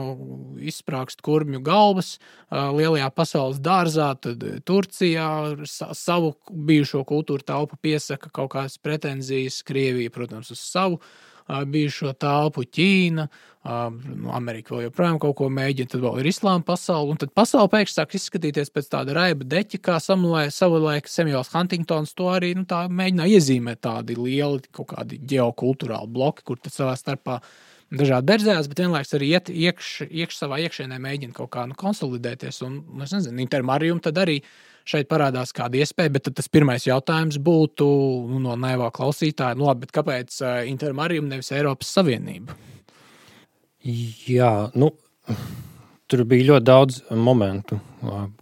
izsprāgst 0.64 1.20
kurmju 1.24 1.60
galvas 1.64 2.16
lielajā 2.50 3.10
pasaules 3.14 3.60
dārzā, 3.60 4.14
tad 4.20 4.44
Turcijā 4.68 5.28
savu 5.68 6.34
bijušo 6.48 7.04
kultūru 7.08 7.44
telpu 7.44 7.76
piesaka 7.82 8.32
kaut 8.32 8.54
kādas 8.56 8.78
pretenzijas, 8.80 9.60
Krievija, 9.68 10.12
protams, 10.14 10.52
uz 10.54 10.62
savu 10.64 11.02
bijušo 11.48 12.12
telpu, 12.20 12.64
Ķīna, 12.64 13.28
nu, 13.68 14.30
Amerika 14.32 14.74
vēl 14.74 14.86
joprojām 14.86 15.18
kaut 15.22 15.36
ko 15.40 15.48
mēģina, 15.52 15.90
tad 15.92 16.02
vēl 16.04 16.20
ir 16.22 16.28
islāma 16.30 16.64
pasaule, 16.66 17.12
un 17.12 17.20
tad 17.20 17.32
pasaule 17.36 17.70
pēkšņi 17.72 17.96
sāk 17.98 18.14
izskatīties 18.18 18.72
pēc 18.74 18.90
tāda 18.94 19.16
raiba 19.18 19.46
deķa, 19.48 19.80
kā 19.84 19.96
savulaik 20.02 21.10
Samuels 21.10 21.52
Huntingtons 21.52 22.14
to 22.18 22.30
arī 22.32 22.54
nu, 22.58 22.64
mēģināja 22.68 23.40
iezīmēt 23.40 23.82
tādi 23.84 24.16
lieli 24.18 24.62
kaut 24.72 24.92
kādi 24.94 25.20
ģeokulturāli 25.32 26.12
bloki, 26.14 26.46
kur 26.48 26.60
tad 26.62 26.74
savā 26.74 26.94
starpā 26.98 27.40
dažādi 27.92 28.28
berzējās, 28.28 28.70
bet 28.70 28.82
vienlaikus 28.84 29.14
arī 29.16 29.28
iet 29.34 29.52
iekš, 29.52 29.92
iekš 30.08 30.40
savā 30.42 30.60
iekšēnē 30.64 30.98
mēģina 31.04 31.36
kaut 31.36 31.52
kā 31.54 31.66
nu, 31.68 31.76
konsolidēties, 31.78 32.62
un, 32.66 32.82
nu, 32.88 33.04
es 33.04 33.14
nezinu, 33.16 33.40
intermarium 33.44 34.00
tad 34.04 34.20
arī 34.20 34.38
šeit 34.88 35.08
parādās 35.08 35.52
kāda 35.56 35.80
iespēja, 35.82 36.12
bet 36.14 36.30
tas 36.36 36.48
pirmais 36.52 36.86
jautājums 36.88 37.36
būtu 37.44 37.88
nu, 38.30 38.40
no 38.44 38.56
naivā 38.60 38.88
klausītāja, 38.94 39.56
nu, 39.58 39.68
labi, 39.68 39.88
kāpēc 39.92 40.40
uh, 40.40 40.58
Intermarium 40.68 41.28
nevis 41.28 41.52
Eiropas 41.56 41.92
Savienība? 41.96 42.56
Jā, 43.88 44.52
nu, 44.76 44.90
tur 46.10 46.24
bija 46.28 46.50
ļoti 46.52 46.66
daudz 46.68 46.98
momentu, 47.16 47.78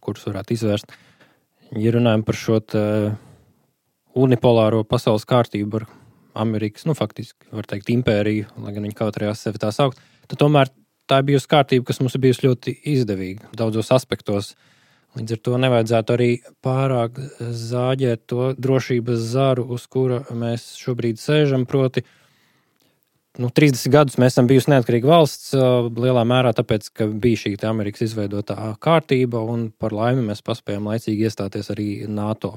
kurus 0.02 0.26
varētu 0.26 0.56
izvērst. 0.56 0.94
Ja 1.76 1.92
runājam 1.94 2.24
par 2.26 2.38
šo 2.38 2.58
unipolāro 4.16 4.82
pasaules 4.88 5.26
kārtību 5.28 5.80
ar 5.80 5.86
Amerikas, 6.36 6.86
nu, 6.88 6.94
faktiski, 6.98 7.48
var 7.54 7.68
teikt, 7.68 7.90
impēriju, 7.92 8.48
lai 8.64 8.74
gan 8.74 8.86
viņi 8.88 8.98
kautrējās 8.98 9.46
sevi 9.46 9.60
tā 9.62 9.70
saukt, 9.74 10.00
tad 10.28 10.40
tomēr 10.40 10.72
tā 11.08 11.20
ir 11.22 11.28
bijusi 11.30 11.50
kārtība, 11.52 11.86
kas 11.88 12.00
mums 12.02 12.16
ir 12.16 12.24
bijusi 12.26 12.46
ļoti 12.48 12.74
izdevīga 12.96 13.52
daudzos 13.56 13.92
aspektos. 13.94 14.52
Uh, 14.52 14.72
Līdz 15.16 15.32
ar 15.32 15.38
to 15.48 15.58
nevajadzētu 15.62 16.12
arī 16.12 16.28
pārāk 16.64 17.16
zāģēt 17.40 18.26
to 18.28 18.50
drošības 18.60 19.22
zaru, 19.30 19.64
uz 19.72 19.86
kura 19.88 20.18
mēs 20.36 20.74
šobrīd 20.76 21.16
sēžam. 21.20 21.64
Proti, 21.68 22.02
nu, 23.42 23.50
30 23.52 23.92
gadus 23.92 24.16
mēs 24.20 24.34
esam 24.34 24.48
bijusi 24.50 24.70
neatkarīga 24.72 25.10
valsts, 25.10 25.52
lielā 25.96 26.24
mērā 26.28 26.52
tāpēc, 26.56 26.88
ka 26.96 27.08
bija 27.10 27.42
šī 27.44 27.54
Amerikas 27.68 28.06
izveidotā 28.08 28.72
kārtība, 28.82 29.42
un 29.42 29.68
par 29.70 29.94
laimi 29.96 30.24
mēs 30.30 30.44
paspējām 30.46 30.88
laicīgi 30.90 31.28
iestāties 31.28 31.70
arī 31.74 31.90
NATO. 32.08 32.56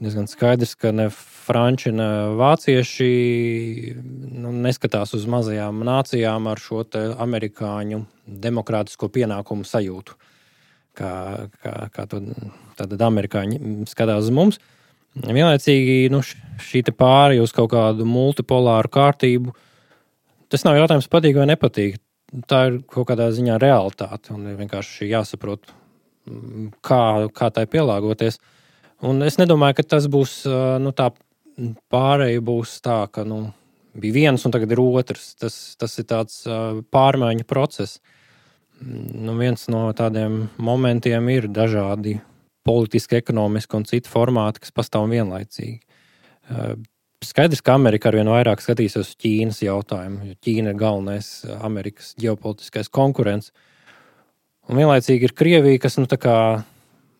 Diezgan 0.00 0.30
skaidrs, 0.30 0.72
ka 0.80 0.94
ne 0.96 1.10
franči, 1.12 1.90
ne 1.92 2.08
vācieši 2.38 3.10
nu, 4.40 4.54
neskatās 4.64 5.12
uz 5.18 5.26
mazajām 5.28 5.82
nācijām 5.84 6.48
ar 6.48 6.62
šo 6.62 6.86
amerikāņu 7.20 8.00
demokrātisko 8.24 9.10
pienākumu 9.12 9.68
sajūtu 9.68 10.16
kā, 10.96 11.12
kā, 11.60 11.74
kā 11.92 12.06
to 12.08 12.22
tātad 12.78 13.02
amerikāņi 13.10 13.88
skatās 13.90 14.28
uz 14.28 14.34
mums. 14.34 14.60
Vienlaicīgi 15.20 16.08
nu, 16.12 16.22
šī 16.22 16.84
pārēja 16.94 17.42
uz 17.44 17.52
kaut 17.54 17.72
kādu 17.74 18.06
multipolāru 18.06 18.90
kārtību, 18.94 19.54
tas 20.50 20.66
nav 20.66 20.78
jautājums, 20.78 21.10
patīk 21.10 21.38
vai 21.40 21.48
nepatīk. 21.50 22.00
Tā 22.50 22.60
ir 22.68 22.80
kaut 22.90 23.08
kādā 23.08 23.30
ziņā 23.34 23.56
realitāte 23.58 24.34
un 24.36 24.46
vienkārši 24.58 25.08
jāsaprot, 25.10 25.72
kā, 26.86 27.02
kā 27.34 27.50
tai 27.54 27.66
pielāgoties. 27.70 28.38
Un 29.06 29.24
es 29.26 29.40
nedomāju, 29.40 29.80
ka 29.80 29.86
tas 29.96 30.06
būs 30.12 30.44
nu, 30.82 30.92
tā 30.94 31.08
pārēja 31.90 32.44
būs 32.44 32.76
tā, 32.84 33.00
ka 33.10 33.24
nu, 33.26 33.42
bija 33.98 34.18
viens 34.20 34.46
un 34.46 34.54
tagad 34.54 34.70
ir 34.70 34.82
otrs. 34.84 35.32
Tas, 35.40 35.58
tas 35.80 35.98
ir 35.98 36.06
tāds 36.12 36.44
pārmaiņu 36.94 37.48
process 37.50 37.98
nu, 38.80 39.36
viens 39.38 39.66
no 39.72 39.88
tādiem 39.96 40.44
momentiem 40.60 41.28
ir 41.32 41.48
dažādi 41.52 42.18
politiski, 42.66 43.18
ekonomiski 43.20 43.76
un 43.78 43.86
citu 43.88 44.10
formāti, 44.12 44.64
kas 44.64 44.74
pastāv 44.74 45.08
vienlaicīgi. 45.12 45.80
Eh, 47.20 47.26
skaidrs, 47.28 47.60
ka 47.60 47.74
Amerika 47.76 48.08
arvien 48.08 48.28
vairāk 48.28 48.62
skatīsies 48.64 49.02
uz 49.02 49.16
Ķīnas 49.20 49.60
jautājumu, 49.60 50.30
jo 50.30 50.36
Ķīna 50.40 50.72
ir 50.72 50.78
galvenais 50.80 51.44
Amerikas 51.60 52.14
ģeopolitiskais 52.20 52.88
konkurents. 52.88 53.52
Un 54.68 54.78
vienlaicīgi 54.80 55.28
ir 55.28 55.34
Krievija, 55.36 55.78
kas 55.82 55.98
nu, 55.98 56.06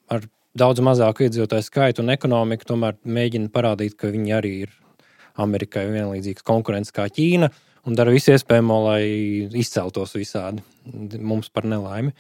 ar 0.09 0.25
daudz 0.57 0.81
mazāku 0.81 1.27
iedzīvotāju 1.27 1.67
skaitu 1.67 2.01
un 2.03 2.15
ekonomiku 2.15 2.65
tomēr 2.65 2.97
mēģina 3.05 3.51
parādīt, 3.53 3.97
ka 3.99 4.09
viņi 4.09 4.33
arī 4.33 4.55
ir 4.65 4.73
Amerikai 5.37 5.87
vienlīdzīgs 5.91 6.43
konkurents 6.43 6.93
kā 6.93 7.09
Ķīna. 7.09 7.51
Un 7.85 7.95
dara 7.97 8.13
visu 8.13 8.33
iespējamo, 8.33 8.81
lai 8.87 9.05
izceltos 9.57 10.17
visādi 10.17 10.65
mums 11.19 11.49
par 11.53 11.65
nelaimi. 11.69 12.13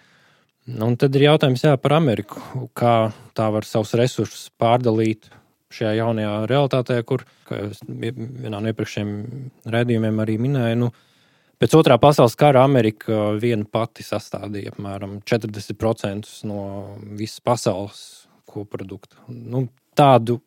Un 0.68 0.96
tad 1.00 1.16
ir 1.16 1.30
jautājums 1.30 1.64
jā, 1.64 1.76
par 1.80 1.96
Ameriku. 1.96 2.68
Kā 2.76 3.12
tā 3.36 3.48
var 3.52 3.64
savus 3.64 3.96
resursus 3.96 4.48
pārdalīt 4.60 5.30
šajā 5.72 5.96
jaunajā 6.00 6.32
realitātē, 6.50 7.02
kur, 7.06 7.24
kā 7.50 7.60
jau 7.60 7.70
vienā 8.00 8.58
no 8.58 8.72
iepriekšējiem 8.72 9.14
redzējumiem 9.74 10.22
arī 10.24 10.36
minēju, 10.42 10.78
nu, 10.84 10.90
pēc 11.60 11.76
otrā 11.78 11.98
pasaules 12.02 12.38
kara 12.38 12.64
Amerika 12.66 13.32
viena 13.40 13.66
pati 13.68 14.06
sastādīja 14.06 14.74
apmēram 14.74 15.18
40% 15.28 16.30
no 16.48 16.62
visas 17.18 17.42
pasaules 17.44 18.04
koprodukta. 18.50 19.20
Nu, 19.28 19.66
tādu 19.98 20.40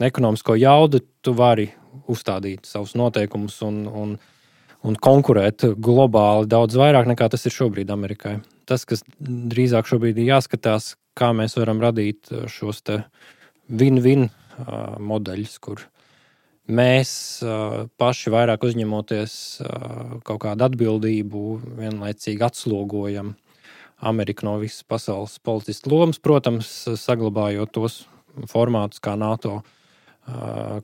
ekonomisko 0.00 0.58
jaudu 0.60 1.02
tu 1.22 1.34
vari 1.36 1.70
uzstādīt 2.10 2.68
savus 2.68 2.94
noteikumus 2.98 3.58
un, 3.66 3.82
un 3.86 4.20
un 4.86 4.96
konkurēt 4.96 5.66
globāli 5.80 6.48
daudz 6.50 6.78
vairāk 6.80 7.08
nekā 7.10 7.28
tas 7.32 7.44
ir 7.46 7.54
šobrīd 7.54 7.90
Amerikai. 7.92 8.38
Tas, 8.68 8.86
kas 8.88 9.04
drīzāk 9.20 9.88
šobrīd 9.90 10.20
ir 10.20 10.30
jāskatās, 10.32 10.94
kā 11.18 11.32
mēs 11.36 11.56
varam 11.58 11.82
radīt 11.82 12.30
šos 12.48 12.82
win-win 13.68 14.28
modeļus, 15.10 15.58
kur 15.62 15.84
mēs 16.74 17.10
paši 18.00 18.32
vairāk 18.34 18.64
uzņemoties 18.66 19.34
kaut 20.26 20.40
kādu 20.44 20.66
atbildību, 20.68 21.44
vienlaicīgi 21.80 22.46
atslogojam 22.46 23.34
Ameriku 24.00 24.46
no 24.48 24.54
visas 24.62 24.86
pasaules 24.88 25.36
politiskas 25.44 25.90
lomas, 25.92 26.20
protams, 26.22 26.70
saglabājot 27.00 27.74
tos 27.76 28.00
formātus 28.48 29.02
kā 29.04 29.16
NATO 29.20 29.60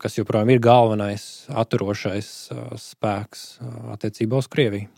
kas 0.03 0.17
joprojām 0.19 0.51
ir 0.51 0.63
galvenais 0.65 1.47
atturošais 1.55 2.31
spēks 2.81 3.45
attiecībā 3.95 4.41
uz 4.43 4.49
Krieviju. 4.51 4.89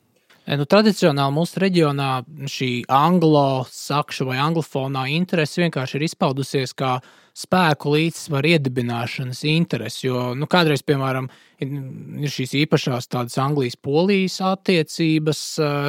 Nu, 0.49 0.65
tradicionāli 0.65 1.35
mūsu 1.37 1.61
reģionā 1.61 2.23
šī 2.49 2.71
anglo-sakšu 2.89 4.25
vai 4.31 4.39
anglofonā 4.41 5.03
interese 5.13 5.61
vienkārši 5.61 5.99
ir 5.99 6.05
izpaudusies 6.07 6.73
kā 6.79 6.95
spēku 7.37 7.93
līdzsvaru 7.93 8.55
iedibināšanas 8.55 9.43
interese. 9.51 10.07
Jo 10.07 10.31
nu, 10.39 10.49
kādreiz, 10.49 10.81
piemēram, 10.89 11.29
ir 11.61 12.33
šīs 12.33 12.57
īpašās 12.63 13.11
tādas 13.13 13.37
Anglijas-Polijas 13.45 14.39
attiecības 14.55 15.43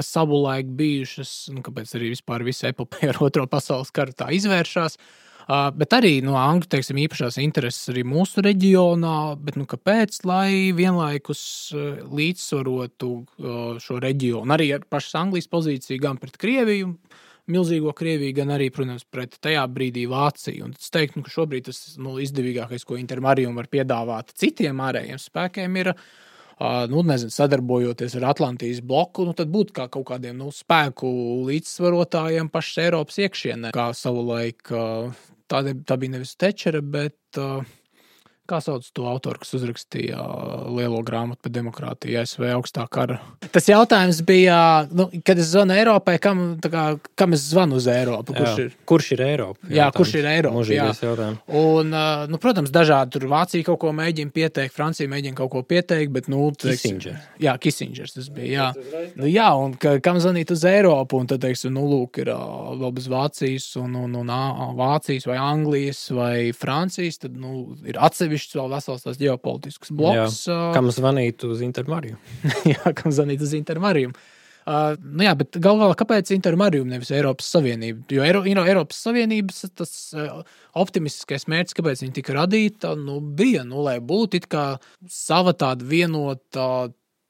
savulaik 0.06 0.76
bijušas, 0.82 1.34
nu, 1.56 1.64
kāpēc 1.64 1.96
arī 1.96 2.12
vispār 2.18 2.44
visa 2.44 2.74
epopeja 2.74 3.14
ar 3.14 3.24
Otro 3.30 3.48
pasaules 3.48 3.96
karu 3.96 4.18
tā 4.18 4.28
izvēršās. 4.36 5.00
Uh, 5.50 5.50
Uh, 5.50 5.72
bet 5.74 5.96
arī 5.98 6.20
no 6.22 6.36
angļu 6.38 6.68
teiksim, 6.70 7.00
īpašās 7.08 7.40
intereses 7.42 7.90
arī 7.90 8.04
mūsu 8.06 8.44
reģionā. 8.46 9.34
Bet, 9.42 9.56
nu, 9.58 9.66
kāpēc? 9.70 10.20
Lai 10.30 10.70
vienlaikus 10.78 11.42
uh, 11.74 12.04
līdzsvarotu 12.14 13.10
uh, 13.10 13.80
šo 13.82 13.98
reģionu, 14.04 14.54
arī 14.54 14.68
ar 14.76 14.86
pašas 14.86 15.18
Anglijas 15.24 15.50
pozīciju 15.50 16.04
gan 16.04 16.20
pret 16.22 16.38
Krieviju, 16.38 16.92
milzīgo 17.50 17.96
Krieviju, 17.98 18.36
gan 18.38 18.54
arī, 18.54 18.68
protams, 18.76 19.08
pret 19.10 19.40
tajā 19.42 19.64
brīdī 19.74 20.04
Vāciju. 20.12 20.68
Un 20.68 20.76
es 20.78 20.94
teiktu, 20.94 21.18
nu, 21.18 21.26
ka 21.26 21.34
šobrīd 21.34 21.66
tas 21.72 21.82
nu, 21.98 22.20
izdevīgākais, 22.22 22.86
ko 22.86 23.00
Intermarijam 23.02 23.58
var 23.58 23.72
piedāvāt 23.74 24.30
citiem 24.38 24.86
ārējiem 24.86 25.18
spēkiem, 25.24 25.82
ir 25.82 25.92
nu, 26.94 27.02
nezinu, 27.10 27.34
sadarbojoties 27.34 28.20
ar 28.20 28.28
Atlantijas 28.36 28.84
bloku, 28.86 29.26
nu, 29.26 29.34
tad 29.34 29.50
būtu 29.50 29.74
kā 29.82 29.90
kaut 29.90 30.12
kādiem 30.12 30.38
nu, 30.38 30.54
spēku 30.54 31.10
līdzsvarotājiem 31.50 32.54
pašas 32.54 32.86
Eiropas 32.86 33.18
iekšienē. 33.26 33.74
Kā 33.74 33.90
savulaik 33.98 34.78
tā, 35.50 35.62
tā 35.86 35.98
bija 36.00 36.16
nevis 36.18 36.36
Tečera, 36.40 36.82
bet 36.82 37.40
uh, 37.42 37.66
Kā 38.50 38.58
sauc 38.66 38.86
to 38.96 39.06
autoru, 39.06 39.38
kas 39.44 39.54
uzrakstīja 39.60 40.18
lielo 40.74 41.04
grāmatu 41.06 41.44
par 41.46 41.54
demokrātiju, 41.54 42.18
ASV 42.24 42.48
augstā 42.56 42.88
kara? 42.90 43.20
Tas 43.54 43.70
jautājums 43.70 44.24
bija, 44.26 44.58
nu, 44.90 45.06
kad 45.26 45.38
es 45.38 45.52
zvanu 45.52 45.76
Eiropai, 45.78 46.16
kam, 46.24 46.42
kā, 46.64 46.86
kam 47.20 47.36
es 47.38 47.44
zvanu 47.52 47.78
uz 47.78 47.86
Eiropu? 47.92 48.34
Kurš 48.34 48.50
jā. 48.50 48.66
ir, 48.66 48.72
kurš 48.90 49.12
ir 49.14 49.22
Eiropa? 49.28 49.60
Jā, 49.68 49.76
jautājums. 49.76 49.98
kurš 50.00 50.16
ir 50.18 50.30
Eiropa? 50.32 50.64
Jā. 50.74 51.30
Un, 51.62 51.94
nu, 52.32 52.40
protams, 52.42 52.74
dažādi 52.74 53.16
tur 53.16 53.28
Vācija 53.30 53.68
kaut 53.68 53.82
ko 53.84 53.94
mēģina 53.96 54.34
pieteikt, 54.34 54.74
Francija 54.74 55.12
mēģina 55.12 55.38
kaut 55.38 55.54
ko 55.54 55.64
pieteikt, 55.70 56.14
bet, 56.16 56.32
nu, 56.32 56.50
Kisingers. 56.58 57.30
Jā, 57.42 57.54
Kisingers 57.62 58.18
tas 58.18 58.32
bija. 58.34 58.72
Jā, 58.74 59.04
nu, 59.20 59.30
jā 59.30 59.50
un 59.62 59.78
ka, 59.78 59.98
kam 60.04 60.18
zvanīt 60.24 60.56
uz 60.56 60.66
Eiropu? 60.66 61.22
Un 61.22 61.30
tad, 61.30 61.44
teiksim, 61.46 61.76
nu, 61.78 61.86
lūk, 61.92 62.22
ir 62.24 62.34
vēl 62.34 62.96
bez 62.98 63.10
Vācijas 63.12 63.70
un, 63.82 63.94
un, 64.08 64.18
un, 64.24 64.34
un 64.34 64.76
Vācijas 64.80 65.30
vai 65.30 65.38
Anglijas 65.44 66.02
vai 66.16 66.34
Francijas, 66.58 67.22
tad, 67.22 67.38
nu, 67.38 67.76
ir 67.86 68.00
atsevišķi 68.00 68.39
atsevišķs 68.40 68.58
vēl 68.58 68.74
vesels 68.74 69.06
tas 69.06 69.20
ģeopolitisks 69.20 69.94
bloks. 69.96 70.44
Jā. 70.48 70.74
Kam 70.76 70.90
zvanīt 70.94 71.44
uz 71.48 71.62
Intermariju? 71.66 72.18
jā, 72.74 72.94
kam 72.96 73.12
zvanīt 73.12 73.42
uz 73.44 73.54
Intermariju. 73.58 74.14
Uh, 74.70 74.94
nu 75.02 75.24
jā, 75.26 75.34
bet 75.40 75.58
galu 75.58 75.80
galā, 75.82 75.96
kāpēc 75.98 76.30
Intermariju 76.36 76.86
nevis 76.86 77.10
Eiropas 77.16 77.48
Savienība? 77.50 78.04
Jo 78.14 78.26
Eiro, 78.26 78.44
Eiro, 78.46 78.66
Eiropas 78.70 79.00
Savienības 79.02 79.64
tas 79.74 79.94
uh, 80.14 80.44
optimistiskais 80.78 81.48
mērķis, 81.50 81.78
kāpēc 81.80 82.04
viņi 82.04 82.16
tika 82.20 82.36
radīta, 82.38 82.94
nu, 83.00 83.18
bija, 83.20 83.64
nu, 83.66 83.82
lai 83.88 83.98
būtu 84.04 84.44
sava 85.10 85.56
tāda 85.58 85.88
vienota 85.90 86.68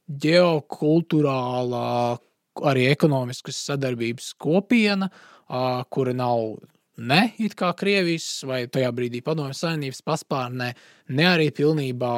ģeokulturālā, 0.09 1.85
arī 2.73 2.89
ekonomiskas 2.91 3.61
sadarbības 3.69 4.33
kopiena, 4.41 5.07
uh, 5.07 5.85
kura 5.93 6.17
nav 6.17 6.57
ne 6.99 7.19
it 7.41 7.55
kā 7.59 7.71
Krievijas 7.77 8.27
vai 8.47 8.63
tajā 8.71 8.91
brīdī 8.95 9.21
Padomju 9.25 9.55
Savienības 9.57 10.01
paspārnē, 10.05 10.69
ne 11.15 11.27
arī 11.29 11.49
pilnībā 11.55 12.15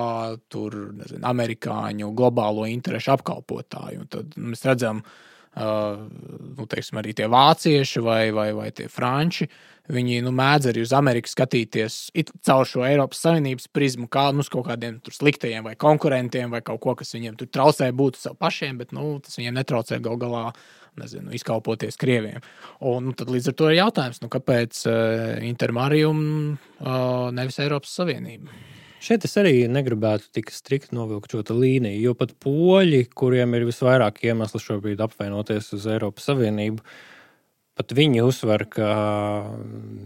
tur, 0.51 0.77
nezinu, 0.97 1.23
amerikāņu 1.31 2.11
globālo 2.17 2.67
interešu 2.69 3.15
apkalpotāju. 3.15 4.05
Un 4.05 4.11
tad 4.11 4.37
mēs 4.39 4.65
redzam, 4.67 5.03
uh, 5.59 5.99
nu, 6.57 6.67
teiksim, 6.69 6.99
arī 7.01 7.15
tie 7.17 7.27
vācieši 7.31 8.03
vai, 8.05 8.23
vai, 8.35 8.51
vai 8.57 8.69
tie 8.75 8.87
franči. 8.91 9.49
Viņi 9.91 10.21
nu, 10.23 10.31
mēdz 10.35 10.69
arī 10.71 10.83
uz 10.85 10.91
Ameriku 10.95 11.27
skatīties 11.27 11.95
caur 12.45 12.67
šo 12.69 12.83
Eiropas 12.87 13.23
Savienības 13.25 13.67
prizmu, 13.73 14.07
kā 14.11 14.29
nu, 14.35 14.45
kaut 14.47 14.69
kādiem 14.69 14.99
sliktajiem 15.09 15.65
vai 15.67 15.73
konkurentiem, 15.79 16.53
vai 16.53 16.61
kaut 16.63 16.79
ko, 16.83 16.93
kas 16.99 17.11
viņiem 17.15 17.35
tur 17.39 17.49
traucē 17.51 17.89
būt 17.91 18.21
sev 18.21 18.37
pašiem, 18.39 18.77
bet 18.79 18.93
nu, 18.95 19.17
tas 19.23 19.39
viņiem 19.39 19.57
netraucē 19.57 19.99
gal 20.03 20.19
galā 20.21 20.45
nezinu, 20.99 21.31
izkalpoties 21.35 21.99
krieviem. 21.99 22.43
Un, 22.79 23.09
nu, 23.09 23.15
tad 23.17 23.31
līdz 23.31 23.51
ar 23.51 23.57
to 23.57 23.71
ir 23.71 23.79
jautājums, 23.79 24.21
nu, 24.23 24.29
kāpēc 24.31 24.83
uh, 24.85 25.39
Intermarium 25.47 26.21
uh, 26.53 27.31
nevis 27.35 27.59
Eiropas 27.63 27.95
Savienība? 27.97 28.51
Šeit 29.01 29.23
es 29.25 29.31
arī 29.41 29.63
negribētu 29.65 30.27
tik 30.37 30.51
strikt 30.53 30.91
novilkt 30.93 31.33
šo 31.33 31.41
līniju, 31.57 32.03
jo 32.03 32.11
pat 32.17 32.35
poļi, 32.37 33.07
kuriem 33.17 33.55
ir 33.57 33.63
visvairāk 33.65 34.19
iemeslu 34.27 34.61
šobrīd 34.61 34.99
apvainoties 35.01 35.71
uz 35.73 35.87
Eiropas 35.89 36.27
Savienību, 36.29 36.83
pat 37.79 37.95
viņi 37.97 38.21
uzsver, 38.21 38.67
ka 38.69 38.89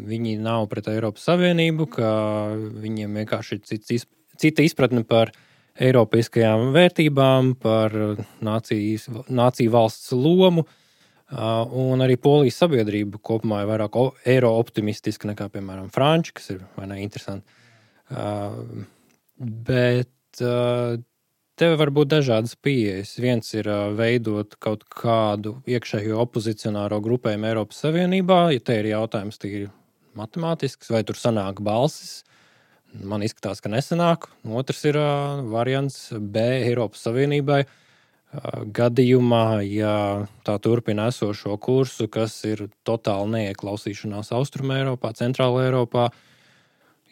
viņi 0.07 0.37
nav 0.39 0.69
pret 0.71 0.87
Eiropas 0.93 1.27
Savienību, 1.27 1.89
ka 1.97 2.11
viņiem 2.85 3.19
vienkārši 3.19 3.57
ir 3.57 3.81
cits, 3.83 4.07
cita 4.39 4.63
izpratne 4.63 5.03
par 5.03 5.33
Eiropiskajām 5.75 6.71
vērtībām, 6.71 7.51
par 7.59 7.91
nācijas, 8.47 9.09
nāciju 9.27 9.75
valsts 9.75 10.15
lomu. 10.15 10.63
Un 11.35 12.05
arī 12.05 12.15
polijas 12.21 12.61
sabiedrība 12.63 13.19
kopumā 13.19 13.65
ir 13.65 13.69
vairāk 13.73 13.99
eiro 14.29 14.55
optimistiska 14.55 15.27
nekā, 15.33 15.49
piemēram, 15.51 15.91
Franči, 15.91 16.37
kas 16.39 16.51
ir 16.55 16.63
vai 16.77 16.87
ne 16.87 17.03
interesanti. 17.03 17.64
Bet 18.09 20.41
tev 21.55 21.77
var 21.79 21.91
būt 21.95 22.11
dažādas 22.11 22.53
pieejas. 22.59 23.15
Viens 23.21 23.47
ir 23.55 23.69
veidot 23.97 24.57
kaut 24.61 24.83
kādu 24.91 25.55
iekšējo 25.69 26.19
opozicionāro 26.25 26.99
grupējumu 27.01 27.49
Eiropas 27.49 27.81
Savienībā, 27.85 28.39
ja 28.53 28.61
te 28.61 28.77
ir 28.81 28.91
jautājums 28.91 29.41
tīri 29.41 29.69
matemātisks, 30.15 30.91
vai 30.93 31.01
tur 31.07 31.17
sanāk 31.19 31.63
balsis 31.65 32.21
Man 33.03 33.23
izskatās, 33.25 33.61
ka 33.63 33.71
nesanāk. 33.71 34.29
Otrs 34.47 34.83
ir 34.87 34.99
uh, 34.99 35.41
variants 35.51 36.13
B 36.15 36.43
Eiropas 36.69 37.03
Savienībai. 37.07 37.63
Uh, 37.65 38.61
gadījumā, 38.75 39.61
ja 39.67 39.95
tā 40.47 40.55
turpina 40.63 41.09
esošo 41.11 41.57
kursu, 41.61 42.07
kas 42.11 42.37
ir 42.47 42.67
totāli 42.87 43.33
neieklausīšanās 43.35 44.31
Austrumē, 44.35 44.81
Eiropā, 44.83 45.11
Centrālā 45.17 45.67
Eiropā, 45.67 46.09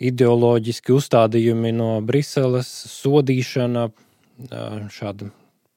ideoloģiski 0.04 0.94
uzstādījumi 0.96 1.72
no 1.76 1.90
Briseles, 2.06 2.70
sodīšana, 2.92 3.88
šāda 4.94 5.30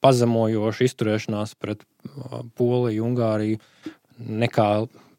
pazemojoša 0.05 0.87
izturēšanās 0.87 1.57
pret 1.61 1.83
Poliju, 2.59 3.05
Ungāriju, 3.09 3.61
nekā 4.19 4.71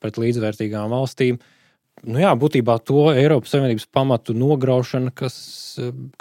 pret 0.01 0.19
līdzvērtīgām 0.21 0.91
valstīm. 0.93 1.39
Nu 2.05 2.21
jā, 2.21 2.31
būtībā 2.37 2.77
to 2.85 3.07
Eiropas 3.09 3.55
Savienības 3.55 3.87
pamatu 3.89 4.35
nograušana, 4.37 5.11
kas, 5.17 5.35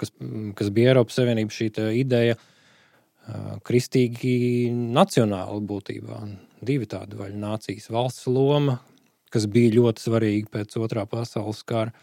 kas, 0.01 0.11
kas 0.57 0.71
bija 0.73 0.95
Eiropas 0.95 1.19
Savienības 1.19 1.59
šī 1.59 1.69
ideja, 1.99 2.37
kristīgi 3.67 4.71
nacionāla 4.73 5.59
būtībā. 5.69 6.21
Divi 6.65 6.87
tādi 6.89 7.19
vaļi 7.19 7.37
nācijas 7.37 7.91
valsts 7.93 8.25
loma, 8.31 8.79
kas 9.33 9.45
bija 9.51 9.75
ļoti 9.75 10.07
svarīga 10.07 10.53
pēc 10.57 10.77
otrā 10.81 11.05
pasaules 11.09 11.61
kara. 11.67 11.93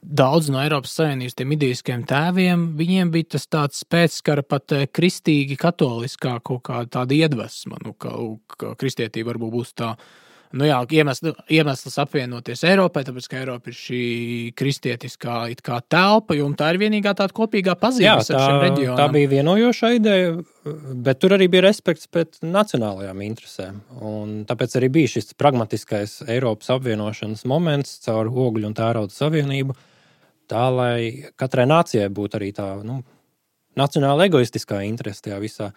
Daudz 0.00 0.50
no 0.52 0.58
Eiropas 0.60 0.92
Savienības 0.98 1.36
tiem 1.38 1.54
idejiskiem 1.54 2.02
tēviem, 2.08 2.64
viņiem 2.76 3.12
bija 3.14 3.30
tas 3.36 3.46
tāds 3.48 3.84
pēckara 3.88 4.44
pat 4.44 4.74
kristīgi 4.92 5.56
katoliskā 5.60 6.34
kaut 6.44 6.66
kāda 6.68 6.90
tāda 6.98 7.16
iedvesma, 7.16 7.78
nu, 7.84 7.94
ka, 7.96 8.12
ka 8.60 8.74
kristietība 8.80 9.32
varbūt 9.32 9.54
būs 9.54 9.72
tā 9.80 9.94
nu 10.56 10.66
jā, 10.66 10.78
iemesls, 10.98 11.36
iemesls 11.52 11.98
apvienoties 12.02 12.64
Eiropai, 12.66 13.02
tāpēc, 13.06 13.26
ka 13.30 13.38
Eiropa 13.38 13.70
ir 13.70 13.76
šī 13.78 14.00
kristietiskā 14.58 15.36
telpa, 15.92 16.36
un 16.42 16.56
tā 16.58 16.72
ir 16.72 16.80
vienīgā 16.82 17.12
tāda 17.18 17.34
kopīgā 17.36 17.76
pazīme 17.78 18.16
ar 18.18 18.56
reģioniem. 18.64 18.96
Tā 18.98 19.06
bija 19.14 19.30
vienojoša 19.30 19.92
ideja, 19.98 20.32
bet 21.06 21.20
tur 21.22 21.36
arī 21.36 21.46
bija 21.52 21.68
respekts 21.68 22.10
pret 22.10 22.40
nacionālajām 22.42 23.22
interesēm. 23.28 23.78
Un 24.00 24.40
tāpēc 24.48 24.74
arī 24.80 24.90
bija 24.98 25.14
šis 25.14 25.36
pragmatiskais 25.38 26.18
Eiropas 26.26 26.72
apvienošanas 26.74 27.46
moments 27.50 28.00
caur 28.06 28.30
ogļu 28.30 28.72
un 28.72 28.76
tērauda 28.78 29.14
savienību, 29.14 29.78
tā 30.50 30.66
lai 30.74 31.30
katrai 31.38 31.68
nācijai 31.70 32.10
būtu 32.10 32.40
arī 32.40 32.50
tā 32.56 32.72
nu, 32.82 33.00
nacionāla 33.78 34.26
egoistiskā 34.26 34.82
interese 34.88 35.28
tajā 35.28 35.38
visā. 35.42 35.70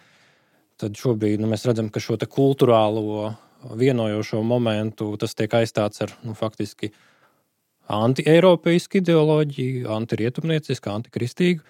Tad 0.82 0.98
šobrīd 0.98 1.38
nu, 1.38 1.46
mēs 1.46 1.62
redzam, 1.68 1.86
ka 1.94 2.02
šo 2.02 2.16
kultūrālo 2.18 3.28
vienojošo 3.72 4.42
momentu, 4.46 5.12
tas 5.20 5.34
tiek 5.38 5.52
aizstāts 5.56 6.02
ar 6.04 6.12
nu, 6.26 6.34
faktiski 6.38 6.90
anti-eiropeisku 7.92 9.00
ideoloģiju, 9.02 9.88
antirietumniecisku, 9.92 10.92
antikristīgu. 10.92 11.64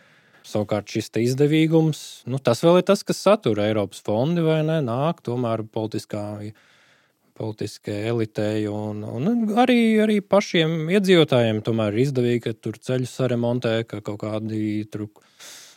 Savukārt 0.45 0.91
šis 0.93 1.09
izdevīgums, 1.23 1.99
nu, 2.29 2.37
tas 2.37 2.61
vēl 2.61 2.83
ir 2.83 2.85
tas, 2.91 3.01
kas 3.07 3.23
satura 3.25 3.65
Eiropas 3.71 4.03
fondi 4.05 4.45
vai 4.45 4.59
ne, 4.67 4.83
nāk 4.85 5.23
tomēr 5.25 5.63
politiskā, 5.73 6.21
politiskai 7.35 8.03
elitei 8.11 8.67
un, 8.69 9.01
un 9.09 9.57
arī, 9.57 9.79
arī 10.05 10.19
pašiem 10.21 10.91
iedzīvotājiem 10.93 11.63
tomēr 11.65 11.97
ir 11.97 12.05
izdevīgi, 12.05 12.43
ka 12.45 12.53
tur 12.61 12.77
ceļus 12.77 13.17
saremontē, 13.23 13.79
ka 13.89 14.03
kaut 14.05 14.21
kādi 14.21 14.85
tur 14.93 15.09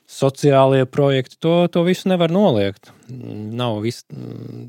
sociālie 0.07 0.85
projekti, 0.87 1.35
to, 1.43 1.67
to 1.67 1.83
visu 1.83 2.07
nevar 2.09 2.31
noliegt. 2.31 2.91
Nav 3.11 3.81
viss 3.83 4.07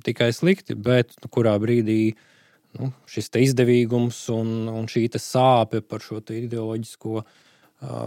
tikai 0.05 0.32
slikti, 0.34 0.74
bet 0.74 1.14
kurā 1.30 1.55
brīdī 1.62 2.16
nu, 2.78 2.91
šis 3.09 3.30
izdevīgums 3.47 4.18
un, 4.34 4.66
un 4.72 4.89
šī 4.91 5.07
sāpe 5.22 5.80
par 5.80 6.03
šo 6.03 6.20
ideoloģisko 6.20 7.22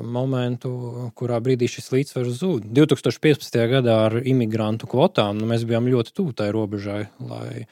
momentu, 0.03 0.71
kurā 1.15 1.39
brīdī 1.39 1.69
šis 1.71 1.87
līdzsvars 1.93 2.41
zūd. 2.41 2.67
2015. 2.75 3.61
gadā 3.71 3.95
ar 4.09 4.17
imigrantu 4.27 4.89
kvotām 4.91 5.39
nu, 5.39 5.47
mēs 5.47 5.63
bijām 5.63 5.87
ļoti 5.87 6.11
tuvu 6.11 6.35
tai 6.35 6.49
robežai, 6.51 7.05
lai 7.23 7.63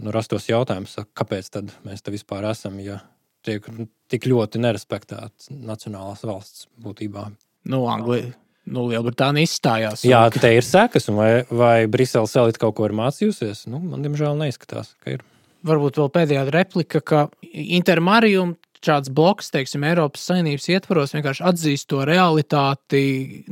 nu, 0.00 0.08
rastos 0.14 0.48
jautājums, 0.48 0.96
kāpēc 1.12 1.52
mēs 1.84 2.00
te 2.00 2.16
vispār 2.16 2.48
esam, 2.48 2.80
ja 2.80 3.02
tiek 3.44 3.68
tik 4.08 4.24
ļoti 4.32 4.64
nerespektēts 4.64 5.52
nacionālās 5.52 6.24
valsts 6.24 6.70
būtībā. 6.80 7.28
Nu, 7.68 7.84
Anglija 7.92 8.32
nu, 8.68 8.86
Lielbritānija 8.90 9.48
izstājās. 9.48 10.04
Jā, 10.06 10.22
te 10.34 10.50
ir 10.56 10.66
sekas, 10.66 11.08
vai, 11.14 11.30
vai 11.50 11.74
Briseles 11.90 12.36
elite 12.38 12.60
kaut 12.62 12.76
ko 12.78 12.88
ir 12.88 12.96
mācījusies? 12.98 13.66
Nu, 13.72 13.80
man, 13.82 14.04
diemžēl, 14.06 14.36
neizskatās, 14.38 14.94
ka 15.04 15.16
ir. 15.16 15.26
Varbūt 15.66 15.98
vēl 15.98 16.10
pēdējā 16.14 16.44
replika, 16.54 17.02
ka 17.02 17.24
Intermarium 17.48 18.54
šāds 18.84 19.10
bloks, 19.14 19.50
teiksim, 19.54 19.84
Eiropas 19.88 20.24
Savienības 20.28 20.68
ietvaros 20.72 21.14
vienkārši 21.16 21.44
atzīst 21.50 21.88
to 21.90 22.02
realitāti, 22.08 23.02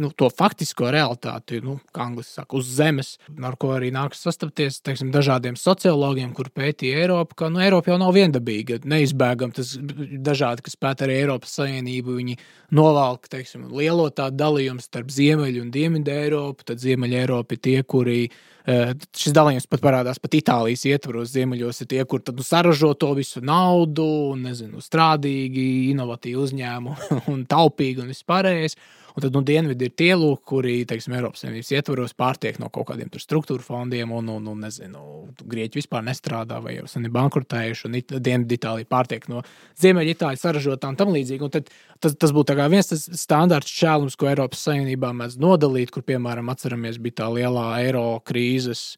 nu, 0.00 0.10
to 0.16 0.30
faktisko 0.32 0.90
realitāti, 0.94 1.60
nu, 1.64 1.78
kā 1.94 2.06
angļuiski 2.06 2.38
saka, 2.38 2.60
uz 2.60 2.70
zemes, 2.78 3.12
ar 3.42 3.58
ko 3.60 3.72
arī 3.76 3.92
nākas 3.94 4.24
sastapties, 4.26 4.80
teiksim, 4.86 5.12
dažādiem 5.14 5.58
sociologiem, 5.60 6.32
kur 6.36 6.50
pētīja 6.54 7.04
Eiropu, 7.04 7.38
ka, 7.42 7.50
nu, 7.52 7.62
Eiropa 7.64 7.92
jau 7.92 8.00
nav 8.02 8.14
viendabīga, 8.16 8.80
neizbēgam 8.88 9.54
tas 9.56 9.76
dažādi, 9.76 10.66
kas 10.66 10.78
pēta 10.80 11.06
arī 11.06 11.20
Eiropas 11.22 11.56
Savienību, 11.60 12.18
viņi 12.20 12.36
novalk, 12.76 13.30
teiksim, 13.32 13.68
lielo 13.76 14.08
tādu 14.10 14.40
dalījumu 14.42 14.84
starp 14.84 15.14
Ziemeļu 15.14 15.64
un 15.66 15.72
Dienvidu 15.74 16.14
Eiropu, 16.14 16.66
tad 16.70 16.82
Ziemeļa 16.82 17.24
Eiropa 17.24 17.56
ir 17.56 17.64
tie, 17.66 17.80
kuri 17.86 18.20
Eh, 18.28 18.55
šis 18.66 19.34
dalījums 19.34 19.68
pat 19.70 19.82
parādās 19.84 20.18
pat 20.22 20.34
Itālijas 20.34 20.82
ietvaros. 20.90 21.30
Ziemeļos 21.34 21.84
ir 21.84 21.90
tie, 21.92 22.02
kur 22.08 22.22
tad, 22.24 22.38
nu, 22.38 22.46
saražo 22.46 22.92
to 22.98 23.12
visu 23.18 23.42
naudu, 23.44 24.34
nezinu, 24.40 24.82
strādīgi, 24.82 25.66
inovatīvi 25.92 26.40
uzņēmumi 26.42 27.20
un 27.32 27.44
taupīgi 27.50 28.02
un 28.02 28.10
vispārējais. 28.10 28.78
Un 29.16 29.24
tad 29.24 29.32
nu, 29.32 29.40
dienvidi 29.48 29.86
ir 29.88 29.92
tie 29.96 30.10
lūk, 30.12 30.42
kuri 30.44 30.82
teiksim, 30.88 31.14
Eiropas 31.16 31.40
Savienības 31.40 31.70
ietvaros 31.72 32.12
pārtiek 32.20 32.58
no 32.60 32.68
kaut 32.72 32.90
kādiem 32.90 33.08
struktūra 33.16 33.64
fondiem, 33.64 34.10
un, 34.12 34.28
un, 34.28 34.50
un 34.52 34.66
nezinu, 34.66 35.04
Grieķi 35.40 35.80
vispār 35.80 36.04
nestrādā 36.04 36.58
vai 36.60 36.74
jau 36.76 36.84
sen 36.90 37.08
ir 37.08 37.14
bankrotējuši, 37.14 37.88
un 37.88 37.96
Dienvidu 38.20 38.58
Itālija 38.58 38.90
pārtiek 38.92 39.24
no 39.32 39.40
Ziemeļitālijas 39.80 40.44
saražotām 40.44 41.00
tam 41.00 41.14
līdzīgi. 41.16 41.48
Un 41.48 41.54
tad, 41.54 41.72
tas, 42.04 42.18
tas 42.20 42.36
būtu 42.36 42.58
viens 42.68 42.92
tas 42.92 43.08
standarts 43.16 43.72
čēlums, 43.72 44.18
ko 44.20 44.28
Eiropas 44.28 44.68
Savienībā 44.68 45.14
mēs 45.16 45.40
nodalīt, 45.40 45.94
kur, 45.96 46.04
piemēram, 46.04 46.52
atceramies, 46.52 47.00
bija 47.00 47.22
tā 47.22 47.32
lielā 47.38 47.70
eiro 47.86 48.08
krīzes 48.28 48.90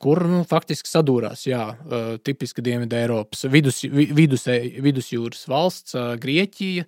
kur 0.00 0.24
nu, 0.30 0.42
faktiski 0.48 0.88
sadūrās 0.88 1.44
jā, 1.48 1.62
tipiski 2.24 2.64
Dienvidu 2.64 2.96
Eiropas 2.96 3.44
vidus, 3.52 3.84
vidus, 3.84 4.48
vidusjūras 4.80 5.44
valsts, 5.50 5.96
Grieķija 6.22 6.86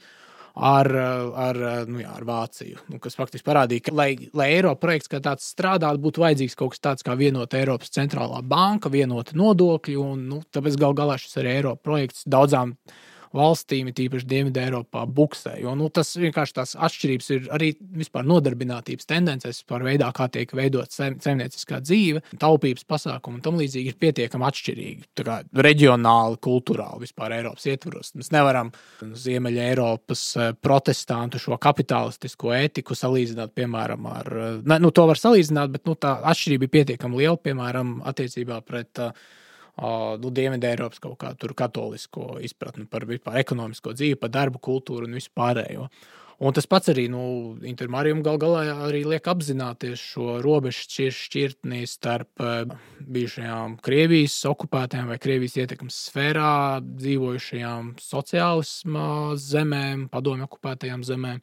ar, 0.54 0.88
ar, 1.34 1.58
nu 1.90 2.00
jā, 2.02 2.10
ar 2.14 2.26
Vāciju. 2.28 2.82
Nu, 2.92 3.00
kas 3.02 3.18
faktiski 3.18 3.46
parādīja, 3.46 3.88
ka, 3.88 3.94
lai, 3.96 4.10
lai 4.36 4.50
Eiropas 4.54 4.82
projekts 4.82 5.10
kā 5.10 5.20
tāds 5.22 5.48
strādātu, 5.50 6.02
būtu 6.04 6.22
vajadzīgs 6.22 6.58
kaut 6.58 6.74
kas 6.74 6.84
tāds 6.84 7.06
kā 7.06 7.16
vienota 7.18 7.58
Eiropas 7.58 7.90
centrālā 7.94 8.40
banka, 8.46 8.92
vienota 8.92 9.36
nodokļi. 9.38 9.96
Un, 10.00 10.28
nu, 10.30 10.42
tāpēc 10.54 10.78
gal 10.80 10.94
galā 10.96 11.18
šis 11.20 11.40
arī 11.42 11.56
Eiropas 11.58 11.84
projekts 11.84 12.22
daudzām 12.30 12.76
valstīm, 13.34 13.90
tīpaši 13.94 14.28
Dienvidu 14.30 14.62
Eiropā, 14.62 15.04
buksē. 15.10 15.56
Jo 15.62 15.74
nu, 15.78 15.88
tas 15.92 16.12
vienkārši 16.18 16.56
tās 16.58 16.74
atšķirības 16.86 17.30
ir 17.34 17.48
arī 17.54 17.70
vispār 17.98 18.26
nodarbinātības 18.28 19.08
tendences, 19.10 19.62
par 19.68 19.84
veidā, 19.86 20.10
kā 20.14 20.28
tiek 20.32 20.50
veidot 20.56 20.92
saimnieciskā 20.94 21.80
dzīve, 21.84 22.22
taupības 22.40 22.86
pasākumi 22.88 23.40
un 23.40 23.44
tam 23.44 23.58
līdzīgi 23.60 23.92
ir 23.92 23.98
pietiekami 24.00 24.48
atšķirīgi. 24.48 25.08
Tā 25.18 25.26
kā 25.26 25.38
reģionāli, 25.66 26.40
kultūrāli 26.44 27.04
vispār 27.06 27.36
Eiropas 27.38 27.68
ietvaros. 27.70 28.14
Mēs 28.18 28.32
nevaram 28.34 28.72
Ziemeļa 29.02 29.68
Eiropas 29.70 30.24
eh, 30.38 30.52
protestantu 30.54 31.42
šo 31.42 31.58
kapitalistisko 31.62 32.54
ētiku 32.56 32.96
salīdzināt, 32.98 33.54
piemēram, 33.58 34.10
ar, 34.10 34.34
eh, 34.34 34.58
ne, 34.62 34.80
nu, 34.82 34.92
to 34.94 35.06
var 35.10 35.20
salīdzināt, 35.20 35.74
bet 35.74 35.88
nu, 35.90 35.98
tā 35.98 36.16
atšķirība 36.32 36.68
ir 36.68 36.74
pietiekami 36.78 37.24
liela, 37.24 37.40
piemēram, 37.40 37.96
attiecībā 38.08 38.60
pret 38.66 39.02
uh, 39.02 39.12
nu, 39.76 40.30
Dienvidu 40.34 40.68
Eiropas 40.70 41.02
kaut 41.02 41.18
kādu 41.22 41.54
katolisko 41.56 42.38
izpratni 42.44 42.86
par 42.90 43.06
vispār 43.08 43.40
ekonomisko 43.42 43.94
dzīvi, 43.96 44.20
par 44.20 44.30
darbu 44.34 44.62
kultūru 44.62 45.08
un 45.08 45.18
vispārējo. 45.18 45.88
Un 46.44 46.54
tas 46.54 46.66
pats 46.66 46.90
arī 46.90 47.04
nu, 47.10 47.54
Intermārijam 47.62 48.22
gal 48.26 48.40
galā 48.42 48.64
arī 48.88 49.04
liek 49.06 49.26
apzināties 49.30 50.02
šo 50.02 50.40
robežu 50.42 51.06
šķirtni 51.14 51.84
starp 51.86 52.42
bijušajām 52.98 53.76
Krievijas 53.84 54.40
okupētajām 54.50 55.12
vai 55.12 55.20
Krievijas 55.22 55.54
ietekmes 55.62 56.00
sfērā 56.08 56.82
dzīvojušajām 56.82 57.94
sociālisma 58.02 59.06
zemēm, 59.38 60.08
padomju 60.10 60.48
okupētajām 60.50 61.06
zemēm 61.06 61.38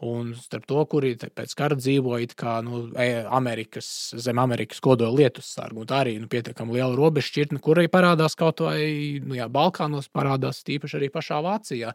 Un 0.00 0.30
starp 0.32 0.64
to, 0.64 0.80
kuri 0.88 1.12
pēc 1.20 1.52
kara 1.58 1.76
dzīvoja 1.76 2.30
kā, 2.38 2.54
nu, 2.64 2.86
e, 2.96 3.20
Amerikas, 3.36 3.90
zem 4.16 4.40
Amerikas 4.40 4.80
kodola 4.80 5.12
lietus 5.18 5.50
sargu. 5.52 5.84
Tā 5.88 5.98
arī 6.06 6.14
nu, 6.22 6.28
pietiekami 6.30 6.78
liela 6.78 6.96
robeža 6.96 7.28
šķirtne, 7.28 7.60
kur 7.60 7.82
arī 7.82 7.90
parādās 7.92 8.38
kaut 8.38 8.62
vai 8.64 9.20
nu, 9.20 9.36
jā, 9.36 9.50
Balkānos, 9.52 10.08
parādās 10.08 10.62
tīpaši 10.64 10.96
arī 11.02 11.12
pašā 11.12 11.42
Vācijā. 11.44 11.92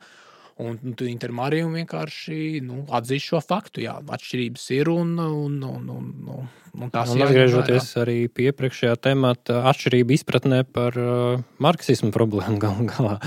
Un 0.61 0.77
nu, 0.85 0.93
Intermārija 1.09 1.65
vienkārši 1.67 2.61
nu, 2.63 2.85
atzīst 2.93 3.33
šo 3.33 3.41
faktu. 3.43 3.81
Jā, 3.87 3.97
atšķirības 4.05 4.69
ir 4.77 4.93
un, 4.93 5.17
un, 5.19 5.57
un, 5.65 5.89
un, 5.97 6.07
un, 6.37 6.47
un 6.77 6.93
tās 6.93 7.11
ir. 7.17 7.25
Atgriežoties 7.25 7.89
arī 8.05 8.19
pie 8.29 8.51
iepriekšējā 8.53 8.95
temata, 9.01 9.63
atšķirība 9.73 10.15
izpratnē 10.15 10.61
par 10.69 10.95
uh, 11.01 11.43
marksismu 11.57 12.13
problēmu 12.15 12.61
galu 12.69 12.85
galā. 12.93 13.17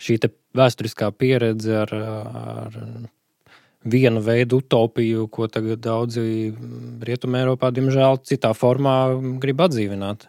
Šī 0.00 0.22
vēsturiskā 0.56 1.10
pieredze 1.18 1.82
ar, 1.82 1.98
ar 1.98 2.78
vienu 3.84 4.20
veidu 4.20 4.60
utopiju, 4.60 5.26
ko 5.32 5.48
tagad 5.48 5.80
daudzi 5.84 6.52
Rietumē, 7.00 7.44
Eiropā, 7.44 7.70
diemžēl, 7.72 8.20
citā 8.28 8.52
formā 8.56 9.14
grib 9.40 9.62
atdzīvināt. 9.64 10.28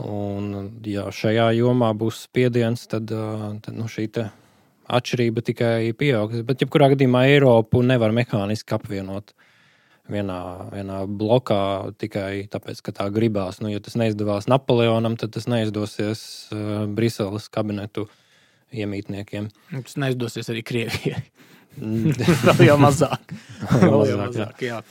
Un, 0.00 0.70
ja 0.88 1.10
šajā 1.12 1.50
jomā 1.58 1.90
būs 1.92 2.24
spiediens, 2.24 2.86
tad, 2.88 3.12
tad 3.12 3.76
nu, 3.76 3.90
šī 3.92 4.08
atšķirība 4.92 5.44
tikai 5.44 5.92
pieaugs. 5.96 6.40
Bet, 6.48 6.64
jebkurā 6.64 6.88
gadījumā, 6.94 7.26
Eiropu 7.34 7.84
nevar 7.84 8.14
mehāniski 8.16 8.72
apvienot 8.76 9.34
vienā, 10.12 10.40
vienā 10.72 11.02
blokā 11.06 11.92
tikai 12.00 12.48
tāpēc, 12.52 12.80
ka 12.88 12.96
tā 12.96 13.10
gribās. 13.12 13.60
Nu, 13.60 13.68
ja 13.72 13.84
tas 13.84 13.98
neizdevās 14.00 14.48
Napoleonam, 14.48 15.18
tad 15.20 15.36
tas 15.36 15.46
neizdosies 15.50 16.24
Briseles 16.96 17.52
kabinetu 17.52 18.08
iemītniekiem. 18.72 19.52
Tas 19.76 20.00
neizdosies 20.00 20.48
arī 20.48 20.64
Krievijai. 20.64 21.20
Vēl 22.46 22.66
jau 22.66 22.76
mazāk. 22.80 23.32
Vēl 23.80 24.04
jau 24.10 24.18
mazāk 24.20 24.62
jā. 24.66 24.82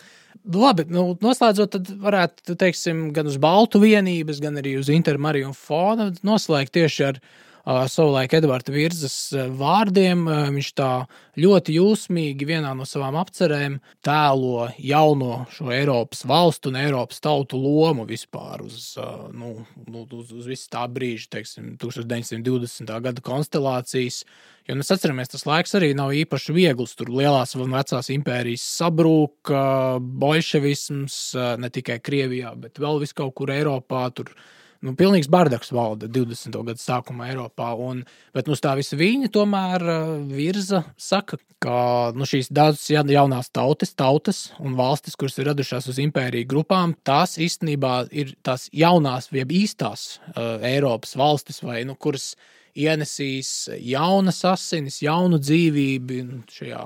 Labi, 0.42 0.88
nu, 0.90 1.12
noslēdzot, 1.22 1.76
tad 1.76 1.90
varētu, 2.02 2.56
teiksim, 2.58 3.12
gan 3.14 3.30
uz 3.30 3.38
Baltu 3.42 3.82
vienības, 3.84 4.40
gan 4.42 4.58
arī 4.58 4.74
uz 4.80 4.90
Intermariju 4.90 5.52
fona 5.54 6.10
noslēgt 6.26 6.74
tieši 6.80 7.06
ar 7.12 7.20
savulaik 7.66 8.34
Edvards 8.34 8.72
Virzas 8.74 9.16
vārdiem. 9.58 10.24
Viņš 10.56 10.70
tā 10.78 10.90
ļoti 11.42 11.76
jūsmīgi 11.78 12.48
vienā 12.50 12.74
no 12.78 12.86
savām 12.90 13.18
apcerēm 13.22 13.80
tēlo 14.06 14.70
jauno 14.82 15.46
šo 15.54 15.72
Eiropas 15.74 16.26
valstu 16.28 16.72
un 16.72 16.80
Eiropas 16.82 17.22
tautu 17.24 17.60
lomu 17.62 18.06
vispār 18.10 18.64
uz, 18.66 18.96
nu, 19.34 19.54
nu, 19.88 20.06
uz, 20.06 20.32
uz 20.34 20.48
visu 20.50 20.70
tā 20.74 20.88
brīža, 20.92 21.30
teiksim, 21.38 21.76
1920. 21.82 22.96
gada 23.06 23.26
konstelācijas. 23.26 24.24
Jo 24.70 24.78
mēs 24.78 24.92
atceramies, 24.94 25.32
tas 25.32 25.46
laiks 25.50 25.74
arī 25.78 25.92
nav 25.98 26.14
īpaši 26.14 26.54
viegls. 26.56 26.94
Tur 26.98 27.10
lielās 27.14 27.56
un 27.58 27.74
vecās 27.74 28.12
impērijas 28.14 28.66
sabrūk, 28.78 29.52
bolševisms 30.22 31.20
ne 31.62 31.72
tikai 31.74 31.98
Krievijā, 32.04 32.54
bet 32.62 32.82
vēl 32.82 33.02
vis 33.02 33.16
kaut 33.18 33.34
kur 33.40 33.54
Eiropā. 33.54 34.06
Tur 34.16 34.30
nu, 34.86 34.94
pilnīgs 34.98 35.30
bardaks 35.32 35.72
valda 35.74 36.10
20. 36.12 36.58
gada 36.66 36.82
sākumā 36.82 37.30
Eiropā. 37.32 37.72
Un, 37.78 38.04
bet 38.36 38.50
nu, 38.50 38.58
tā 38.60 38.74
visa 38.80 38.98
viņa 39.00 39.32
tomēr 39.34 39.86
uh, 39.86 40.14
virza, 40.32 40.84
saka, 41.02 41.40
ka 41.62 41.76
nu, 42.18 42.28
šīs 42.28 42.52
daudzas 42.54 42.90
jaunās 42.90 43.52
tautas, 43.54 43.94
tautas 43.98 44.42
un 44.62 44.76
valstis, 44.80 45.18
kuras 45.20 45.38
ir 45.38 45.52
radušās 45.52 45.90
uz 45.92 46.02
impēriju 46.02 46.50
grupām, 46.50 46.96
tās 47.08 47.38
īstenībā 47.42 48.08
ir 48.10 48.34
tās 48.46 48.68
jaunās, 48.74 49.30
jeb 49.36 49.54
īstās 49.54 50.08
uh, 50.34 50.58
Eiropas 50.66 51.16
valstis, 51.20 51.62
vai, 51.66 51.84
nu, 51.88 51.96
kuras 51.96 52.34
ienesīs 52.78 53.70
jaunas 53.84 54.46
asinis, 54.48 55.02
jaunu 55.04 55.42
dzīvību 55.44 56.22
šajā 56.56 56.86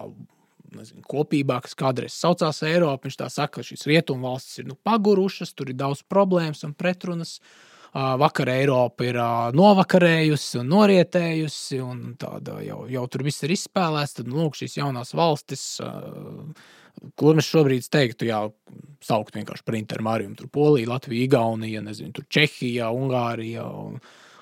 nezinu, 0.75 1.05
kopībā, 1.07 1.61
kas 1.63 1.77
kādreiz 1.77 2.17
saucās 2.17 2.59
Eiropa. 2.67 3.05
Viņš 3.05 3.19
tā 3.21 3.29
saka, 3.31 3.61
ka 3.61 3.63
šīs 3.63 3.85
rietumvalstis 3.87 4.59
ir 4.59 4.67
nu, 4.67 4.75
pagurušas, 4.83 5.53
tur 5.55 5.71
ir 5.71 5.77
daudz 5.79 6.01
problēmas 6.11 6.65
un 6.67 6.73
pretrunas. 6.75 7.37
Uh, 7.37 7.74
vakar 7.95 8.49
Eiropa 8.51 9.05
ir 9.07 9.19
novakarējusi 9.55 10.59
un 10.59 10.71
norietējusi, 10.73 11.79
un 11.83 12.01
tāda 12.19 12.59
jau, 12.65 12.83
jau 12.91 13.05
tur 13.11 13.23
viss 13.27 13.45
ir 13.47 13.53
izspēlēts. 13.55 14.17
Tad, 14.17 14.27
nu, 14.27 14.41
lūk, 14.43 14.57
šīs 14.59 14.77
jaunās 14.81 15.15
valstis, 15.15 15.63
kur 17.19 17.39
mēs 17.39 17.47
šobrīd 17.47 17.87
teiktu, 17.91 18.27
jā, 18.27 18.41
saukt 19.05 19.35
vienkārši 19.37 19.65
par 19.67 19.79
intermāriju, 19.79 20.35
tur 20.41 20.51
Polija, 20.51 20.91
Latvija, 20.91 21.29
Igaunija, 21.29 21.83
nezinu, 21.85 22.11
tur 22.15 22.27
Čehija, 22.27 22.91
Ungārija. 22.95 23.63
Un, 23.65 23.99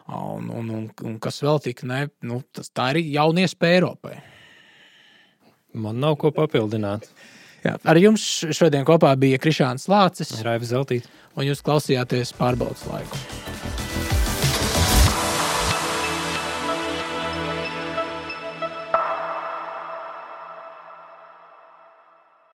un, 0.10 0.49
un, 0.49 0.74
un, 0.80 0.89
un 1.06 1.20
kas 1.24 1.39
vēl 1.45 1.62
tik, 1.64 1.86
ne, 1.88 2.08
nu, 2.28 2.41
tas, 2.51 2.74
tā 2.76 2.89
ir 2.95 3.04
jauna 3.14 3.45
iespēja 3.45 3.84
Eiropai. 3.84 4.18
Man 5.74 6.01
nav 6.01 6.18
ko 6.22 6.34
papildināt. 6.34 7.08
Jā, 7.64 7.78
ar 7.80 7.99
jums 7.99 8.24
šodien 8.55 8.84
kopā 8.88 9.14
bija 9.20 9.39
Krišāns 9.39 9.88
Lācis, 9.91 10.36
Raivis 10.43 10.74
Zeltīts, 10.74 11.07
un 11.38 11.47
jūs 11.47 11.64
klausījāties 11.64 12.36
pārbaudas 12.39 12.84
laiku. 12.91 13.82